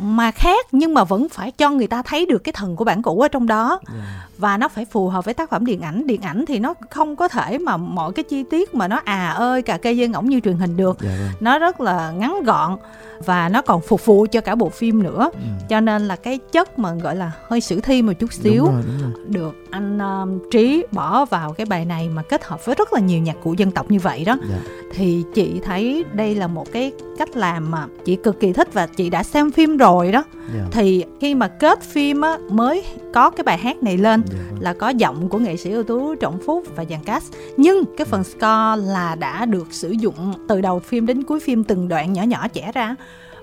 mà 0.00 0.30
khác, 0.30 0.66
nhưng 0.72 0.94
mà 0.94 1.04
vẫn 1.04 1.28
phải 1.28 1.50
cho 1.50 1.70
người 1.70 1.86
ta 1.86 2.02
thấy 2.02 2.26
được 2.26 2.38
cái 2.38 2.52
thần 2.52 2.76
của 2.76 2.84
bản 2.84 3.02
cũ 3.02 3.20
ở 3.20 3.28
trong 3.28 3.46
đó 3.46 3.80
yeah. 3.94 4.33
Dạ. 4.34 4.38
và 4.38 4.56
nó 4.56 4.68
phải 4.68 4.84
phù 4.84 5.08
hợp 5.08 5.24
với 5.24 5.34
tác 5.34 5.50
phẩm 5.50 5.66
điện 5.66 5.80
ảnh 5.80 6.06
điện 6.06 6.20
ảnh 6.22 6.44
thì 6.48 6.58
nó 6.58 6.74
không 6.90 7.16
có 7.16 7.28
thể 7.28 7.58
mà 7.58 7.76
mọi 7.76 8.12
cái 8.12 8.22
chi 8.22 8.44
tiết 8.50 8.74
mà 8.74 8.88
nó 8.88 9.00
à 9.04 9.28
ơi 9.30 9.62
cà 9.62 9.76
kê 9.76 9.92
dây 9.92 10.08
ngỗng 10.08 10.28
như 10.28 10.40
truyền 10.40 10.56
hình 10.56 10.76
được. 10.76 10.96
Dạ 11.00 11.08
vâng. 11.08 11.30
nó 11.40 11.58
rất 11.58 11.80
là 11.80 12.10
ngắn 12.10 12.42
gọn 12.44 12.76
và 13.24 13.48
nó 13.48 13.62
còn 13.62 13.80
phục 13.80 14.06
vụ 14.06 14.26
cho 14.30 14.40
cả 14.40 14.54
bộ 14.54 14.68
phim 14.68 15.02
nữa 15.02 15.30
ừ. 15.32 15.38
cho 15.68 15.80
nên 15.80 16.08
là 16.08 16.16
cái 16.16 16.38
chất 16.52 16.78
mà 16.78 16.94
gọi 16.94 17.16
là 17.16 17.32
hơi 17.48 17.60
sử 17.60 17.80
thi 17.80 18.02
một 18.02 18.12
chút 18.18 18.32
xíu 18.32 18.64
đúng 18.64 18.74
rồi, 18.74 18.82
đúng 18.86 19.12
rồi. 19.12 19.24
được 19.28 19.54
anh 19.70 19.98
um, 19.98 20.50
trí 20.50 20.84
bỏ 20.92 21.24
vào 21.24 21.52
cái 21.52 21.66
bài 21.66 21.84
này 21.84 22.08
mà 22.08 22.22
kết 22.22 22.44
hợp 22.44 22.64
với 22.64 22.74
rất 22.74 22.92
là 22.92 23.00
nhiều 23.00 23.20
nhạc 23.20 23.36
cụ 23.42 23.54
dân 23.54 23.70
tộc 23.70 23.90
như 23.90 23.98
vậy 23.98 24.24
đó. 24.24 24.38
Dạ. 24.48 24.56
thì 24.92 25.24
chị 25.34 25.60
thấy 25.64 26.04
đây 26.12 26.34
là 26.34 26.46
một 26.46 26.72
cái 26.72 26.92
cách 27.18 27.36
làm 27.36 27.70
mà 27.70 27.86
chị 28.04 28.16
cực 28.16 28.40
kỳ 28.40 28.52
thích 28.52 28.68
và 28.72 28.86
chị 28.86 29.10
đã 29.10 29.22
xem 29.22 29.50
phim 29.50 29.76
rồi 29.76 30.12
đó 30.12 30.24
yeah. 30.54 30.66
thì 30.70 31.04
khi 31.20 31.34
mà 31.34 31.48
kết 31.48 31.82
phim 31.82 32.20
á 32.20 32.38
mới 32.50 32.84
có 33.14 33.30
cái 33.30 33.44
bài 33.44 33.58
hát 33.58 33.82
này 33.82 33.96
lên 33.96 34.22
yeah. 34.32 34.33
Vâng. 34.50 34.62
là 34.62 34.72
có 34.72 34.88
giọng 34.88 35.28
của 35.28 35.38
nghệ 35.38 35.56
sĩ 35.56 35.70
ưu 35.70 35.82
tú 35.82 36.14
trọng 36.14 36.38
phúc 36.46 36.64
và 36.76 36.84
dàn 36.90 37.04
cast. 37.04 37.32
Nhưng 37.56 37.84
cái 37.96 38.04
phần 38.04 38.24
score 38.24 38.92
là 38.92 39.16
đã 39.18 39.46
được 39.46 39.66
sử 39.70 39.90
dụng 39.90 40.34
từ 40.48 40.60
đầu 40.60 40.78
phim 40.78 41.06
đến 41.06 41.22
cuối 41.22 41.40
phim 41.40 41.64
từng 41.64 41.88
đoạn 41.88 42.12
nhỏ 42.12 42.22
nhỏ 42.22 42.48
trẻ 42.48 42.72
ra. 42.74 42.94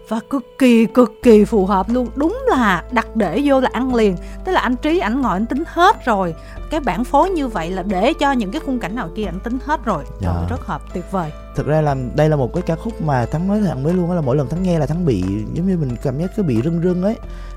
Và 0.07 0.19
cực 0.29 0.43
kỳ 0.57 0.85
cực 0.85 1.11
kỳ 1.23 1.45
phù 1.45 1.65
hợp 1.65 1.89
luôn. 1.89 2.07
Đúng 2.15 2.39
là 2.49 2.83
đặt 2.91 3.15
để 3.15 3.41
vô 3.45 3.59
là 3.59 3.69
ăn 3.73 3.95
liền. 3.95 4.15
Tức 4.45 4.51
là 4.51 4.61
anh 4.61 4.75
trí 4.75 4.99
ảnh 4.99 5.21
ngồi 5.21 5.33
anh 5.33 5.45
tính 5.45 5.63
hết 5.67 6.05
rồi. 6.05 6.35
Cái 6.69 6.79
bản 6.79 7.03
phối 7.03 7.29
như 7.29 7.47
vậy 7.47 7.71
là 7.71 7.83
để 7.83 8.13
cho 8.13 8.31
những 8.31 8.51
cái 8.51 8.61
khung 8.65 8.79
cảnh 8.79 8.95
nào 8.95 9.09
kia 9.15 9.25
anh 9.25 9.39
tính 9.39 9.57
hết 9.65 9.85
rồi. 9.85 10.03
Dạ. 10.21 10.33
Trời, 10.33 10.45
rất 10.49 10.65
hợp 10.65 10.81
tuyệt 10.93 11.11
vời. 11.11 11.31
Thực 11.55 11.67
ra 11.67 11.81
là 11.81 11.95
đây 12.15 12.29
là 12.29 12.35
một 12.35 12.53
cái 12.53 12.61
ca 12.61 12.75
khúc 12.75 13.01
mà 13.01 13.25
thắng 13.25 13.47
nói 13.47 13.61
thẳng 13.67 13.83
với 13.83 13.93
luôn 13.93 14.07
đó 14.07 14.15
là 14.15 14.21
mỗi 14.21 14.35
lần 14.35 14.49
thắng 14.49 14.63
nghe 14.63 14.79
là 14.79 14.85
thắng 14.85 15.05
bị 15.05 15.23
giống 15.53 15.67
như 15.67 15.77
mình 15.77 15.95
cảm 16.03 16.19
giác 16.19 16.31
cứ 16.35 16.43
bị 16.43 16.61
rưng 16.63 16.81
rưng 16.83 17.03
ấy. 17.03 17.15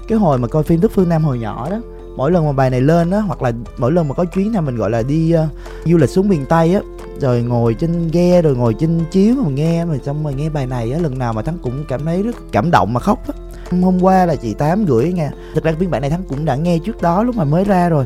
Cái 0.09 0.19
hồi 0.19 0.39
mà 0.39 0.49
coi 0.49 0.63
phim 0.63 0.81
Đức 0.81 0.93
Phương 0.95 1.09
Nam 1.09 1.25
hồi 1.25 1.39
nhỏ 1.39 1.71
đó 1.71 1.77
mỗi 2.17 2.31
lần 2.31 2.47
mà 2.47 2.53
bài 2.53 2.71
này 2.71 2.81
lên 2.81 3.11
á 3.11 3.21
hoặc 3.21 3.43
là 3.43 3.53
mỗi 3.79 3.93
lần 3.93 4.09
mà 4.09 4.15
có 4.15 4.25
chuyến 4.25 4.53
nào 4.53 4.63
mình 4.63 4.77
gọi 4.77 4.91
là 4.91 5.03
đi 5.03 5.35
uh, 5.37 5.49
du 5.85 5.97
lịch 5.97 6.11
xuống 6.11 6.29
miền 6.29 6.45
tây 6.49 6.75
á 6.75 6.81
rồi 7.21 7.43
ngồi 7.43 7.75
trên 7.75 8.09
ghe 8.13 8.43
rồi 8.43 8.57
ngồi 8.57 8.75
trên 8.75 9.01
chiếu 9.11 9.35
mà 9.35 9.51
nghe 9.51 9.85
mà 9.85 9.95
xong 10.05 10.25
rồi 10.25 10.35
nghe 10.35 10.51
bài 10.51 10.67
này 10.67 10.93
á 10.93 10.99
lần 10.99 11.19
nào 11.19 11.33
mà 11.33 11.43
thắng 11.43 11.59
cũng 11.63 11.85
cảm 11.89 12.05
thấy 12.05 12.23
rất 12.23 12.37
cảm 12.53 12.71
động 12.71 12.93
mà 12.93 13.01
khóc 13.01 13.19
á. 13.29 13.35
Hôm 13.83 14.03
qua 14.03 14.27
là 14.27 14.37
chị 14.37 14.55
tám 14.55 14.85
gửi 14.85 15.13
nghe 15.13 15.31
thực 15.55 15.65
ra 15.65 15.73
phiên 15.79 15.91
bản 15.91 16.01
này 16.01 16.11
thắng 16.11 16.23
cũng 16.29 16.45
đã 16.45 16.57
nghe 16.57 16.79
trước 16.79 17.03
đó 17.03 17.23
lúc 17.23 17.37
mà 17.37 17.45
mới 17.45 17.65
ra 17.65 17.89
rồi. 17.89 18.05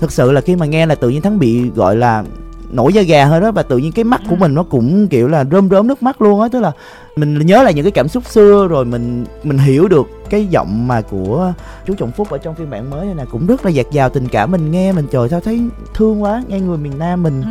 Thực 0.00 0.12
sự 0.12 0.32
là 0.32 0.40
khi 0.40 0.56
mà 0.56 0.66
nghe 0.66 0.86
là 0.86 0.94
tự 0.94 1.08
nhiên 1.08 1.22
thắng 1.22 1.38
bị 1.38 1.70
gọi 1.70 1.96
là 1.96 2.24
nổi 2.70 2.92
da 2.92 3.02
gà 3.02 3.24
hơn 3.24 3.42
đó 3.42 3.50
và 3.50 3.62
tự 3.62 3.78
nhiên 3.78 3.92
cái 3.92 4.04
mắt 4.04 4.20
của 4.30 4.36
mình 4.36 4.54
nó 4.54 4.62
cũng 4.62 5.08
kiểu 5.08 5.28
là 5.28 5.44
rơm 5.44 5.68
rớm 5.68 5.86
nước 5.86 6.02
mắt 6.02 6.22
luôn 6.22 6.40
á 6.40 6.48
tức 6.52 6.60
là 6.60 6.72
mình 7.16 7.46
nhớ 7.46 7.62
lại 7.62 7.74
những 7.74 7.84
cái 7.84 7.92
cảm 7.92 8.08
xúc 8.08 8.24
xưa 8.26 8.66
rồi 8.68 8.84
mình 8.84 9.24
mình 9.42 9.58
hiểu 9.58 9.88
được 9.88 10.08
cái 10.30 10.46
giọng 10.46 10.88
mà 10.88 11.00
của 11.00 11.52
chú 11.86 11.94
trọng 11.94 12.12
phúc 12.12 12.30
ở 12.30 12.38
trong 12.38 12.54
phiên 12.54 12.70
bản 12.70 12.90
mới 12.90 13.06
này 13.06 13.14
nè 13.14 13.24
cũng 13.30 13.46
rất 13.46 13.64
là 13.64 13.70
dạt 13.70 13.86
dào 13.92 14.10
tình 14.10 14.28
cảm 14.28 14.50
mình 14.50 14.70
nghe 14.70 14.92
mình 14.92 15.06
trời 15.10 15.28
sao 15.28 15.40
thấy 15.40 15.60
thương 15.94 16.22
quá 16.22 16.42
nghe 16.48 16.60
người 16.60 16.78
miền 16.78 16.98
nam 16.98 17.22
mình 17.22 17.42
ừ. 17.42 17.48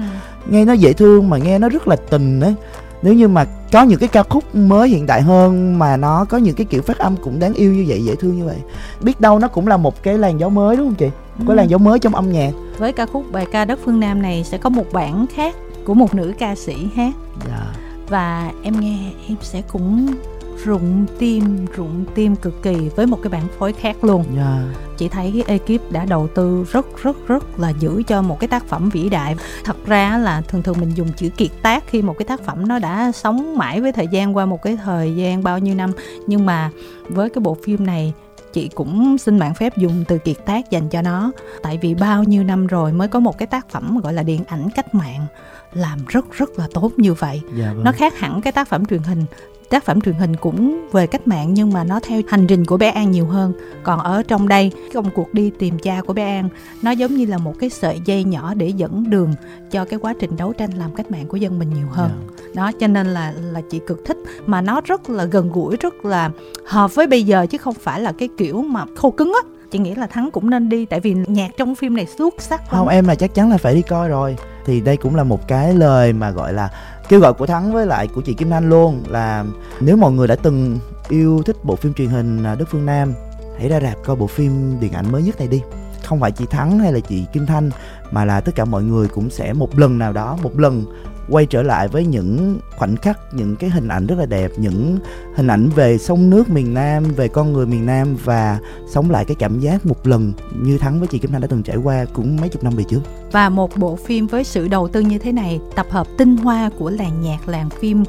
nghe 0.49 0.65
nó 0.65 0.73
dễ 0.73 0.93
thương 0.93 1.29
mà 1.29 1.37
nghe 1.37 1.59
nó 1.59 1.69
rất 1.69 1.87
là 1.87 1.95
tình 1.95 2.39
ấy 2.39 2.55
nếu 3.01 3.13
như 3.13 3.27
mà 3.27 3.45
có 3.71 3.83
những 3.83 3.99
cái 3.99 4.09
ca 4.09 4.23
khúc 4.23 4.55
mới 4.55 4.89
hiện 4.89 5.05
đại 5.05 5.21
hơn 5.21 5.79
mà 5.79 5.97
nó 5.97 6.25
có 6.25 6.37
những 6.37 6.55
cái 6.55 6.65
kiểu 6.65 6.81
phát 6.81 6.97
âm 6.97 7.15
cũng 7.17 7.39
đáng 7.39 7.53
yêu 7.53 7.73
như 7.73 7.85
vậy 7.87 8.03
dễ 8.03 8.15
thương 8.15 8.37
như 8.37 8.45
vậy 8.45 8.57
biết 9.01 9.21
đâu 9.21 9.39
nó 9.39 9.47
cũng 9.47 9.67
là 9.67 9.77
một 9.77 10.03
cái 10.03 10.17
làn 10.17 10.39
gió 10.39 10.49
mới 10.49 10.75
đúng 10.75 10.87
không 10.87 10.95
chị 10.95 11.09
có 11.47 11.53
ừ. 11.53 11.55
làn 11.55 11.69
gió 11.69 11.77
mới 11.77 11.99
trong 11.99 12.15
âm 12.15 12.31
nhạc 12.31 12.51
với 12.77 12.93
ca 12.93 13.05
khúc 13.05 13.31
bài 13.31 13.45
ca 13.51 13.65
đất 13.65 13.79
phương 13.85 13.99
nam 13.99 14.21
này 14.21 14.43
sẽ 14.43 14.57
có 14.57 14.69
một 14.69 14.85
bản 14.93 15.25
khác 15.35 15.55
của 15.85 15.93
một 15.93 16.15
nữ 16.15 16.33
ca 16.39 16.55
sĩ 16.55 16.87
hát 16.95 17.13
dạ. 17.47 17.88
Và 18.09 18.51
em 18.63 18.79
nghe 18.79 19.11
em 19.27 19.37
sẽ 19.41 19.61
cũng 19.61 20.07
rụng 20.63 21.05
tim 21.19 21.65
rụng 21.75 22.05
tim 22.15 22.35
cực 22.35 22.63
kỳ 22.63 22.75
với 22.95 23.05
một 23.05 23.19
cái 23.23 23.29
bản 23.29 23.47
phối 23.59 23.73
khác 23.73 24.03
luôn 24.03 24.23
yeah. 24.23 24.37
Dạ. 24.37 24.63
chị 24.97 25.09
thấy 25.09 25.43
cái 25.47 25.59
ekip 25.59 25.91
đã 25.91 26.05
đầu 26.05 26.27
tư 26.35 26.65
rất 26.71 26.85
rất 27.03 27.27
rất 27.27 27.59
là 27.59 27.69
giữ 27.69 28.03
cho 28.07 28.21
một 28.21 28.39
cái 28.39 28.47
tác 28.47 28.65
phẩm 28.65 28.89
vĩ 28.89 29.09
đại 29.09 29.35
thật 29.65 29.85
ra 29.85 30.17
là 30.17 30.41
thường 30.41 30.63
thường 30.63 30.75
mình 30.79 30.91
dùng 30.95 31.13
chữ 31.13 31.29
kiệt 31.29 31.51
tác 31.61 31.83
khi 31.87 32.01
một 32.01 32.15
cái 32.17 32.25
tác 32.25 32.41
phẩm 32.41 32.67
nó 32.67 32.79
đã 32.79 33.11
sống 33.11 33.57
mãi 33.57 33.81
với 33.81 33.91
thời 33.91 34.07
gian 34.07 34.35
qua 34.35 34.45
một 34.45 34.61
cái 34.61 34.77
thời 34.83 35.15
gian 35.15 35.43
bao 35.43 35.59
nhiêu 35.59 35.75
năm 35.75 35.91
nhưng 36.27 36.45
mà 36.45 36.71
với 37.09 37.29
cái 37.29 37.41
bộ 37.41 37.57
phim 37.63 37.85
này 37.85 38.13
chị 38.53 38.69
cũng 38.75 39.17
xin 39.17 39.39
mạng 39.39 39.53
phép 39.53 39.77
dùng 39.77 40.03
từ 40.07 40.17
kiệt 40.17 40.45
tác 40.45 40.71
dành 40.71 40.89
cho 40.89 41.01
nó 41.01 41.31
tại 41.61 41.79
vì 41.81 41.93
bao 41.93 42.23
nhiêu 42.23 42.43
năm 42.43 42.67
rồi 42.67 42.93
mới 42.93 43.07
có 43.07 43.19
một 43.19 43.37
cái 43.37 43.47
tác 43.47 43.69
phẩm 43.69 43.99
gọi 44.03 44.13
là 44.13 44.23
điện 44.23 44.43
ảnh 44.47 44.69
cách 44.75 44.95
mạng 44.95 45.27
làm 45.73 45.99
rất 46.07 46.25
rất 46.31 46.59
là 46.59 46.67
tốt 46.73 46.91
như 46.97 47.13
vậy 47.13 47.41
dạ, 47.55 47.73
vâng. 47.73 47.83
nó 47.83 47.91
khác 47.91 48.19
hẳn 48.19 48.41
cái 48.41 48.53
tác 48.53 48.67
phẩm 48.67 48.85
truyền 48.85 49.01
hình 49.01 49.25
tác 49.69 49.85
phẩm 49.85 50.01
truyền 50.01 50.15
hình 50.15 50.35
cũng 50.35 50.87
về 50.91 51.07
cách 51.07 51.27
mạng 51.27 51.53
nhưng 51.53 51.73
mà 51.73 51.83
nó 51.83 51.99
theo 51.99 52.21
hành 52.27 52.47
trình 52.47 52.65
của 52.65 52.77
bé 52.77 52.89
An 52.89 53.11
nhiều 53.11 53.25
hơn 53.25 53.53
còn 53.83 53.99
ở 53.99 54.23
trong 54.23 54.47
đây 54.47 54.71
công 54.93 55.09
cuộc 55.15 55.33
đi 55.33 55.51
tìm 55.59 55.79
cha 55.79 56.01
của 56.01 56.13
bé 56.13 56.35
An 56.35 56.49
nó 56.81 56.91
giống 56.91 57.15
như 57.15 57.25
là 57.25 57.37
một 57.37 57.53
cái 57.59 57.69
sợi 57.69 58.01
dây 58.05 58.23
nhỏ 58.23 58.53
để 58.53 58.67
dẫn 58.67 59.09
đường 59.09 59.33
cho 59.71 59.85
cái 59.85 59.99
quá 59.99 60.13
trình 60.19 60.37
đấu 60.37 60.53
tranh 60.53 60.71
làm 60.71 60.95
cách 60.95 61.11
mạng 61.11 61.25
của 61.27 61.37
dân 61.37 61.59
mình 61.59 61.73
nhiều 61.73 61.87
hơn 61.91 62.09
yeah. 62.09 62.53
Dạ. 62.55 62.61
đó 62.61 62.71
cho 62.79 62.87
nên 62.87 63.07
là 63.07 63.33
là 63.51 63.61
chị 63.69 63.79
cực 63.87 64.05
thích 64.05 64.17
mà 64.45 64.61
nó 64.61 64.81
rất 64.85 65.09
là 65.09 65.25
gần 65.25 65.51
gũi 65.51 65.77
rất 65.79 66.05
là 66.05 66.31
hợp 66.65 66.95
với 66.95 67.07
bây 67.07 67.23
giờ 67.23 67.45
chứ 67.49 67.57
không 67.57 67.73
phải 67.73 68.01
là 68.01 68.11
cái 68.11 68.29
kiểu 68.37 68.61
mà 68.61 68.85
khô 68.95 69.11
cứng 69.11 69.33
á 69.43 69.58
chị 69.71 69.79
nghĩ 69.79 69.95
là 69.95 70.07
thắng 70.07 70.29
cũng 70.31 70.49
nên 70.49 70.69
đi, 70.69 70.85
tại 70.85 70.99
vì 70.99 71.15
nhạc 71.27 71.51
trong 71.57 71.75
phim 71.75 71.95
này 71.95 72.05
xuất 72.17 72.41
sắc 72.41 72.69
không 72.69 72.87
lắm. 72.87 72.95
em 72.95 73.07
là 73.07 73.15
chắc 73.15 73.33
chắn 73.33 73.49
là 73.49 73.57
phải 73.57 73.75
đi 73.75 73.81
coi 73.81 74.09
rồi 74.09 74.35
thì 74.65 74.81
đây 74.81 74.97
cũng 74.97 75.15
là 75.15 75.23
một 75.23 75.47
cái 75.47 75.73
lời 75.73 76.13
mà 76.13 76.31
gọi 76.31 76.53
là 76.53 76.69
kêu 77.09 77.19
gọi 77.19 77.33
của 77.33 77.45
thắng 77.47 77.73
với 77.73 77.85
lại 77.85 78.07
của 78.07 78.21
chị 78.21 78.33
kim 78.33 78.53
anh 78.53 78.69
luôn, 78.69 79.03
là 79.07 79.45
nếu 79.79 79.97
mọi 79.97 80.11
người 80.11 80.27
đã 80.27 80.35
từng 80.35 80.79
yêu 81.09 81.43
thích 81.45 81.57
bộ 81.63 81.75
phim 81.75 81.93
truyền 81.93 82.09
hình 82.09 82.43
à, 82.43 82.55
đất 82.55 82.67
phương 82.71 82.85
nam, 82.85 83.13
hãy 83.57 83.69
ra 83.69 83.79
rạp 83.79 83.97
coi 84.05 84.15
bộ 84.15 84.27
phim 84.27 84.79
điện 84.79 84.91
ảnh 84.91 85.11
mới 85.11 85.23
nhất 85.23 85.39
này 85.39 85.47
đi 85.47 85.61
không 86.03 86.19
phải 86.19 86.31
chị 86.31 86.45
thắng 86.45 86.79
hay 86.79 86.93
là 86.93 86.99
chị 86.99 87.25
kim 87.33 87.45
thanh, 87.45 87.69
mà 88.11 88.25
là 88.25 88.41
tất 88.41 88.55
cả 88.55 88.65
mọi 88.65 88.83
người 88.83 89.07
cũng 89.07 89.29
sẽ 89.29 89.53
một 89.53 89.79
lần 89.79 89.97
nào 89.97 90.13
đó, 90.13 90.37
một 90.43 90.59
lần 90.59 90.85
quay 91.29 91.45
trở 91.45 91.63
lại 91.63 91.87
với 91.87 92.05
những 92.05 92.59
khoảnh 92.77 92.95
khắc 92.95 93.19
những 93.33 93.55
cái 93.55 93.69
hình 93.69 93.87
ảnh 93.87 94.07
rất 94.07 94.19
là 94.19 94.25
đẹp 94.25 94.51
những 94.57 94.99
hình 95.35 95.47
ảnh 95.47 95.69
về 95.69 95.97
sông 95.97 96.29
nước 96.29 96.49
miền 96.49 96.73
Nam 96.73 97.03
về 97.03 97.27
con 97.27 97.53
người 97.53 97.65
miền 97.65 97.85
Nam 97.85 98.17
và 98.23 98.59
sống 98.89 99.11
lại 99.11 99.25
cái 99.25 99.35
cảm 99.39 99.59
giác 99.59 99.85
một 99.85 100.07
lần 100.07 100.33
như 100.63 100.77
thắng 100.77 100.99
với 100.99 101.07
chị 101.07 101.19
Kim 101.19 101.31
Thanh 101.31 101.41
đã 101.41 101.47
từng 101.47 101.63
trải 101.63 101.77
qua 101.77 102.05
cũng 102.13 102.37
mấy 102.41 102.49
chục 102.49 102.63
năm 102.63 102.73
về 102.75 102.83
trước 102.89 103.01
và 103.31 103.49
một 103.49 103.77
bộ 103.77 103.95
phim 103.95 104.27
với 104.27 104.43
sự 104.43 104.67
đầu 104.67 104.87
tư 104.87 104.99
như 104.99 105.17
thế 105.17 105.31
này 105.31 105.59
tập 105.75 105.85
hợp 105.89 106.07
tinh 106.17 106.37
hoa 106.37 106.69
của 106.79 106.89
làng 106.89 107.21
nhạc 107.21 107.49
làng 107.49 107.69
phim 107.69 108.03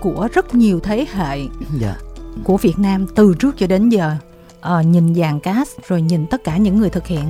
của 0.00 0.28
rất 0.32 0.54
nhiều 0.54 0.80
thế 0.80 1.06
hệ 1.12 1.40
dạ. 1.80 1.96
của 2.44 2.56
Việt 2.56 2.78
Nam 2.78 3.06
từ 3.14 3.34
trước 3.38 3.54
cho 3.58 3.66
đến 3.66 3.88
giờ 3.88 4.16
uh, 4.80 4.86
nhìn 4.86 5.14
dàn 5.14 5.40
cast 5.40 5.78
rồi 5.88 6.02
nhìn 6.02 6.26
tất 6.26 6.44
cả 6.44 6.56
những 6.56 6.78
người 6.78 6.90
thực 6.90 7.06
hiện 7.06 7.24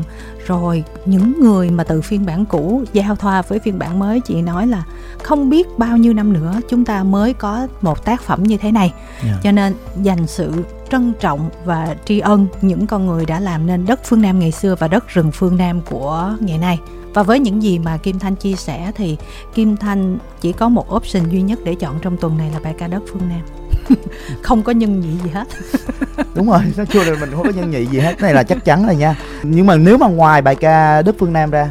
rồi 0.47 0.85
những 1.05 1.41
người 1.41 1.71
mà 1.71 1.85
từ 1.85 2.01
phiên 2.01 2.27
bản 2.27 2.45
cũ 2.47 2.83
giao 2.93 3.17
thoa 3.17 3.43
với 3.43 3.59
phiên 3.59 3.79
bản 3.79 3.99
mới 3.99 4.21
chị 4.21 4.43
nói 4.43 4.67
là 4.67 4.85
không 5.23 5.51
biết 5.51 5.67
bao 5.79 5.97
nhiêu 5.97 6.13
năm 6.13 6.33
nữa 6.33 6.61
chúng 6.69 6.85
ta 6.85 7.05
mới 7.05 7.35
có 7.35 7.67
một 7.81 8.05
tác 8.05 8.23
phẩm 8.23 8.43
như 8.43 8.57
thế 8.57 8.73
này 8.73 8.93
yeah. 9.23 9.25
Dạ. 9.25 9.41
cho 9.43 9.53
nên 9.53 9.75
dành 10.03 10.27
sự 10.27 10.53
trân 10.91 11.13
trọng 11.21 11.51
và 11.65 11.97
tri 12.05 12.19
ân 12.19 12.47
những 12.63 12.87
con 12.87 13.07
người 13.07 13.27
đã 13.27 13.41
làm 13.41 13.67
nên 13.67 13.87
đất 13.87 14.01
phương 14.05 14.23
Nam 14.23 14.39
ngày 14.39 14.53
xưa 14.53 14.75
và 14.79 14.89
đất 14.89 15.09
rừng 15.09 15.33
phương 15.33 15.57
Nam 15.57 15.81
của 15.81 16.37
ngày 16.41 16.59
nay 16.59 16.79
và 17.15 17.23
với 17.23 17.41
những 17.41 17.63
gì 17.63 17.79
mà 17.79 17.97
Kim 17.97 18.19
Thanh 18.19 18.37
chia 18.37 18.55
sẻ 18.55 18.93
thì 18.97 19.17
Kim 19.55 19.77
Thanh 19.77 20.19
chỉ 20.41 20.53
có 20.53 20.69
một 20.69 20.95
option 20.95 21.31
duy 21.31 21.43
nhất 21.43 21.59
để 21.65 21.75
chọn 21.75 21.99
trong 22.03 22.17
tuần 22.17 22.39
này 22.39 22.51
là 22.51 22.59
bài 22.59 22.75
ca 22.79 22.89
đất 22.89 23.03
phương 23.13 23.29
Nam 23.29 23.41
không 24.43 24.63
có 24.63 24.73
nhân 24.73 25.01
nhị 25.01 25.11
gì 25.25 25.31
hết. 25.31 25.45
Đúng 26.35 26.51
rồi 26.51 26.61
nói 26.77 26.87
chung 26.87 27.03
là 27.03 27.17
mình 27.21 27.31
không 27.31 27.45
có 27.45 27.51
nhân 27.51 27.71
nhị 27.71 27.87
gì 27.87 27.99
hết. 27.99 28.15
Cái 28.19 28.23
này 28.23 28.35
là 28.35 28.43
chắc 28.43 28.65
chắn 28.65 28.87
rồi 28.87 28.97
nha. 28.97 29.17
Nhưng 29.43 29.67
mà 29.67 29.77
nếu 29.77 29.99
mà 29.99 30.07
ngoài 30.09 30.43
bài 30.43 30.55
ca 30.57 31.03
Đức 31.03 31.17
Phương 31.19 31.33
Nam 31.33 31.51
ra 31.51 31.71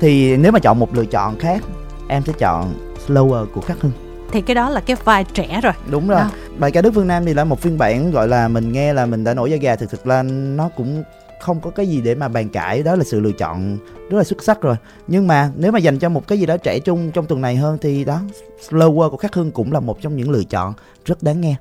thì 0.00 0.36
nếu 0.36 0.52
mà 0.52 0.58
chọn 0.58 0.78
một 0.78 0.94
lựa 0.94 1.04
chọn 1.04 1.38
khác 1.38 1.62
em 2.08 2.22
sẽ 2.26 2.32
chọn 2.38 2.74
Slower 3.06 3.46
của 3.46 3.60
Khắc 3.60 3.80
Hưng. 3.80 3.92
Thì 4.32 4.40
cái 4.40 4.54
đó 4.54 4.70
là 4.70 4.80
cái 4.80 4.96
vai 5.04 5.24
trẻ 5.24 5.60
rồi. 5.62 5.72
Đúng 5.90 6.08
rồi. 6.08 6.20
Đó. 6.20 6.30
bài 6.58 6.70
ca 6.70 6.82
Đức 6.82 6.90
Phương 6.94 7.08
Nam 7.08 7.24
thì 7.24 7.34
là 7.34 7.44
một 7.44 7.60
phiên 7.60 7.78
bản 7.78 8.10
gọi 8.10 8.28
là 8.28 8.48
mình 8.48 8.72
nghe 8.72 8.92
là 8.92 9.06
mình 9.06 9.24
đã 9.24 9.34
nổi 9.34 9.50
da 9.50 9.56
gà 9.56 9.76
thực 9.76 9.90
thực 9.90 10.06
là 10.06 10.22
nó 10.22 10.68
cũng 10.76 11.02
không 11.40 11.60
có 11.60 11.70
cái 11.70 11.86
gì 11.88 12.00
để 12.00 12.14
mà 12.14 12.28
bàn 12.28 12.48
cãi 12.48 12.82
đó 12.82 12.96
là 12.96 13.04
sự 13.04 13.20
lựa 13.20 13.32
chọn 13.32 13.78
rất 14.10 14.18
là 14.18 14.24
xuất 14.24 14.42
sắc 14.42 14.60
rồi. 14.60 14.76
Nhưng 15.06 15.26
mà 15.26 15.50
nếu 15.56 15.72
mà 15.72 15.78
dành 15.78 15.98
cho 15.98 16.08
một 16.08 16.28
cái 16.28 16.38
gì 16.38 16.46
đó 16.46 16.56
trẻ 16.56 16.78
trung 16.78 17.10
trong 17.14 17.26
tuần 17.26 17.40
này 17.40 17.56
hơn 17.56 17.78
thì 17.80 18.04
đó 18.04 18.20
slower 18.68 19.10
của 19.10 19.16
khắc 19.16 19.34
hương 19.34 19.50
cũng 19.50 19.72
là 19.72 19.80
một 19.80 20.02
trong 20.02 20.16
những 20.16 20.30
lựa 20.30 20.44
chọn 20.44 20.74
rất 21.04 21.22
đáng 21.22 21.40
nghe. 21.40 21.54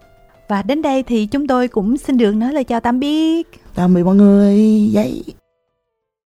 Và 0.48 0.62
đến 0.62 0.82
đây 0.82 1.04
thì 1.04 1.26
chúng 1.26 1.48
tôi 1.48 1.68
cũng 1.68 1.98
xin 1.98 2.18
được 2.18 2.32
nói 2.32 2.54
lời 2.54 2.64
chào 2.64 2.80
tạm 2.80 3.00
biệt. 3.00 3.48
Tạm 3.76 3.94
biệt 3.94 4.04
mọi 4.04 4.16
người. 4.16 4.88
Giấy 4.92 5.24